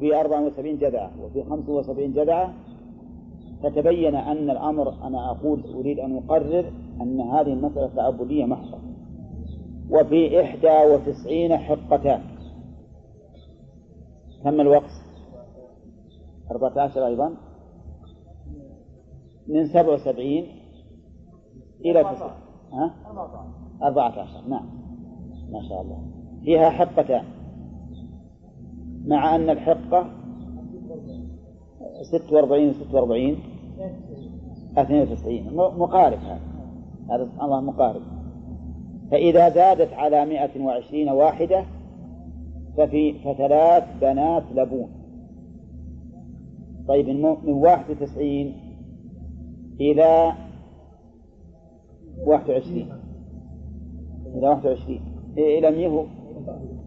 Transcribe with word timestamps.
وفي 0.00 0.20
أربعة 0.20 0.46
وسبعين 0.46 0.78
جذعة 0.78 1.10
وفي 1.24 1.44
خمس 1.44 1.68
وسبعين 1.68 2.12
جذعة 2.12 2.54
فتبين 3.62 4.14
أن 4.14 4.50
الأمر 4.50 5.06
أنا 5.06 5.30
أقول 5.30 5.74
أريد 5.74 5.98
أن 5.98 6.16
أقرر 6.16 6.72
أن 7.00 7.20
هذه 7.20 7.52
المسألة 7.52 7.90
تعبدية 7.96 8.44
محضة. 8.44 8.78
وفي 9.90 10.42
إحدى 10.42 10.92
وتسعين 10.92 11.56
حقتان. 11.56 12.22
كم 14.44 14.60
الوقت؟ 14.60 14.90
أربعة 16.50 16.80
عشر 16.80 17.06
أيضا. 17.06 17.34
من 19.48 19.68
سبع 19.68 19.94
وسبعين 19.94 20.46
إلى 21.84 22.04
تسعة. 22.04 22.36
ها؟ 22.72 22.94
أربعة 23.82 24.20
عشر 24.20 24.48
نعم. 24.48 24.70
ما 25.52 25.68
شاء 25.68 25.82
الله. 25.82 26.02
فيها 26.44 26.70
حقتان. 26.70 27.24
مع 29.06 29.36
أن 29.36 29.50
الحقة 29.50 30.10
ست 32.02 32.32
وأربعين 32.32 32.68
وست 32.68 32.94
وأربعين 32.94 33.36
اثنين 34.78 35.02
وتسعين. 35.02 35.54
مقارب 35.54 36.18
هذا. 36.18 36.40
هذا 37.10 37.24
سبحان 37.24 37.44
الله 37.44 37.60
مقارب. 37.60 38.02
فإذا 39.10 39.48
زادت 39.48 39.92
على 39.92 40.26
مائة 40.26 40.64
وعشرين 40.64 41.08
واحدة 41.08 41.64
ففي 42.76 43.12
فثلاث 43.12 43.84
بنات 44.00 44.42
لبون. 44.54 44.88
طيب 46.88 47.08
من 47.08 47.52
واحد 47.52 47.90
وتسعين 47.90 48.54
إلى 49.80 50.32
واحد 52.26 52.50
وعشرين. 52.50 52.88
إلى 54.34 54.48
واحد 54.48 54.66
وعشرين. 54.66 55.02
إلى 55.38 55.70
مئة 55.70 56.06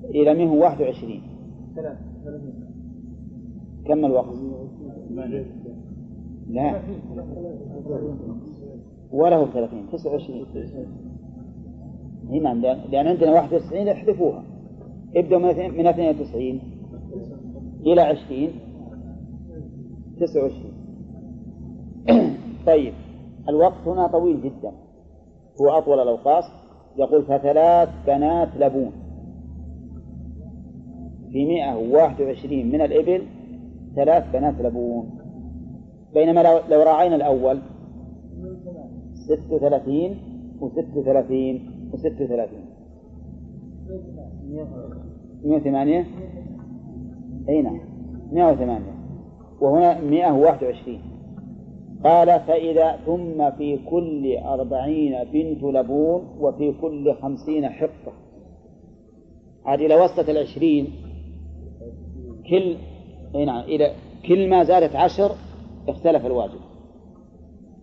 إلى 0.09 0.33
مئة 0.33 0.59
واحد 0.59 0.81
وعشرين. 0.81 1.21
كم 3.85 4.05
الوقت؟ 4.05 4.35
لا. 6.49 6.81
وله 9.11 9.45
ثلاثين 9.45 9.89
تسعة 9.91 10.11
وعشرين. 10.11 10.45
نعم 12.43 12.61
لأن 12.61 13.07
عندنا 13.07 13.31
واحد 13.31 13.53
وتسعين 13.53 13.87
احذفوها. 13.87 14.43
ابدأوا 15.15 15.41
من 15.41 15.87
اثنين 15.87 16.09
وتسعين 16.09 16.61
إلى 17.85 18.01
عشرين. 18.01 18.51
تسعة 20.19 20.41
وعشرين. 20.41 20.73
طيب 22.67 22.93
الوقت 23.49 23.87
هنا 23.87 24.07
طويل 24.07 24.41
جدا. 24.41 24.71
هو 25.61 25.69
أطول 25.69 25.99
الأوقاس 25.99 26.43
يقول 26.97 27.23
فثلاث 27.23 27.89
بنات 28.07 28.49
لبون. 28.59 29.02
في 31.33 31.45
مئة 31.45 31.75
وواحد 31.75 32.21
وعشرين 32.21 32.71
من 32.71 32.81
الإبل 32.81 33.25
ثلاث 33.95 34.23
بنات 34.33 34.61
لبون. 34.61 35.09
بينما 36.13 36.61
لو, 36.69 36.83
راعينا 36.83 37.15
الأول 37.15 37.59
ست 39.13 39.51
وثلاثين 39.51 40.17
وست 40.61 40.87
وثلاثين 40.95 41.71
وست 41.93 42.21
وثلاثين. 42.21 42.65
مئة 45.43 45.55
وثمانية؟ 45.55 46.05
أي 47.49 47.61
نعم 47.61 47.79
مئة 48.31 48.51
وثمانية. 48.51 48.93
وهنا 49.61 50.01
مئة 50.01 50.31
وواحد 50.31 50.63
وعشرين. 50.63 51.01
قال 52.03 52.39
فإذا 52.39 52.97
ثم 53.05 53.51
في 53.51 53.79
كل 53.89 54.37
أربعين 54.37 55.15
بنت 55.33 55.63
لبون 55.63 56.21
وفي 56.39 56.73
كل 56.81 57.13
خمسين 57.13 57.69
حقة. 57.69 58.13
عاد 59.65 59.79
إلى 59.81 59.95
وسط 59.95 60.29
العشرين 60.29 61.02
كل 62.49 62.77
نعم 63.45 63.63
إلى 63.63 63.93
كل 64.27 64.49
ما 64.49 64.63
زادت 64.63 64.95
عشر 64.95 65.31
اختلف 65.87 66.25
الواجب. 66.25 66.59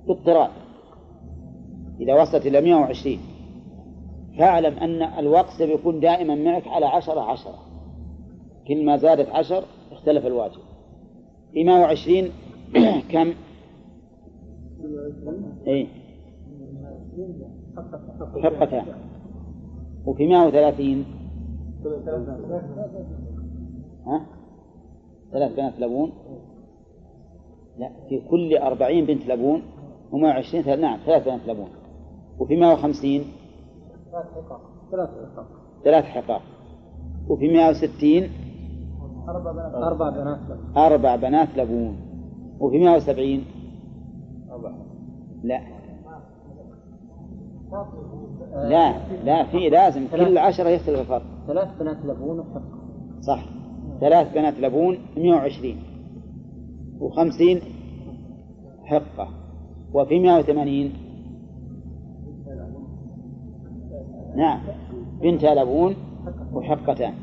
باضطراد 0.06 0.50
إذا 2.00 2.22
وصلت 2.22 2.46
إلى 2.46 2.60
120 2.60 3.18
فاعلم 4.38 4.74
أن 4.78 5.02
الوقت 5.02 5.62
بيكون 5.62 6.00
دائما 6.00 6.34
معك 6.34 6.68
على 6.68 6.86
عشرة 6.86 7.20
عشرة. 7.20 7.58
كل 8.68 8.84
ما 8.84 8.96
زادت 8.96 9.28
عشر 9.30 9.64
اختلف 9.92 10.26
الواجب. 10.26 10.60
في 11.52 11.64
120 11.64 12.28
كم؟ 13.12 13.32
اي 15.66 15.86
حقتان 18.42 18.84
وفي 20.06 20.26
130 20.26 21.04
ها؟ 24.06 24.26
ثلاث 25.32 25.52
بنات 25.56 25.80
لبون. 25.80 26.12
لا 27.78 27.90
في 28.08 28.20
كل 28.30 28.56
أربعين 28.56 29.06
بنت 29.06 29.26
لبون 29.26 29.62
وما 30.12 30.32
عشرين 30.32 30.80
نعم 30.80 30.98
ثلاث 31.06 31.24
بنات 31.24 31.40
لبون. 31.48 31.68
وفي 32.38 32.56
مائة 32.56 32.72
وخمسين 32.72 33.24
ثلاث 34.12 34.26
حقاق. 34.26 35.50
ثلاث 35.84 36.04
حقاق 36.04 36.42
وفي 37.28 37.48
مائة 37.48 37.70
وستين 37.70 38.30
أربع 39.28 39.52
بنات 39.52 39.74
أربع 39.74 40.10
بنات 40.10 40.38
لبون. 40.48 40.76
أربع 40.76 41.16
بنات 41.16 41.48
لبون. 41.56 41.96
وفي 42.60 42.78
مائة 42.78 42.96
وسبعين 42.96 43.44
لا. 45.42 45.60
لا 48.52 48.94
لا 49.24 49.44
في 49.44 49.68
لازم 49.68 50.08
كل 50.08 50.38
عشرة 50.38 50.68
يختلف 50.68 51.00
الفرق. 51.00 51.22
ثلاث 51.46 51.68
بنات 51.80 51.96
لبون 52.04 52.40
وحقة 52.40 52.62
صح. 53.20 53.59
ثلاث 54.00 54.34
بنات 54.34 54.60
لبون 54.60 54.98
120 55.16 55.76
وخمسين 57.00 57.60
حقة. 58.84 59.28
وفي 59.94 60.20
180 60.20 60.92
نعم 64.36 64.60
بنت 65.22 65.44
لبون 65.44 65.94
وحقتان. 66.52 67.14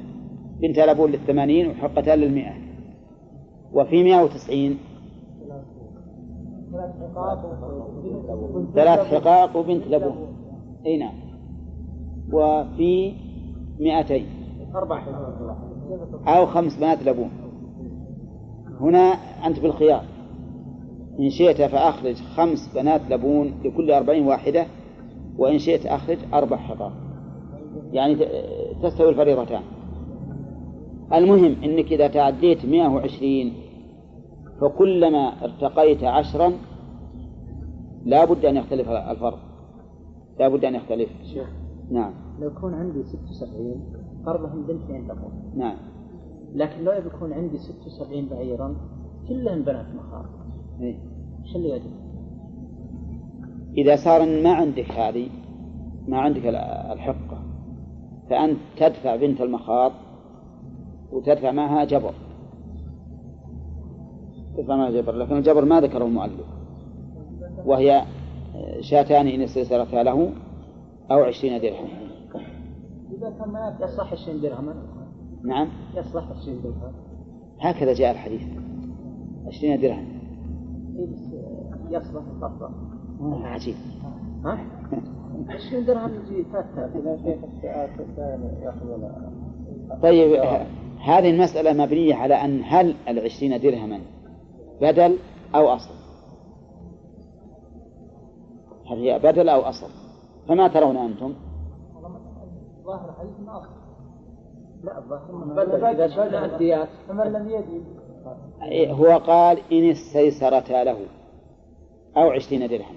بنت 0.62 0.80
لبون 0.80 1.12
للثمانين 1.12 1.68
وحقتان 1.68 2.20
للمئة. 2.20 2.54
وفي 3.74 4.04
190 4.04 4.78
ثلاث 8.76 9.14
حقاق 9.14 9.58
وبنت 9.58 9.88
لبون. 9.88 10.28
إي 10.86 10.98
نعم. 10.98 11.16
وفي 12.34 13.14
مئتين. 13.80 14.26
أربع 14.76 15.00
أو 16.28 16.46
خمس 16.46 16.78
بنات 16.78 17.03
لبون 17.03 17.30
هنا 18.80 19.14
أنت 19.48 19.59
بالخيار. 19.59 20.03
إن 21.20 21.30
شئت 21.30 21.62
فأخرج 21.62 22.16
خمس 22.16 22.74
بنات 22.75 23.02
لبون 23.09 23.53
لكل 23.64 23.92
أربعين 23.92 24.28
واحدة 24.28 24.66
وإن 25.38 25.59
شئت 25.59 25.86
أخرج 25.86 26.18
أربع 26.34 26.58
حقاق 26.58 26.92
يعني 27.92 28.16
تستوي 28.84 29.09
الفريضتان. 29.09 29.62
المهم 31.14 31.56
أنك 31.64 31.92
إذا 31.92 32.08
تعديت 32.08 32.66
مئة 32.66 32.88
وعشرين 32.88 33.54
فكلما 34.62 35.44
ارتقيت 35.44 36.04
عشرا 36.04 36.54
لا 38.06 38.25
بد 38.25 38.46
أن 38.46 38.58
يختلف 38.58 38.90
الفرق. 38.90 39.40
لا 40.40 40.48
بد 40.48 40.66
أن 40.66 40.75
يختلف. 40.75 41.09
نعم. 41.92 42.14
لو 42.40 42.48
يكون 42.48 42.74
عندي 42.74 43.04
ست 43.04 43.30
وسبعين 43.30 43.81
فرضهم 44.28 44.68
بنتين 44.68 45.04
لبون 45.04 45.54
نعم. 45.56 45.78
لكن 46.54 46.84
لو 46.84 46.92
يكون 46.92 47.34
عندي 47.34 47.58
ست 47.58 47.88
وسبعين 47.88 48.30
بعيرا 48.30 48.76
كلهم 49.28 49.62
بنات 49.62 49.86
مخاض 49.96 50.26
إيه؟ 50.82 50.96
إيش 51.44 51.56
اللي 51.56 51.70
يجب؟ 51.70 51.92
إذا 53.78 53.96
صار 53.96 54.44
ما 54.44 54.54
عندك 54.54 54.92
هذه 54.92 55.30
ما 56.08 56.20
عندك 56.20 56.46
الحقة 56.94 57.44
فأنت 58.30 58.58
تدفع 58.78 59.16
بنت 59.16 59.42
المخاض 59.42 59.92
وتدفع 61.12 61.52
معها 61.52 61.86
جبر. 61.86 62.14
تدفع 64.57 64.75
معها 64.75 64.92
جبر 64.92 65.16
لكن 65.16 65.38
الجبر 65.38 65.66
ما 65.66 65.81
ذكره 65.81 66.06
المؤلف. 66.06 66.48
وهي 67.66 68.06
شاتان 68.80 69.28
إن 69.28 69.42
استيسرتا 69.42 69.96
له 70.04 70.31
أو 71.12 71.24
عشرين 71.24 71.62
درهم. 71.62 72.06
إذا 73.12 73.30
كان 73.39 73.50
ما 73.50 73.77
يصلح 73.81 74.13
عشرين 74.13 74.42
درهما 74.42 74.75
نعم. 75.44 75.68
يصلح 75.95 76.24
عشرين 76.31 76.62
درهم. 76.62 76.94
هكذا 77.62 77.94
جاء 77.94 78.12
الحديث. 78.12 78.42
عشرين 79.48 79.81
درهم. 79.81 80.07
يصلح 81.89 82.24
القبضة. 82.36 82.69
عجيب. 83.21 83.75
ها؟ 84.45 84.59
عشرين 85.50 85.86
درهم 85.86 86.12
يجي 86.13 86.45
طيب 90.03 90.42
هذه 91.00 91.30
المسألة 91.30 91.74
مبنية 91.74 92.15
على 92.15 92.36
أن 92.36 92.62
هل 92.63 92.95
العشرين 93.07 93.60
درهما 93.60 94.01
بدل 94.81 95.18
أو 95.56 95.68
أصل؟ 95.68 95.94
هل 98.92 98.98
هي 98.98 99.19
بدل 99.19 99.50
أو 99.50 99.62
أصل؟ 99.62 99.89
فما 100.48 100.68
ترون 100.68 100.98
أنتم؟ 100.98 101.33
ظاهر 102.88 103.10
الحديث 103.10 103.50
أصل 103.50 103.69
لا 104.84 104.98
الظاهر 104.98 106.10
شفنا 106.10 106.45
الديات 106.45 106.88
فمن 107.07 107.34
لم 107.34 107.50
يجد. 107.50 107.84
هو 108.92 109.18
قال 109.18 109.57
إن 109.72 109.89
استيسرتا 109.89 110.84
له. 110.84 110.98
أو 112.18 112.31
عشرين 112.31 112.68
درهم. 112.68 112.95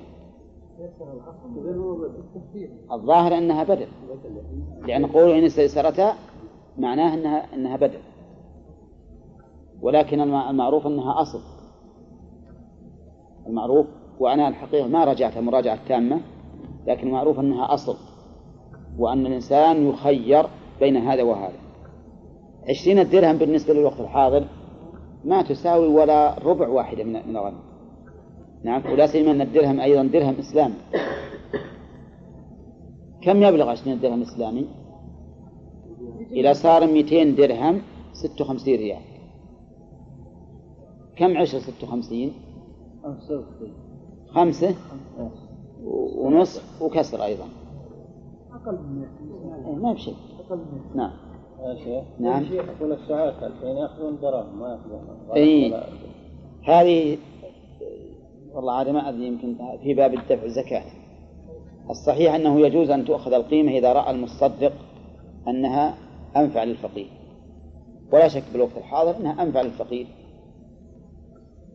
الظاهر 2.92 3.38
أنها 3.38 3.64
بدل. 3.64 3.88
لأن 4.86 5.06
قوله 5.06 5.38
إن 5.38 5.44
استيسرتا 5.44 6.14
معناه 6.78 7.14
أنها 7.14 7.54
أنها 7.54 7.76
بدل. 7.76 8.00
ولكن 9.82 10.20
المعروف 10.20 10.86
أنها 10.86 11.22
أصل. 11.22 11.40
المعروف 13.46 13.86
وأنا 14.20 14.48
الحقيقة 14.48 14.88
ما 14.88 15.04
راجعتها 15.04 15.40
مراجعة 15.40 15.88
تامة 15.88 16.20
لكن 16.86 17.06
المعروف 17.08 17.38
أنها 17.38 17.74
أصل. 17.74 18.09
وأن 18.98 19.26
الإنسان 19.26 19.88
يخير 19.88 20.46
بين 20.80 20.96
هذا 20.96 21.22
وهذا. 21.22 21.58
عشرين 22.68 23.08
درهم 23.08 23.36
بالنسبة 23.36 23.74
للوقت 23.74 24.00
الحاضر 24.00 24.44
ما 25.24 25.42
تساوي 25.42 25.86
ولا 25.86 26.38
ربع 26.38 26.68
واحدة 26.68 27.04
من 27.04 27.12
من 27.12 27.36
الغنم 27.36 27.60
نعم 28.64 28.92
ولا 28.92 29.06
سيما 29.06 29.30
أن 29.30 29.40
الدرهم 29.40 29.80
أيضا 29.80 30.02
درهم 30.02 30.34
إسلامي. 30.34 30.74
كم 33.22 33.42
يبلغ 33.42 33.68
عشرين 33.68 34.00
درهم 34.00 34.22
إسلامي؟ 34.22 34.66
إذا 36.32 36.52
صار 36.52 36.86
200 36.86 37.24
درهم 37.36 37.82
56 38.12 38.74
ريال. 38.74 39.02
كم 41.16 41.36
عشر 41.36 41.58
56 41.58 42.32
خمسة 44.28 44.74
ونصف 46.16 46.82
وكسر 46.82 47.24
أيضا. 47.24 47.44
أقل 48.52 48.72
من 48.72 49.06
إيه، 49.66 49.74
ما 49.74 49.92
بشيء. 49.92 50.14
نعم. 50.94 51.12
يا 51.60 51.74
شيخ 51.74 52.04
نعم. 52.18 52.44
شيخ 52.44 52.64
يقول 52.68 52.92
الساعات 52.92 53.42
الحين 53.42 53.76
يأخذون 53.76 54.18
دراهم 54.20 54.60
ما 54.60 54.68
يأخذون 54.68 55.36
اي 55.36 55.74
هذه 56.64 57.18
والله 58.54 58.72
عاد 58.72 58.88
ما 58.88 59.08
أدري 59.08 59.26
يمكن 59.26 59.56
في 59.82 59.94
باب 59.94 60.14
الدفع 60.14 60.44
الزكاة 60.44 60.84
الصحيح 61.90 62.34
أنه 62.34 62.60
يجوز 62.60 62.90
أن 62.90 63.04
تؤخذ 63.04 63.32
القيمة 63.32 63.72
إذا 63.72 63.92
رأى 63.92 64.10
المصدق 64.10 64.72
أنها 65.48 65.94
أنفع 66.36 66.64
للفقير. 66.64 67.06
ولا 68.12 68.28
شك 68.28 68.42
بالوقت 68.52 68.76
الحاضر 68.76 69.16
أنها 69.16 69.42
أنفع 69.42 69.62
للفقير. 69.62 70.06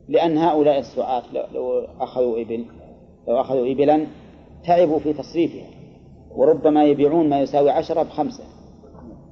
لأن 0.07 0.37
هؤلاء 0.37 0.79
السعاة 0.79 1.23
لو 1.53 1.79
أخذوا 1.99 2.41
إبل 2.41 2.65
لو 3.27 3.41
أخذوا 3.41 3.71
ابلا 3.71 4.07
تعبوا 4.65 4.99
في 4.99 5.13
تصريفها. 5.13 5.67
وربما 6.35 6.83
يبيعون 6.83 7.29
ما 7.29 7.39
يساوي 7.39 7.69
عشرة 7.69 8.03
بخمسة. 8.03 8.43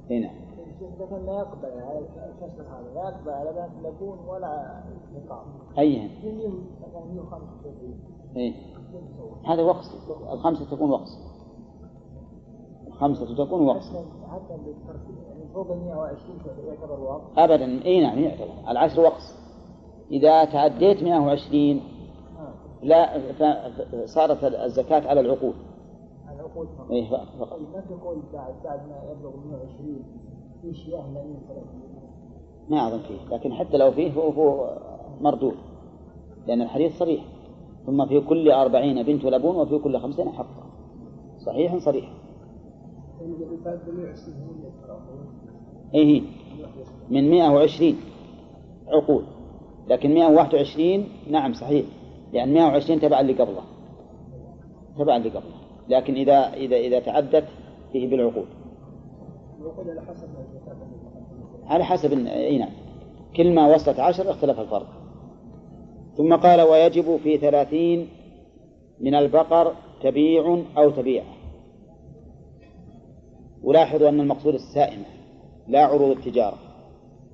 هنا 0.09 0.44
لكن 1.00 1.25
لا 1.25 1.33
يقبل 1.33 1.65
على 1.65 2.00
الكسر 2.00 2.63
هذا 2.63 2.94
لا 2.95 3.09
يقبل 3.09 3.29
على 3.29 3.69
لبون 3.83 4.17
ولا 4.27 4.83
نقاب 5.15 5.45
إيه؟ 8.35 8.53
هذا 9.45 9.61
وقص. 9.61 9.91
الخمسة 10.31 10.75
تكون 10.75 10.91
وقص. 10.91 11.17
الخمسة 12.88 13.45
تكون 13.45 13.67
وقص. 13.67 13.89
حتى 14.31 14.53
يعني 14.53 15.53
فوق 15.53 15.71
ال 15.71 15.77
120 15.77 16.38
يعتبر 16.67 16.99
وقص. 16.99 17.38
أبدا. 17.38 17.85
أي 17.85 18.01
نعم 18.01 18.19
يعتبر. 18.19 18.69
العشر 18.69 19.01
وقص. 19.01 19.35
إذا 20.11 20.45
تعديت 20.45 21.03
120 21.03 21.81
لا 22.83 23.21
صارت 24.06 24.44
الزكاة 24.44 25.07
على 25.07 25.19
العقود. 25.19 25.53
العقود 26.53 26.67
فقط. 26.77 26.91
إيه 26.91 27.09
فقط. 27.39 27.59
ما 27.73 27.79
تقول 27.79 28.21
بعد 28.33 28.53
بعد 28.63 28.79
ما 28.89 29.11
يبلغ 29.11 29.31
120 29.47 30.03
في 30.61 30.73
شياه 30.73 31.07
ما 32.69 32.88
أظن 32.88 33.00
فيه 33.00 33.35
لكن 33.35 33.53
حتى 33.53 33.77
لو 33.77 33.91
فيه 33.91 34.13
هو, 34.13 34.29
هو 34.29 34.77
مردود 35.21 35.55
لأن 36.47 36.61
الحديث 36.61 37.00
صريح. 37.00 37.25
ثم 37.85 38.05
في 38.05 38.21
كل 38.21 38.51
أربعين 38.51 39.03
بنت 39.03 39.25
لبون 39.25 39.55
وفي 39.55 39.77
كل 39.77 40.00
خمسين 40.00 40.29
حقا 40.29 40.63
صحيح 41.45 41.77
صريح. 41.77 42.13
إيه 45.94 46.21
من 47.09 47.29
مئة 47.29 47.49
وعشرين 47.49 47.97
عقود 48.88 49.25
لكن 49.88 50.13
مئة 50.13 50.27
وواحد 50.27 50.53
وعشرين 50.53 51.07
نعم 51.31 51.53
صحيح. 51.53 51.85
لأن 52.33 52.53
مئة 52.53 52.63
وعشرين 52.63 52.99
تبعا 52.99 53.21
لقبضة 53.21 53.61
تبعا 54.97 55.19
لقبضة 55.19 55.62
لكن 55.94 56.16
إذا 56.16 56.54
إذا 56.54 56.75
إذا 56.75 57.00
تعدت 57.00 57.45
فيه 57.92 58.07
بالعقود. 58.10 58.48
على 61.66 61.86
حسب 61.86 62.28
إي 62.28 62.57
نعم. 62.57 62.72
كل 63.36 63.54
ما 63.54 63.75
وصلت 63.75 64.00
عشر 64.00 64.31
اختلف 64.31 64.60
الفرق. 64.60 64.88
ثم 66.18 66.36
قال 66.36 66.62
ويجب 66.62 67.18
في 67.18 67.38
ثلاثين 67.38 68.07
من 69.00 69.16
البقر 69.16 69.74
تبيع 70.04 70.62
أو 70.78 70.90
تبيع 70.90 71.24
ولاحظوا 73.63 74.10
أن 74.10 74.19
المقصود 74.19 74.54
السائمة 74.54 75.06
لا 75.68 75.86
عروض 75.86 76.18
التجارة 76.18 76.57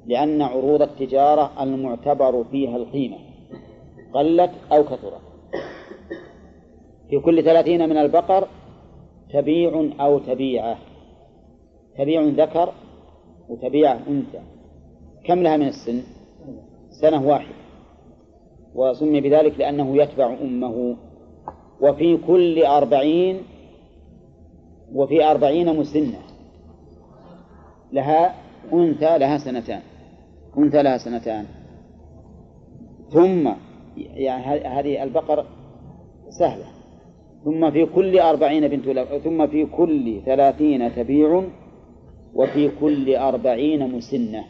لأن 0.05 0.41
عروض 0.41 0.81
التجارة 0.81 1.63
المعتبر 1.63 2.43
فيها 2.43 2.77
القيمة 2.77 3.17
قلت 4.13 4.51
أو 4.71 4.83
كثرت. 4.83 5.28
في 7.09 7.19
كل 7.19 7.43
ثلاثين 7.43 7.89
من 7.89 7.97
البقر 7.97 8.47
تبيع 9.33 9.89
أو 9.99 10.19
تبيعة. 10.19 10.77
تبيع 11.97 12.21
ذكر 12.21 12.73
وتبيعة 13.49 13.99
أنثى. 14.07 14.41
كم 15.25 15.43
لها 15.43 15.57
من 15.57 15.67
السن؟ 15.67 16.01
سنة 17.01 17.27
واحدة. 17.27 17.55
وسمي 18.75 19.21
بذلك 19.21 19.59
لأنه 19.59 19.97
يتبع 19.97 20.33
أمه. 20.41 20.97
وفي 21.81 22.17
كل 22.17 22.63
أربعين 22.63 23.41
وفي 24.93 25.23
أربعين 25.23 25.79
مسنة. 25.79 26.19
لها 27.91 28.35
أنثى 28.73 29.17
لها 29.17 29.37
سنتان. 29.37 29.81
أنثى 30.57 30.83
لها 30.83 30.97
سنتان. 30.97 31.45
ثم 33.09 33.49
يعني 33.97 34.43
هذه 34.67 35.03
البقر 35.03 35.45
سهلة. 36.39 36.78
ثم 37.43 37.71
في 37.71 37.85
كل 37.85 38.19
أربعين 38.19 38.67
بنت 38.67 38.99
ثم 39.23 39.47
في 39.47 39.65
كل 39.65 40.21
ثلاثين 40.25 40.95
تبيع 40.95 41.43
وفي 42.33 42.69
كل 42.79 43.15
أربعين 43.15 43.95
مسنة. 43.95 44.45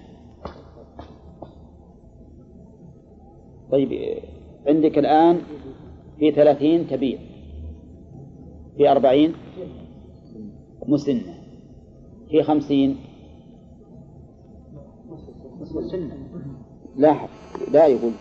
طيب 3.71 4.19
عندك 4.67 4.98
الآن 4.98 5.41
في 6.19 6.31
ثلاثين 6.31 6.88
تبيع 6.88 7.19
في 8.77 8.91
أربعين 8.91 9.34
مسنة 10.88 11.34
في 12.29 12.43
خمسين 12.43 12.98
لاحظ 16.96 17.29
لا 17.74 17.88
يقول. 17.88 18.12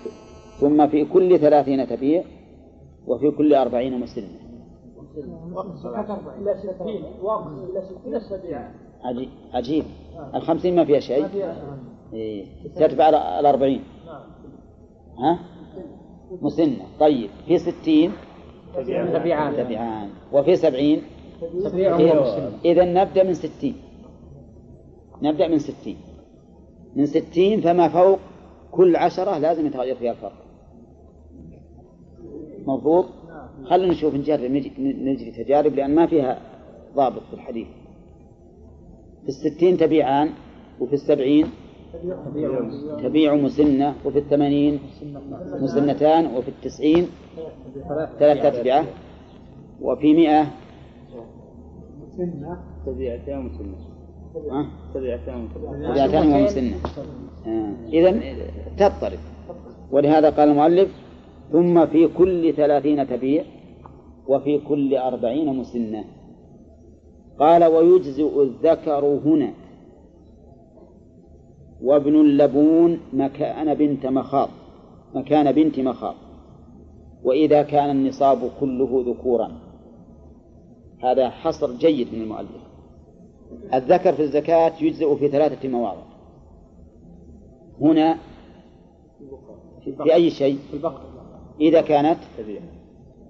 ثم 0.60 0.86
في 0.86 1.04
كل 1.04 1.38
ثلاثين 1.38 1.86
تبيع 1.86 2.24
وفي 3.06 3.30
كل 3.30 3.54
أربعين 3.54 4.00
مسنة. 4.00 4.47
عجيب 9.04 9.28
عجيب 9.54 9.84
الخمسين 10.34 10.76
ما 10.76 10.84
فيها 10.84 11.00
شيء 11.00 11.26
إيه. 12.12 12.46
تتبع 12.74 13.08
الأربعين. 13.08 13.82
ها 15.18 15.38
مسنة 16.42 16.84
طيب 17.00 17.30
في 17.46 17.58
ستين 17.58 18.12
تبيعان 19.12 19.56
تبيعان 19.56 20.10
وفي 20.32 20.56
سبعين 20.56 21.02
إذا 22.64 22.84
نبدأ 22.84 23.22
من 23.22 23.34
ستين 23.34 23.76
نبدأ 25.22 25.48
من 25.48 25.58
ستين 25.58 25.96
من 26.96 27.06
ستين 27.06 27.60
فما 27.60 27.88
فوق 27.88 28.18
كل 28.70 28.96
عشرة 28.96 29.38
لازم 29.38 29.66
يتغير 29.66 29.96
فيها 29.96 30.12
الفرق 30.12 30.44
مضبوط. 32.66 33.04
خلينا 33.64 33.92
نشوف 33.92 34.14
نجرب 34.14 34.50
نجري 34.80 35.30
تجارب 35.30 35.74
لأن 35.74 35.94
ما 35.94 36.06
فيها 36.06 36.38
ضابط 36.96 37.22
في 37.30 37.34
الحديث. 37.34 37.66
في 39.22 39.28
الستين 39.28 39.76
تبيعان 39.76 40.30
وفي 40.80 40.92
السبعين 40.92 41.46
تبيع 43.02 43.34
مسنة 43.34 43.94
وفي 44.04 44.18
الثمانين 44.18 44.78
مسنتان 45.60 46.26
وفي 46.36 46.48
التسعين 46.48 47.06
ثلاثة 48.18 48.62
تبعة 48.62 48.84
وفي 49.80 50.14
مئة 50.14 50.46
تبيعتان 52.86 53.38
ومسنة. 53.38 53.76
تبيعتان 55.92 56.26
ومسنة. 56.32 56.76
آه. 57.46 57.72
إذا 57.92 58.10
تضطرب. 58.78 59.18
ولهذا 59.90 60.30
قال 60.30 60.48
المؤلف 60.48 60.88
ثم 61.52 61.86
في 61.86 62.08
كل 62.08 62.52
ثلاثين 62.52 63.06
تبيع 63.06 63.44
وفي 64.26 64.58
كل 64.58 64.96
أربعين 64.96 65.56
مسنة. 65.56 66.04
قال 67.38 67.64
ويجزئ 67.64 68.42
الذكر 68.42 69.04
هنا. 69.04 69.52
وابن 71.82 72.20
اللبون 72.20 73.00
مكان 73.12 73.74
بنت 73.74 74.06
مخاض. 74.06 74.48
مكان 75.14 75.52
بنت 75.52 75.80
مخاض. 75.80 76.14
وإذا 77.24 77.62
كان 77.62 77.90
النصاب 77.90 78.50
كله 78.60 79.04
ذكورا. 79.06 79.52
هذا 81.02 81.28
حصر 81.28 81.72
جيد 81.72 82.14
من 82.14 82.22
المؤلف. 82.22 82.68
الذكر 83.74 84.12
في 84.12 84.22
الزكاة 84.22 84.72
يجزئ 84.80 85.16
في 85.16 85.28
ثلاثة 85.28 85.68
مواضع. 85.68 86.02
هنا 87.80 88.18
في 90.04 90.14
أي 90.14 90.30
شيء؟ 90.30 90.58
إذا 91.60 91.80
كانت 91.80 92.18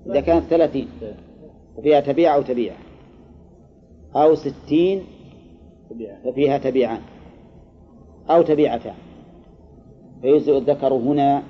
إذا 0.06 0.20
كانت 0.20 0.44
ثلاثين. 0.44 0.88
وفيها 1.76 2.00
تبيع 2.00 2.35
أو 2.35 2.42
تبيع؟ 2.42 2.75
أو 4.16 4.35
ستين 4.35 5.02
ففيها 6.25 6.58
تبيعان. 6.58 7.00
أو 8.30 8.42
تبيعتان. 8.42 8.94
فيجزئ 10.23 10.58
الذكر 10.58 10.94
هنا. 10.94 11.42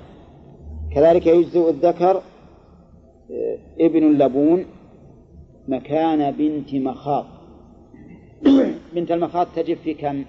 كذلك 0.95 1.27
يجزئ 1.27 1.69
الذكر 1.69 2.21
آه، 3.31 3.57
ابن 3.79 4.03
اللبون 4.03 4.65
مكان 5.67 6.31
بنت 6.31 6.75
مخاض. 6.75 7.25
بنت 8.95 9.11
المخاض 9.11 9.47
تجب 9.55 9.77
في 9.77 9.93
كم؟ 9.93 10.25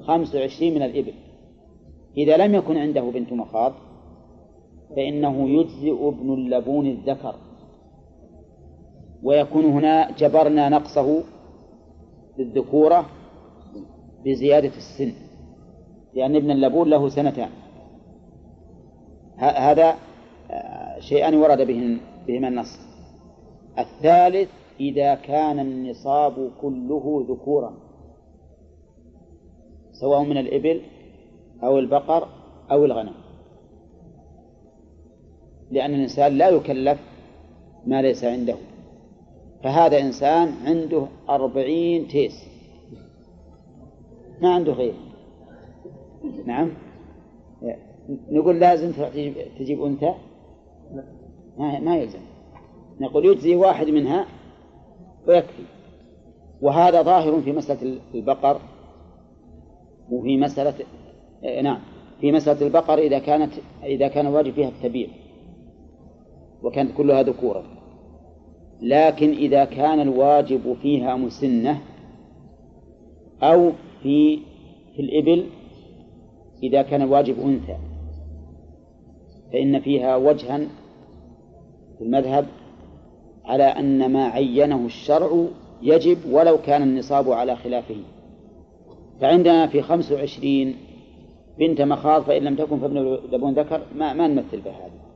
خمس 0.00 0.34
وعشرين 0.34 0.74
من 0.74 0.82
الإبل. 0.82 1.12
إذا 2.16 2.36
لم 2.36 2.54
يكن 2.54 2.76
عنده 2.76 3.10
بنت 3.10 3.32
مخاض 3.32 3.72
فإنه 4.96 5.48
يجزئ 5.48 6.08
ابن 6.08 6.34
اللبون 6.34 6.86
الذكر. 6.86 7.34
ويكون 9.22 9.64
هنا 9.64 10.10
جبرنا 10.10 10.68
نقصه 10.68 11.22
للذكورة 12.38 13.06
بزيادة 14.24 14.72
السن. 14.76 15.12
لأن 16.14 16.36
ابن 16.36 16.50
اللبون 16.50 16.88
له 16.88 17.08
سنتان. 17.08 17.50
هذا 19.38 19.94
شيئان 20.98 21.34
ورد 21.34 21.60
بهما 22.26 22.48
النص. 22.48 22.78
الثالث 23.78 24.48
إذا 24.80 25.14
كان 25.14 25.58
النصاب 25.58 26.50
كله 26.60 27.26
ذكورا. 27.28 27.74
سواء 29.92 30.22
من 30.22 30.36
الإبل 30.36 30.80
أو 31.62 31.78
البقر 31.78 32.28
أو 32.70 32.84
الغنم. 32.84 33.14
لأن 35.70 35.94
الإنسان 35.94 36.38
لا 36.38 36.48
يكلف 36.48 36.98
ما 37.86 38.02
ليس 38.02 38.24
عنده. 38.24 38.54
فهذا 39.62 40.00
إنسان 40.00 40.54
عنده 40.64 41.06
أربعين 41.28 42.08
تيس. 42.08 42.44
ما 44.42 44.54
عنده 44.54 44.72
غير 44.72 44.94
نعم. 46.46 46.70
نقول 48.30 48.60
لازم 48.60 48.92
تجيب, 48.92 49.34
تجيب 49.58 49.84
أنثى؟ 49.84 50.14
ما 51.58 51.80
ما 51.80 51.96
يلزم. 51.96 52.18
نقول 53.00 53.26
يجزي 53.26 53.54
واحد 53.54 53.86
منها 53.86 54.26
ويكفي. 55.28 55.62
وهذا 56.62 57.02
ظاهر 57.02 57.40
في 57.40 57.52
مسألة 57.52 57.98
البقر 58.14 58.60
وفي 60.10 60.36
مسألة 60.36 60.74
نعم. 61.62 61.80
في 62.20 62.32
مسألة 62.32 62.66
البقر 62.66 62.98
إذا 62.98 63.18
كانت 63.18 63.52
إذا 63.82 64.08
كان 64.08 64.26
واجب 64.26 64.52
فيها 64.52 64.68
التبيع 64.68 65.08
وكانت 66.62 66.96
كلها 66.96 67.22
ذكورا 67.22 67.64
لكن 68.82 69.30
إذا 69.30 69.64
كان 69.64 70.00
الواجب 70.00 70.76
فيها 70.82 71.16
مسنة 71.16 71.80
أو 73.42 73.72
في 74.02 74.38
في 74.96 75.02
الإبل 75.02 75.46
إذا 76.62 76.82
كان 76.82 77.02
الواجب 77.02 77.40
أنثى. 77.40 77.76
فإن 79.52 79.80
فيها 79.80 80.16
وجها 80.16 80.58
في 81.98 82.04
المذهب 82.04 82.46
على 83.44 83.64
أن 83.64 84.12
ما 84.12 84.24
عينه 84.24 84.86
الشرع 84.86 85.44
يجب 85.82 86.18
ولو 86.32 86.58
كان 86.58 86.82
النصاب 86.82 87.30
على 87.30 87.56
خلافه. 87.56 87.96
فعندنا 89.20 89.66
في 89.66 89.82
خمس 89.82 90.12
وعشرين 90.12 90.76
بنت 91.58 91.80
مخاض 91.80 92.22
فإن 92.22 92.42
لم 92.42 92.56
تكن 92.56 92.80
فابن 92.80 92.98
لبون 93.32 93.54
ذكر 93.54 93.80
ما, 93.94 94.12
ما 94.12 94.28
نمثل 94.28 94.60
بهذا. 94.60 95.09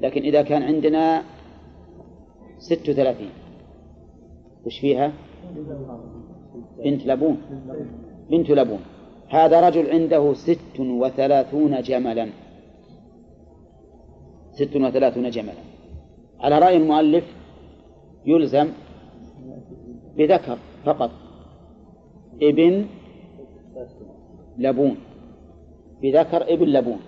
لكن 0.00 0.22
إذا 0.22 0.42
كان 0.42 0.62
عندنا 0.62 1.22
ست 2.58 2.88
وثلاثين 2.88 3.30
وش 4.66 4.78
فيها؟ 4.80 5.12
بنت 6.84 7.06
لبون. 7.06 7.36
بنت 8.30 8.50
لبون. 8.50 8.80
هذا 9.28 9.68
رجل 9.68 9.90
عنده 9.90 10.34
ست 10.34 10.80
وثلاثون 10.80 11.82
جملا. 11.82 12.30
ست 14.52 14.76
وثلاثون 14.76 15.30
جملا. 15.30 15.62
على 16.40 16.58
رأي 16.58 16.76
المؤلف 16.76 17.24
يلزم 18.26 18.68
بذكر 20.16 20.58
فقط 20.84 21.10
ابن 22.42 22.86
لبون. 24.58 24.96
بذكر 26.02 26.42
ابن 26.54 26.66
لبون. 26.66 27.00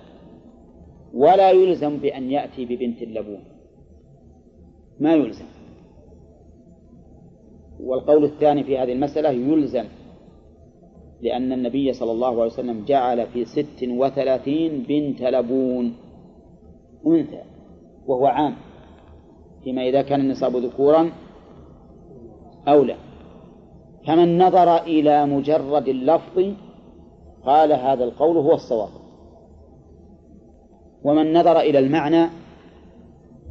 ولا 1.15 1.51
يلزم 1.51 1.97
بأن 1.97 2.31
يأتي 2.31 2.65
ببنت 2.65 3.03
اللبون. 3.03 3.45
ما 5.01 5.15
يلزم. 5.15 5.45
والقول 7.81 8.25
الثاني 8.25 8.65
في 8.65 8.79
هذه 8.79 8.93
المسألة 8.93 9.31
يلزم 9.31 9.85
لأن 11.21 11.53
النبي 11.53 11.93
صلى 11.93 12.13
الله 12.13 12.29
عليه 12.29 12.53
وسلم 12.53 12.85
جعل 12.85 13.27
في 13.27 13.45
ست 13.45 13.83
وثلاثين 13.89 14.83
بنت 14.89 15.23
لبون 15.23 15.95
أنثى 17.07 17.43
وهو 18.07 18.27
عام. 18.27 18.57
فيما 19.65 19.83
إذا 19.89 20.03
كان 20.03 20.21
النصاب 20.21 20.57
ذكورا 20.57 21.13
أولى 22.69 22.97
فمن 24.07 24.39
نظر 24.39 24.77
إلى 24.77 25.27
مجرد 25.27 25.89
اللفظ 25.89 26.45
قال 27.45 27.73
هذا 27.73 28.05
القول 28.05 28.37
هو 28.37 28.55
الصواب. 28.55 29.02
ومن 31.05 31.33
نظر 31.33 31.61
إلى 31.61 31.79
المعنى 31.79 32.27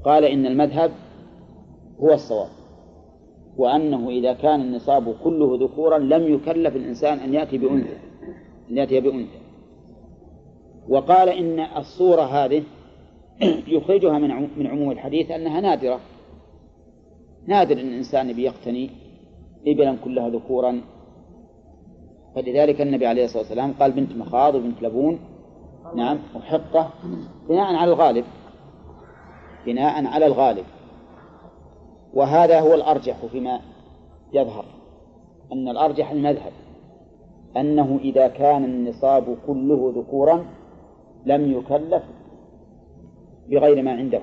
قال 0.03 0.25
إن 0.25 0.45
المذهب 0.45 0.91
هو 1.99 2.13
الصواب 2.13 2.49
وأنه 3.57 4.09
إذا 4.09 4.33
كان 4.33 4.61
النصاب 4.61 5.15
كله 5.23 5.57
ذكورا 5.61 5.97
لم 5.97 6.33
يكلف 6.33 6.75
الإنسان 6.75 7.19
أن 7.19 7.33
يأتي 7.33 7.57
بأنثى 7.57 8.11
أن 8.71 8.77
يأتي 8.77 8.99
بأنثى. 8.99 9.39
وقال 10.89 11.29
إن 11.29 11.59
الصورة 11.59 12.21
هذه 12.21 12.63
يخرجها 13.75 14.19
من 14.19 14.49
من 14.57 14.67
عموم 14.67 14.91
الحديث 14.91 15.31
أنها 15.31 15.61
نادرة. 15.61 15.99
نادر 17.47 17.81
أن 17.81 17.87
الإنسان 17.87 18.33
بيقتني 18.33 18.89
إبلا 19.67 19.95
كلها 20.03 20.29
ذكورا. 20.29 20.81
فلذلك 22.35 22.81
النبي 22.81 23.05
عليه 23.05 23.25
الصلاة 23.25 23.43
والسلام 23.43 23.73
قال 23.73 23.91
بنت 23.91 24.15
مخاض 24.15 24.55
وبنت 24.55 24.81
لبون 24.83 25.19
نعم 25.95 26.19
وحقة 26.35 26.89
بناء 27.49 27.75
على 27.75 27.91
الغالب 27.91 28.25
بناء 29.65 30.05
على 30.05 30.25
الغالب. 30.25 30.65
وهذا 32.13 32.59
هو 32.59 32.73
الأرجح 32.73 33.25
فيما 33.25 33.59
يظهر 34.33 34.65
أن 35.51 35.69
الأرجح 35.69 36.11
المذهب 36.11 36.51
أنه 37.57 37.99
إذا 38.01 38.27
كان 38.27 38.65
النصاب 38.65 39.37
كله 39.47 39.93
ذكورا 39.95 40.45
لم 41.25 41.51
يكلف 41.51 42.03
بغير 43.49 43.83
ما 43.83 43.91
عنده. 43.91 44.21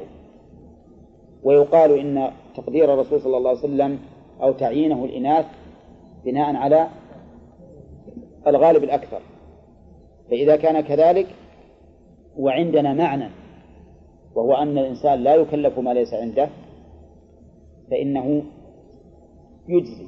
ويقال 1.42 1.98
إن 1.98 2.30
تقدير 2.56 2.94
الرسول 2.94 3.20
صلى 3.20 3.36
الله 3.36 3.50
عليه 3.50 3.58
وسلم 3.58 3.98
أو 4.42 4.52
تعيينه 4.52 5.04
الإناث 5.04 5.46
بناء 6.24 6.56
على 6.56 6.88
الغالب 8.46 8.84
الأكثر. 8.84 9.20
فإذا 10.30 10.56
كان 10.56 10.80
كذلك 10.80 11.26
وعندنا 12.38 12.94
معنى 12.94 13.30
وهو 14.34 14.54
أن 14.54 14.78
الإنسان 14.78 15.18
لا 15.20 15.34
يكلف 15.34 15.78
ما 15.78 15.94
ليس 15.94 16.14
عنده 16.14 16.48
فإنه 17.90 18.42
يجزي. 19.68 20.06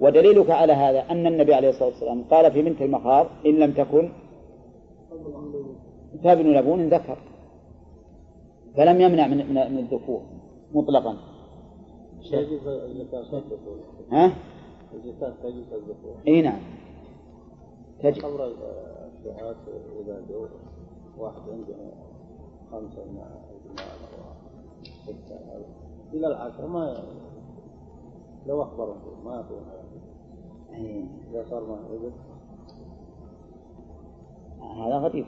ودليلك 0.00 0.50
على 0.50 0.72
هذا 0.72 1.00
أن 1.10 1.26
النبي 1.26 1.54
عليه 1.54 1.68
الصلاة 1.68 1.88
والسلام 1.88 2.24
قال 2.24 2.52
في 2.52 2.62
بنت 2.62 2.82
المخاض 2.82 3.26
إن 3.46 3.58
لم 3.58 3.72
تكن 3.72 4.12
فابن 6.24 6.46
لبون 6.52 6.88
ذكر 6.88 7.18
فلم 8.76 9.00
يمنع 9.00 9.26
من 9.26 9.36
من 9.72 9.78
الذكور 9.78 10.22
مطلقا. 10.72 11.16
ها؟ 14.12 14.32
إي 16.28 16.42
نعم. 16.42 16.60
تجب 18.02 18.22
واحد 21.18 21.40
عنده 21.50 21.76
خمسة 22.72 23.02
الجماعة 23.02 23.40
ستة 25.02 25.36
إلى 26.12 26.26
العشرة 26.26 26.66
ما 26.66 26.96
لو 28.46 28.62
أخبرهم 28.62 29.24
ما 29.24 29.34
يعطون 29.34 29.62
إذا 31.30 31.44
صار 31.50 31.64
ما 31.64 31.76
هذا 34.86 34.98
غريب. 34.98 35.24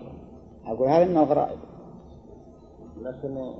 أقول 0.66 0.88
هذا 0.88 1.04
من 1.04 1.16
الغرائب. 1.16 1.58
لكن 3.02 3.52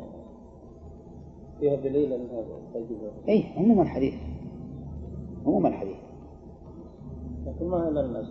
فيها 1.61 1.77
دليل 1.77 2.13
أنها 2.13 2.43
تجب 2.75 2.99
أي 3.29 3.45
عموم 3.57 3.81
الحديث. 3.81 4.15
عموم 5.47 5.67
الحديث. 5.67 5.97
لكن 7.47 7.67
ما 7.67 7.87
هي 7.87 7.91
للناس 7.91 8.27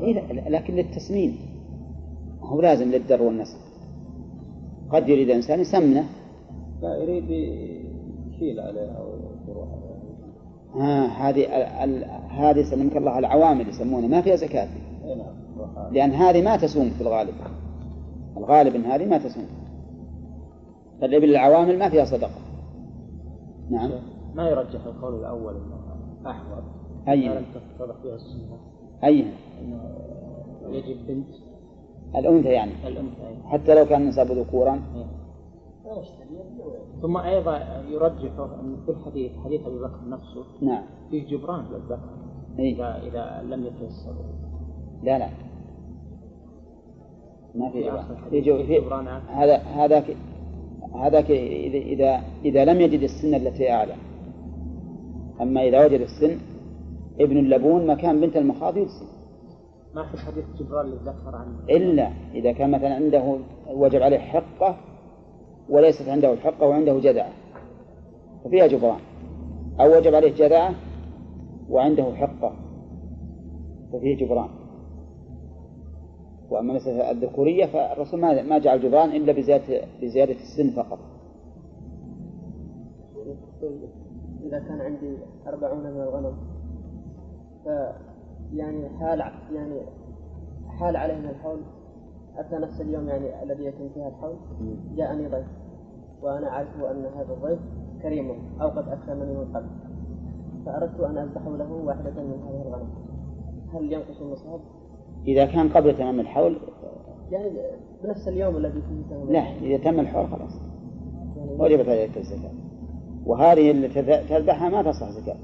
إيه 0.00 0.48
لكن 0.48 0.74
للتسمين. 0.74 1.47
هو 2.42 2.60
لازم 2.60 2.90
للدر 2.90 3.22
والنسل 3.22 3.58
قد 4.90 5.08
يريد 5.08 5.30
إنسان 5.30 5.60
يسمنه. 5.60 6.04
لا 6.82 6.96
يريد 6.96 7.30
يشيل 8.30 8.60
عليها 8.60 8.96
أو 8.98 9.06
يروح 9.48 9.68
آه 10.74 11.06
هذه 11.06 11.46
هذه 12.28 12.62
سلمك 12.62 12.96
الله 12.96 13.18
العوامل 13.18 13.68
يسمونها. 13.68 14.08
ما 14.08 14.22
فيها 14.22 14.36
زكاة. 14.36 14.68
نعم 15.16 15.92
لأن 15.92 16.10
هذه 16.10 16.42
ما 16.42 16.56
تسوم 16.56 16.90
في 16.90 17.00
الغالب. 17.00 17.34
الغالب 18.36 18.74
أن 18.74 18.84
هذه 18.84 19.06
ما 19.06 19.18
تسوم. 19.18 19.46
فالإبل 21.00 21.30
العوامل 21.30 21.78
ما 21.78 21.88
فيها 21.88 22.04
صدقة. 22.04 22.40
نعم. 23.70 23.90
ما 24.34 24.48
يرجح 24.48 24.84
القول 24.86 25.20
الأول 25.20 25.54
أحوط؟ 26.26 26.62
أي 27.08 27.22
فيها 27.22 28.14
السنة؟ 28.14 28.58
أي 29.04 29.24
يجب 30.70 31.06
بنت. 31.08 31.26
الأنثى 32.16 32.48
يعني. 32.48 32.72
الأنثى 32.86 33.36
حتى 33.46 33.74
لو 33.74 33.86
كان 33.86 34.02
النساب 34.02 34.26
ذكورا. 34.26 34.80
ثم 37.02 37.16
أيضا 37.16 37.82
يرجح 37.90 38.30
أن 38.38 38.76
في 38.86 38.90
الحديث 38.92 39.32
حديث 39.44 39.66
أبي 39.66 39.78
بكر 39.78 40.08
نفسه. 40.08 40.44
نعم. 40.62 40.82
فيه 41.10 41.26
جبران 41.26 41.64
للذكر 41.64 41.98
إيه؟ 42.58 42.74
إذا 42.74 43.02
إذا 43.08 43.42
لم 43.56 43.66
يتيسر. 43.66 44.14
لا 45.02 45.18
لا. 45.18 45.28
ما 47.54 47.70
في 47.70 47.82
جبران. 47.82 48.04
في 48.30 48.40
جو 48.40 48.56
في 48.66 48.80
جبران. 48.80 49.06
هذا 49.28 49.56
هذا 49.56 50.00
ك- 50.00 50.16
هذا 50.94 51.20
ك- 51.20 51.30
إذا 51.30 51.78
إذا 51.78 52.20
إذا 52.44 52.64
لم 52.64 52.80
يجد 52.80 53.02
السن 53.02 53.34
التي 53.34 53.70
أعلى 53.72 53.94
أما 55.40 55.62
إذا 55.68 55.84
وجد 55.86 56.00
السن 56.00 56.38
ابن 57.20 57.36
اللبون 57.36 57.86
مكان 57.86 58.20
بنت 58.20 58.36
المخاض 58.36 58.76
يجزي 58.76 59.06
ما 59.94 60.08
في 60.08 60.14
الحديث 60.14 60.44
جبران 60.58 60.86
للذكر 60.86 61.36
عن 61.36 61.56
إلا 61.70 62.12
إذا 62.34 62.52
كان 62.52 62.70
مثلا 62.70 62.94
عنده 62.94 63.38
وجب 63.66 64.02
عليه 64.02 64.18
حقة 64.18 64.76
وليست 65.68 66.08
عنده 66.08 66.32
الحقة 66.32 66.66
وعنده 66.66 66.98
جذعة 66.98 67.32
ففيها 68.44 68.66
جبران. 68.66 69.00
أو 69.80 69.96
وجب 69.96 70.14
عليه 70.14 70.34
جذعة 70.34 70.74
وعنده 71.70 72.14
حقة 72.14 72.52
ففيه 73.92 74.16
جبران. 74.16 74.48
وأما 76.50 76.74
مسألة 76.74 77.10
الذكورية 77.10 77.66
فالرسول 77.66 78.20
ما 78.20 78.42
ما 78.42 78.58
جعل 78.58 78.80
جبران 78.80 79.10
إلا 79.10 79.32
بزيادة 79.32 79.84
بزيادة 80.02 80.34
السن 80.34 80.70
فقط. 80.70 80.98
إذا 84.46 84.58
كان 84.58 84.80
عندي 84.80 85.16
أربعون 85.46 85.78
من 85.78 86.00
الغنم 86.00 86.36
ف 87.64 87.68
يعني 88.54 88.88
حال 88.88 89.20
يعني 89.52 89.80
حال 90.68 90.96
عليهم 90.96 91.24
الحول. 91.24 91.60
أتى 92.36 92.56
نفس 92.56 92.80
اليوم 92.80 93.08
يعني 93.08 93.42
الذي 93.42 93.64
يتم 93.64 93.88
فيها 93.94 94.08
الحول. 94.08 94.34
جاءني 94.96 95.28
ضيف 95.28 95.46
وأنا 96.22 96.48
أعرف 96.48 96.68
أن 96.76 97.04
هذا 97.16 97.32
الضيف 97.34 97.58
كريم 98.02 98.30
أو 98.60 98.68
قد 98.68 98.88
أكرمني 98.88 99.34
من 99.34 99.44
قبل. 99.56 99.68
فأردت 100.66 101.00
أن 101.00 101.18
أذبح 101.18 101.42
له 101.46 101.72
واحدة 101.72 102.22
من 102.22 102.42
هذه 102.48 102.62
الغنم. 102.68 102.88
هل 103.74 103.92
ينقص 103.92 104.20
النصاب؟ 104.20 104.60
إذا 105.26 105.46
كان 105.46 105.68
قبل 105.68 105.96
تمام 105.96 106.20
الحول 106.20 106.58
يعني 107.30 107.50
بنفس 108.04 108.28
اليوم 108.28 108.56
الذي 108.56 108.82
فيه 108.82 109.14
تمام 109.14 109.30
لا 109.32 109.40
إذا 109.40 109.84
تم 109.84 110.00
الحول 110.00 110.26
خلاص. 110.28 110.52
يعني 111.36 111.52
وجبت 111.58 111.88
عليك 111.88 112.16
الزكاة. 112.18 112.50
وهذه 113.26 113.70
اللي 113.70 113.88
تذ- 113.88 114.28
تذبحها 114.28 114.68
ما 114.68 114.82
تصلح 114.82 115.10
زكاة. 115.10 115.36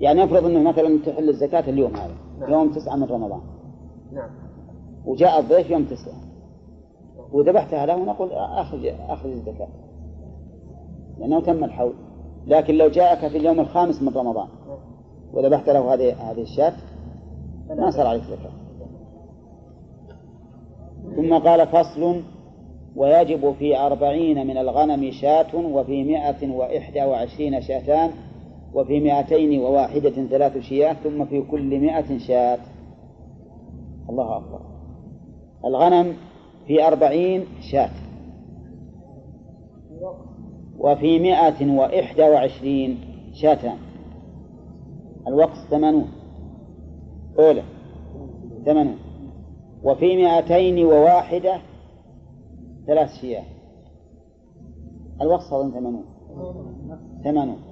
يعني 0.00 0.24
افرض 0.24 0.44
انه 0.44 0.70
مثلا 0.70 0.98
تحل 1.06 1.28
الزكاة 1.28 1.70
اليوم 1.70 1.96
هذا 1.96 2.14
نعم. 2.40 2.52
يوم 2.52 2.72
تسعة 2.72 2.96
من 2.96 3.04
رمضان. 3.04 3.40
نعم. 4.12 4.30
وجاء 5.04 5.38
الضيف 5.40 5.70
يوم 5.70 5.84
تسعة. 5.84 6.14
وذبحتها 7.32 7.86
له 7.86 8.04
نقول 8.04 8.32
اخرج 8.32 8.86
اخرج 8.86 9.32
الزكاة. 9.32 9.68
لأنه 11.18 11.40
تم 11.40 11.64
الحول. 11.64 11.92
لكن 12.46 12.74
لو 12.74 12.88
جاءك 12.88 13.18
في 13.18 13.38
اليوم 13.38 13.60
الخامس 13.60 14.02
من 14.02 14.08
رمضان 14.08 14.48
نعم. 14.68 14.78
وذبحت 15.32 15.68
له 15.68 15.94
هذه 15.94 16.30
هذه 16.30 16.42
الشاة 16.42 16.74
ما 17.68 17.90
صار 17.90 18.06
عليك 18.06 18.22
زكاة. 18.22 18.50
ثم 21.16 21.38
قال 21.38 21.66
فصل 21.66 22.22
ويجب 22.96 23.52
في 23.52 23.78
أربعين 23.78 24.46
من 24.46 24.58
الغنم 24.58 25.10
شاة 25.10 25.56
وفي 25.56 26.04
مائة 26.04 26.50
وإحدى 26.50 27.04
وعشرين 27.04 27.60
شاتان 27.60 28.10
وفي 28.74 29.00
مائتين 29.00 29.60
وواحدة 29.60 30.26
ثلاث 30.26 30.58
شياه 30.58 30.92
ثم 30.92 31.24
في 31.24 31.42
كل 31.42 31.80
مائة 31.80 32.18
شاة. 32.18 32.58
الله 34.10 34.36
أكبر. 34.36 34.60
الغنم 35.64 36.16
في 36.66 36.86
أربعين 36.86 37.44
شاة. 37.60 37.90
وفي 40.78 41.18
مائة 41.18 41.78
وإحدى 41.78 42.22
وعشرين 42.22 42.98
شاتان 43.32 43.78
الوقت 45.28 45.56
ثمانون. 45.70 46.08
أولى. 47.38 47.62
ثمانون. 48.64 48.96
وفي 49.84 50.22
مائتين 50.22 50.86
وواحدة 50.86 51.60
ثلاث 52.86 53.10
شياه 53.20 53.44
الوقت 55.20 55.52
أظن 55.52 55.70
ثمانون. 55.70 56.04
ثمانون. 57.24 57.67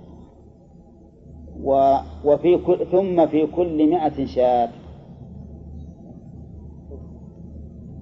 و 1.62 1.96
وفي 2.24 2.58
كل 2.58 2.86
ثم 2.92 3.26
في 3.26 3.46
كل 3.46 3.90
مائة 3.90 4.26
شاة. 4.26 4.68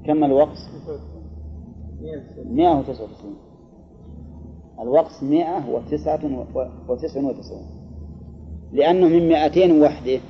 كم 0.07 0.25
الوقت؟ 0.25 0.59
مائة 2.51 2.79
وتسعة 2.79 3.05
وتسعين. 3.05 3.35
الوقت 4.81 5.23
مائة 5.23 5.71
وتسعة 5.71 6.21
و- 6.55 6.93
وتسع 6.93 7.21
وتسعون 7.21 7.67
لأنه 8.73 9.09
من 9.09 9.29
مائتين 9.29 9.83
وحده 9.83 10.21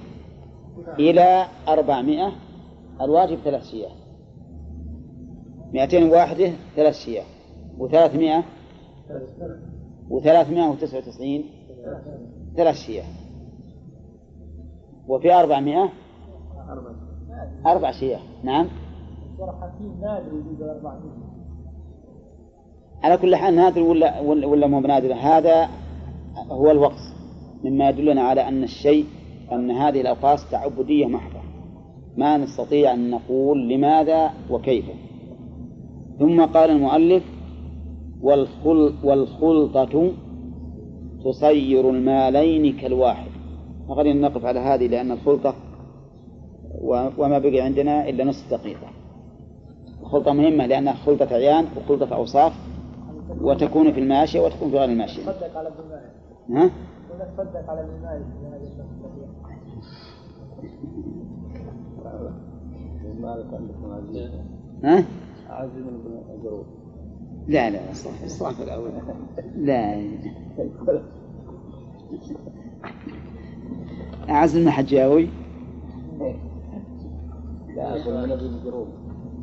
إلى 0.98 1.46
أربعمائة 1.68 2.32
الواجب 3.00 3.38
ثلاث 3.44 3.62
شياه. 3.62 3.90
مائتين 5.74 6.10
واحدة 6.10 6.52
ثلاث 6.76 6.94
شياه. 6.94 7.24
وثلاثمائة 7.78 8.44
وثلاثمائة 10.10 10.70
وتسعة 10.70 10.98
وتسعين. 10.98 11.44
ثلاث 12.56 12.74
شياه. 12.74 13.04
وفي 15.08 15.34
أربعمائة؟ 15.34 15.88
أربع 17.66 17.90
شياه. 17.90 18.20
نعم. 18.42 18.68
على 23.02 23.16
كل 23.16 23.36
حال 23.36 23.56
نادر 23.56 23.82
ولا 23.82 24.20
ولا, 24.20 24.66
مو 24.66 24.80
بنادر؟ 24.80 25.14
هذا 25.14 25.68
هو 26.50 26.70
الوقت 26.70 27.00
مما 27.64 27.88
يدلنا 27.88 28.22
على 28.22 28.48
أن 28.48 28.62
الشيء 28.62 29.04
أن 29.52 29.70
هذه 29.70 30.00
الأوقاس 30.00 30.50
تعبدية 30.50 31.06
محضة. 31.06 31.40
ما 32.16 32.36
نستطيع 32.36 32.94
أن 32.94 33.10
نقول 33.10 33.68
لماذا 33.68 34.30
وكيف. 34.50 34.84
ثم 36.18 36.44
قال 36.44 36.70
المؤلف 36.70 37.22
والخل 38.22 38.94
والخلطة 39.04 40.12
تصير 41.24 41.90
المالين 41.90 42.76
كالواحد. 42.76 43.30
خلينا 43.88 44.28
نقف 44.28 44.44
على 44.44 44.60
هذه 44.60 44.86
لأن 44.86 45.10
الخلطة 45.12 45.54
و- 46.80 47.08
وما 47.18 47.38
بقي 47.38 47.60
عندنا 47.60 48.08
إلا 48.08 48.24
نصف 48.24 48.50
دقيقة. 48.50 48.88
الخلطة 50.02 50.32
مهمة 50.32 50.66
لأنها 50.66 50.92
خلطة 50.92 51.34
عيان 51.34 51.64
وخلطة 51.76 52.14
أوصاف 52.16 52.52
وتكون 53.40 53.92
في 53.92 54.00
الماشية 54.00 54.40
وتكون 54.40 54.70
في 54.70 54.76
غير 54.78 54.88
الماشية. 54.88 55.22
صدق 55.22 55.58
على 55.58 55.68
ابن 55.68 56.56
ها؟ 56.56 56.70
تصدق 57.36 57.70
على 57.70 57.80
ابن 57.80 58.02
مالك 58.02 58.24
ها؟ 64.84 65.04
عزيز 65.48 65.82
بن 65.82 66.22
أجروب 66.40 66.64
لا 67.48 67.70
لا 67.70 67.90
الصف 67.90 68.24
الصف 68.24 68.62
الأول 68.62 68.90
لا 69.56 70.10
أعز 74.30 74.56
من 74.56 74.70
حجاوي 74.70 75.28
لا 77.76 78.02
أقول 78.02 78.14
من 78.14 78.32
ابن 78.32 78.60
أجروب 78.60 78.88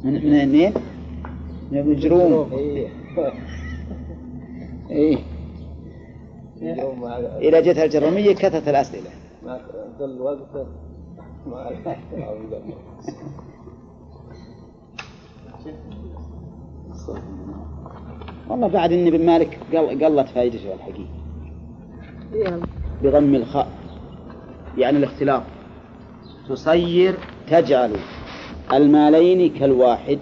من 0.04 0.14
من 0.14 0.48
منين؟ 0.50 0.74
من 1.72 1.78
ابن 1.78 1.96
جروم 1.96 2.52
إيه 2.54 2.88
إيه 4.90 5.18
إذا 7.42 7.60
جت 7.60 7.78
الجرمية 7.78 8.36
كثرت 8.36 8.68
الأسئلة 8.68 9.10
ما 9.46 9.62
ظل 10.00 10.22
وقت 10.22 10.68
والله 18.52 18.68
بعد 18.68 18.92
ان 18.94 19.08
ابن 19.08 19.26
مالك 19.26 19.60
قل 19.74 20.06
قلت 20.06 20.28
فائدته 20.28 20.74
الحقيقة. 20.74 21.10
بضم 23.04 23.36
الخاء 23.36 23.68
يعني 24.78 24.98
الاختلاط 24.98 25.44
تصير 26.50 27.18
تجعل 27.48 27.92
المالين 28.74 29.54
كالواحد. 29.54 30.20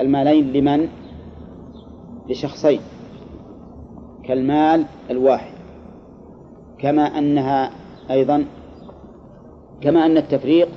المالين 0.00 0.52
لمن؟ 0.52 0.88
لشخصين. 2.28 2.80
كالمال 4.24 4.84
الواحد. 5.10 5.52
كما 6.78 7.02
أنها 7.02 7.70
أيضا 8.10 8.44
كما 9.80 10.06
أن 10.06 10.16
التفريق 10.16 10.68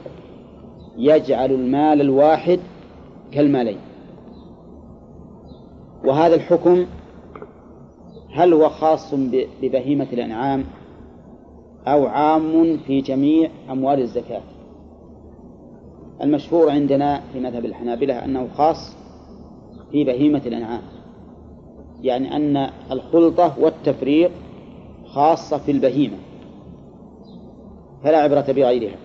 يجعل 0.97 1.51
المال 1.51 2.01
الواحد 2.01 2.59
كالمالين. 3.31 3.88
وهذا 6.05 6.35
الحكم 6.35 6.85
هل 8.33 8.53
هو 8.53 8.69
خاص 8.69 9.13
ببهيمة 9.61 10.07
الأنعام 10.13 10.63
أو 11.87 12.05
عام 12.05 12.77
في 12.77 13.01
جميع 13.01 13.49
أموال 13.69 13.99
الزكاة؟ 13.99 14.41
المشهور 16.21 16.69
عندنا 16.69 17.21
في 17.33 17.39
مذهب 17.39 17.65
الحنابلة 17.65 18.25
أنه 18.25 18.47
خاص 18.53 18.95
في 19.91 20.03
بهيمة 20.03 20.41
الأنعام 20.45 20.81
يعني 22.01 22.35
أن 22.35 22.69
الخلطة 22.91 23.59
والتفريق 23.59 24.31
خاصة 25.05 25.57
في 25.57 25.71
البهيمة 25.71 26.17
فلا 28.03 28.17
عبرة 28.17 28.41
بغيرها. 28.41 28.95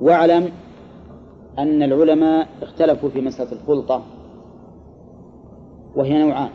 واعلم 0.00 0.52
أن 1.58 1.82
العلماء 1.82 2.48
اختلفوا 2.62 3.08
في 3.08 3.20
مسألة 3.20 3.52
الخلطة 3.52 4.02
وهي 5.96 6.18
نوعان. 6.18 6.50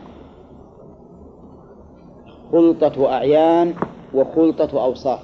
خلطة 2.52 3.12
أعيان 3.12 3.74
وخلطة 4.14 4.84
أوصاف. 4.84 5.22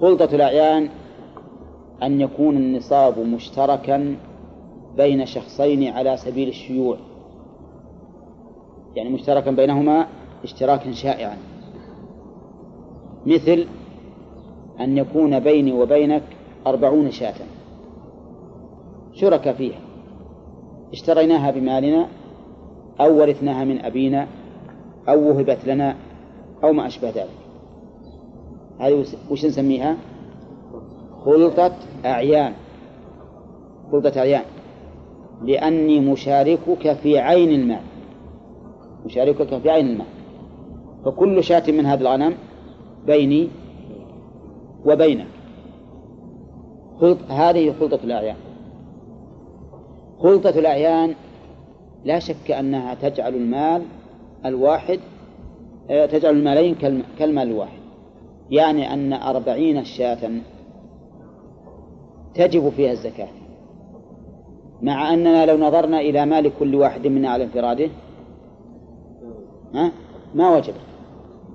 خلطة 0.00 0.34
الأعيان 0.34 0.88
أن 2.02 2.20
يكون 2.20 2.56
النصاب 2.56 3.18
مشتركا 3.18 4.16
بين 4.96 5.26
شخصين 5.26 5.92
على 5.92 6.16
سبيل 6.16 6.48
الشيوع. 6.48 6.96
يعني 8.96 9.10
مشتركا 9.10 9.50
بينهما 9.50 10.06
اشتراكا 10.44 10.92
شائعا. 10.92 11.36
مثل 13.26 13.66
أن 14.80 14.98
يكون 14.98 15.40
بيني 15.40 15.72
وبينك 15.72 16.22
أربعون 16.66 17.10
شاة. 17.10 17.57
شركة 19.20 19.52
فيها. 19.52 19.80
اشتريناها 20.92 21.50
بمالنا 21.50 22.08
أو 23.00 23.20
ورثناها 23.20 23.64
من 23.64 23.84
أبينا 23.84 24.26
أو 25.08 25.28
وهبت 25.28 25.58
لنا 25.66 25.96
أو 26.64 26.72
ما 26.72 26.86
أشبه 26.86 27.10
ذلك. 27.10 27.28
هذه 28.78 29.04
وش 29.30 29.44
نسميها؟ 29.44 29.96
خلطة 31.24 31.72
أعيان. 32.04 32.52
خلطة 33.92 34.18
أعيان. 34.18 34.44
لأني 35.42 36.00
مشاركك 36.00 36.92
في 36.92 37.18
عين 37.18 37.60
المال. 37.60 37.82
مشاركك 39.04 39.58
في 39.58 39.70
عين 39.70 39.86
المال. 39.86 40.06
فكل 41.04 41.44
شاة 41.44 41.62
من 41.68 41.86
هذا 41.86 42.00
الغنم 42.00 42.34
بيني 43.06 43.48
وبينك. 44.84 45.26
خلط 47.00 47.18
هذه 47.28 47.74
خلطة 47.80 47.98
الأعيان. 48.04 48.36
خلطة 50.18 50.50
الأعيان 50.50 51.14
لا 52.04 52.18
شك 52.18 52.50
أنها 52.50 52.94
تجعل 52.94 53.34
المال 53.34 53.82
الواحد 54.44 55.00
آه، 55.90 56.06
تجعل 56.06 56.36
المالين 56.36 56.74
كالمال 57.18 57.48
الواحد. 57.48 57.78
يعني 58.50 58.92
أن 58.92 59.12
أربعين 59.12 59.84
شاة 59.84 60.30
تجب 62.34 62.68
فيها 62.68 62.92
الزكاة. 62.92 63.28
مع 64.82 65.14
أننا 65.14 65.46
لو 65.46 65.56
نظرنا 65.56 66.00
إلى 66.00 66.26
مال 66.26 66.52
كل 66.58 66.74
واحد 66.74 67.06
منا 67.06 67.28
على 67.28 67.44
انفراده 67.44 67.88
ما 70.34 70.56
وجب 70.56 70.74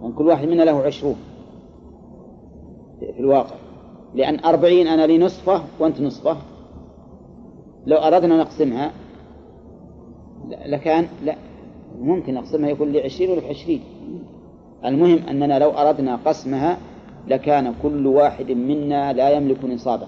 وأن 0.01 0.13
كل 0.13 0.27
واحد 0.27 0.47
منا 0.47 0.63
له 0.63 0.81
عشرون 0.81 1.15
في 2.99 3.19
الواقع. 3.19 3.55
لأن 4.15 4.45
أربعين 4.45 4.87
أنا 4.87 5.07
لي 5.07 5.17
نصفه 5.17 5.63
وأنت 5.79 6.01
نصفه. 6.01 6.37
لو 7.85 7.97
أردنا 7.97 8.37
نقسمها 8.37 8.91
لكان 10.65 11.07
لا 11.23 11.35
ممكن 11.99 12.33
نقسمها 12.33 12.69
يكون 12.69 12.91
لي 12.91 13.01
عشرين 13.01 13.29
ولك 13.29 13.43
عشرين 13.43 13.81
المهم 14.85 15.17
أننا 15.29 15.59
لو 15.59 15.69
أردنا 15.69 16.15
قسمها 16.15 16.77
لكان 17.27 17.73
كل 17.83 18.07
واحد 18.07 18.51
منا 18.51 19.13
لا 19.13 19.29
يملك 19.29 19.65
نصابا 19.65 20.07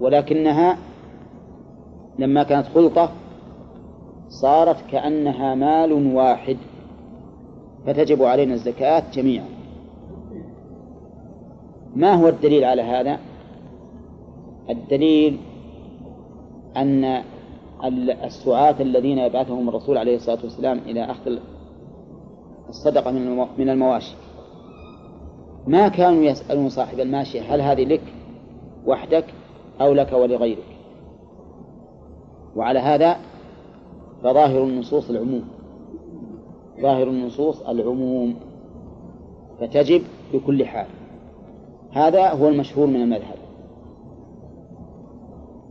ولكنها 0.00 0.78
لما 2.18 2.42
كانت 2.42 2.66
خلطة 2.66 3.10
صارت 4.28 4.76
كأنها 4.90 5.54
مال 5.54 5.92
واحد 5.92 6.56
فتجب 7.86 8.22
علينا 8.22 8.54
الزكاة 8.54 9.02
جميعا. 9.12 9.46
ما 11.96 12.14
هو 12.14 12.28
الدليل 12.28 12.64
على 12.64 12.82
هذا؟ 12.82 13.18
الدليل 14.70 15.38
أن 16.76 17.22
السعاة 18.24 18.76
الذين 18.80 19.18
يبعثهم 19.18 19.68
الرسول 19.68 19.98
عليه 19.98 20.16
الصلاة 20.16 20.38
والسلام 20.42 20.78
إلى 20.78 21.04
أخذ 21.04 21.38
الصدقة 22.68 23.10
من 23.58 23.70
المواشي. 23.70 24.16
ما 25.66 25.88
كانوا 25.88 26.24
يسألون 26.24 26.68
صاحب 26.68 27.00
الماشية 27.00 27.54
هل 27.54 27.60
هذه 27.60 27.84
لك 27.84 28.02
وحدك 28.86 29.24
أو 29.80 29.92
لك 29.92 30.12
ولغيرك؟ 30.12 30.64
وعلى 32.56 32.78
هذا 32.78 33.16
فظاهر 34.22 34.64
النصوص 34.64 35.10
العموم. 35.10 35.44
ظاهر 36.80 37.08
النصوص 37.08 37.62
العموم. 37.62 38.34
فتجب 39.60 40.02
بكل 40.32 40.64
حال. 40.64 40.86
هذا 41.90 42.30
هو 42.32 42.48
المشهور 42.48 42.86
من 42.86 43.02
المذهب. 43.02 43.43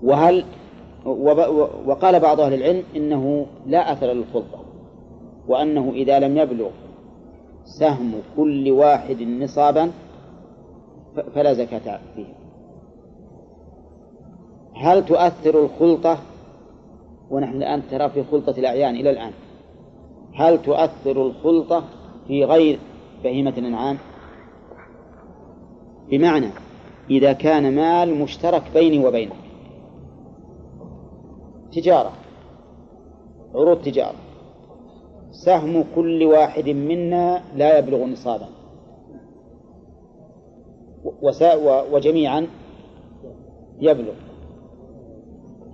وهل 0.04 0.46
وقال 1.86 2.20
بعض 2.20 2.40
أهل 2.40 2.54
العلم 2.54 2.84
إنه 2.96 3.46
لا 3.66 3.94
أثر 3.94 4.08
للخلطة 4.14 4.60
وأنه 5.48 5.92
إذا 5.94 6.20
لم 6.20 6.38
يبلغ 6.38 6.70
سهم 7.66 8.14
كل 8.38 8.72
واحد 8.72 9.22
نصابا 9.22 9.92
فلا 11.36 11.54
زكاة 11.54 12.00
فيه. 12.16 12.26
هل 14.76 15.06
تؤثر 15.06 15.64
الخلطة؟ 15.66 16.18
ونحن 17.32 17.58
الآن 17.58 17.82
ترى 17.92 18.10
في 18.10 18.24
خلطة 18.24 18.60
الأعيان 18.60 18.96
إلى 18.96 19.10
الآن. 19.10 19.32
هل 20.34 20.62
تؤثر 20.62 21.22
الخلطة 21.22 21.84
في 22.28 22.46
غير 22.46 22.80
بهيمة 23.24 23.54
الأنعام؟ 23.58 23.98
بمعنى 26.10 26.50
إذا 27.10 27.34
كان 27.34 27.76
مال 27.76 28.16
مشترك 28.20 28.64
بيني 28.74 29.06
وبينك. 29.06 29.43
تجارة 31.76 32.12
عروض 33.56 33.82
تجارة. 33.82 34.16
سهم 35.32 35.86
كل 35.96 36.24
واحد 36.24 36.70
منا 36.70 37.44
لا 37.56 37.78
يبلغ 37.78 38.06
نصابا. 38.06 38.48
وجميعا 41.92 42.48
يبلغ. 43.80 44.14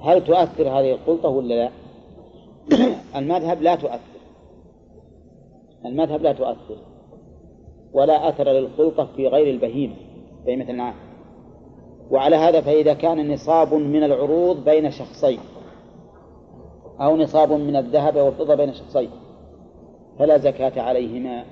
هل 0.01 0.23
تؤثر 0.23 0.69
هذه 0.69 0.91
الخلطة 0.91 1.29
ولا 1.29 1.53
لا؟ 1.53 1.69
المذهب 3.19 3.61
لا 3.61 3.75
تؤثر. 3.75 4.19
المذهب 5.85 6.21
لا 6.21 6.33
تؤثر. 6.33 6.77
ولا 7.93 8.29
أثر 8.29 8.43
للخلطة 8.43 9.07
في 9.15 9.27
غير 9.27 9.53
البهيمة 9.53 9.95
بهيمة 10.45 10.69
النعام. 10.69 10.95
وعلى 12.11 12.35
هذا 12.35 12.61
فإذا 12.61 12.93
كان 12.93 13.33
نصاب 13.33 13.73
من 13.73 14.03
العروض 14.03 14.63
بين 14.63 14.91
شخصين. 14.91 15.39
أو 17.01 17.17
نصاب 17.17 17.51
من 17.51 17.75
الذهب 17.75 18.15
والفضة 18.15 18.55
بين 18.55 18.73
شخصين 18.73 19.09
فلا 20.19 20.37
زكاة 20.37 20.81
عليهما. 20.81 21.45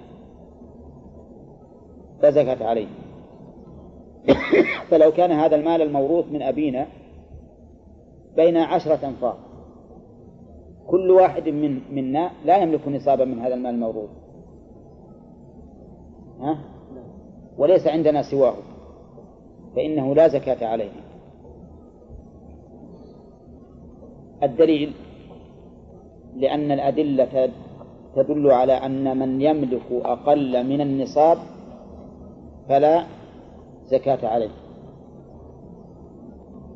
لا 2.23 2.31
زكاة 2.31 2.67
عليه 2.67 2.87
فلو 4.89 5.11
كان 5.11 5.31
هذا 5.31 5.55
المال 5.55 5.81
الموروث 5.81 6.25
من 6.31 6.41
أبينا 6.41 6.87
بين 8.35 8.57
عشرة 8.57 9.07
أنفار 9.07 9.37
كل 10.87 11.11
واحد 11.11 11.49
من 11.49 11.81
منا 11.91 12.31
لا 12.45 12.57
يملك 12.57 12.87
نصابا 12.87 13.25
من 13.25 13.39
هذا 13.39 13.53
المال 13.53 13.73
الموروث. 13.73 14.09
ها؟ 16.39 16.57
وليس 17.57 17.87
عندنا 17.87 18.21
سواه 18.21 18.55
فإنه 19.75 20.15
لا 20.15 20.27
زكاة 20.27 20.67
عليه. 20.67 20.91
الدليل 24.43 24.93
لأن 26.37 26.71
الأدلة 26.71 27.51
تدل 28.15 28.51
على 28.51 28.73
أن 28.73 29.19
من 29.19 29.41
يملك 29.41 29.91
أقل 29.91 30.63
من 30.67 30.81
النصاب 30.81 31.37
فلا 32.69 33.03
زكاة 33.85 34.27
عليه. 34.27 34.49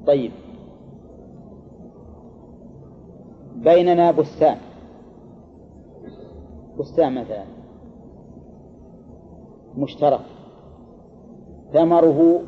طيب. 0.07 0.31
بيننا 3.55 4.11
بستان. 4.11 4.57
بستان 6.79 7.15
مثلا. 7.15 7.45
مشترك. 9.77 10.25
ثمره 11.73 12.41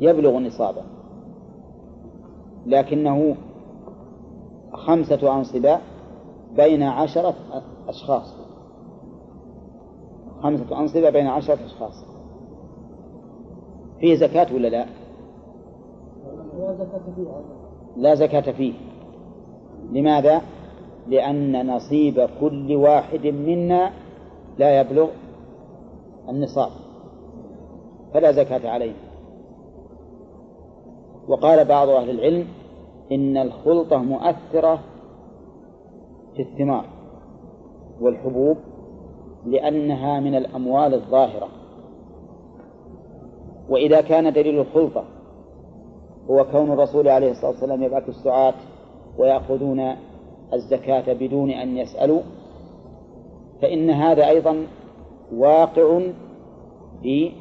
يبلغ 0.00 0.38
نصابا 0.38 0.82
لكنه 2.66 3.36
خمسة 4.72 5.36
أنصبة 5.36 5.78
بين 6.56 6.82
عشرة 6.82 7.34
أشخاص. 7.88 8.34
خمسة 10.42 10.80
أنصبة 10.80 11.10
بين 11.10 11.26
عشرة 11.26 11.58
أشخاص. 11.64 12.04
فيه 14.00 14.14
زكاة 14.14 14.54
ولا 14.54 14.68
لا؟ 14.68 14.86
لا 17.96 18.14
زكاة 18.14 18.52
فيه. 18.52 18.72
لماذا؟ 19.92 20.42
لأن 21.08 21.66
نصيب 21.66 22.28
كل 22.40 22.74
واحد 22.76 23.26
منا 23.26 23.90
لا 24.58 24.80
يبلغ 24.80 25.08
النصاب. 26.28 26.70
فلا 28.14 28.32
زكاة 28.32 28.70
عليه. 28.70 28.94
وقال 31.28 31.64
بعض 31.64 31.88
أهل 31.88 32.10
العلم 32.10 32.46
إن 33.12 33.36
الخلطة 33.36 33.96
مؤثرة 33.96 34.78
في 36.36 36.42
الثمار 36.42 36.84
والحبوب 38.00 38.56
لأنها 39.46 40.20
من 40.20 40.34
الأموال 40.34 40.94
الظاهرة. 40.94 41.48
وإذا 43.68 44.00
كان 44.00 44.32
دليل 44.32 44.60
الخلطة 44.60 45.04
هو 46.30 46.44
كون 46.52 46.72
الرسول 46.72 47.08
عليه 47.08 47.30
الصلاة 47.30 47.50
والسلام 47.50 47.82
يبعث 47.82 48.08
السعاة 48.08 48.54
ويأخذون 49.18 49.96
الزكاة 50.52 51.12
بدون 51.12 51.50
أن 51.50 51.76
يسألوا 51.76 52.20
فإن 53.62 53.90
هذا 53.90 54.28
أيضا 54.28 54.66
واقع 55.34 56.00
في 57.02 57.32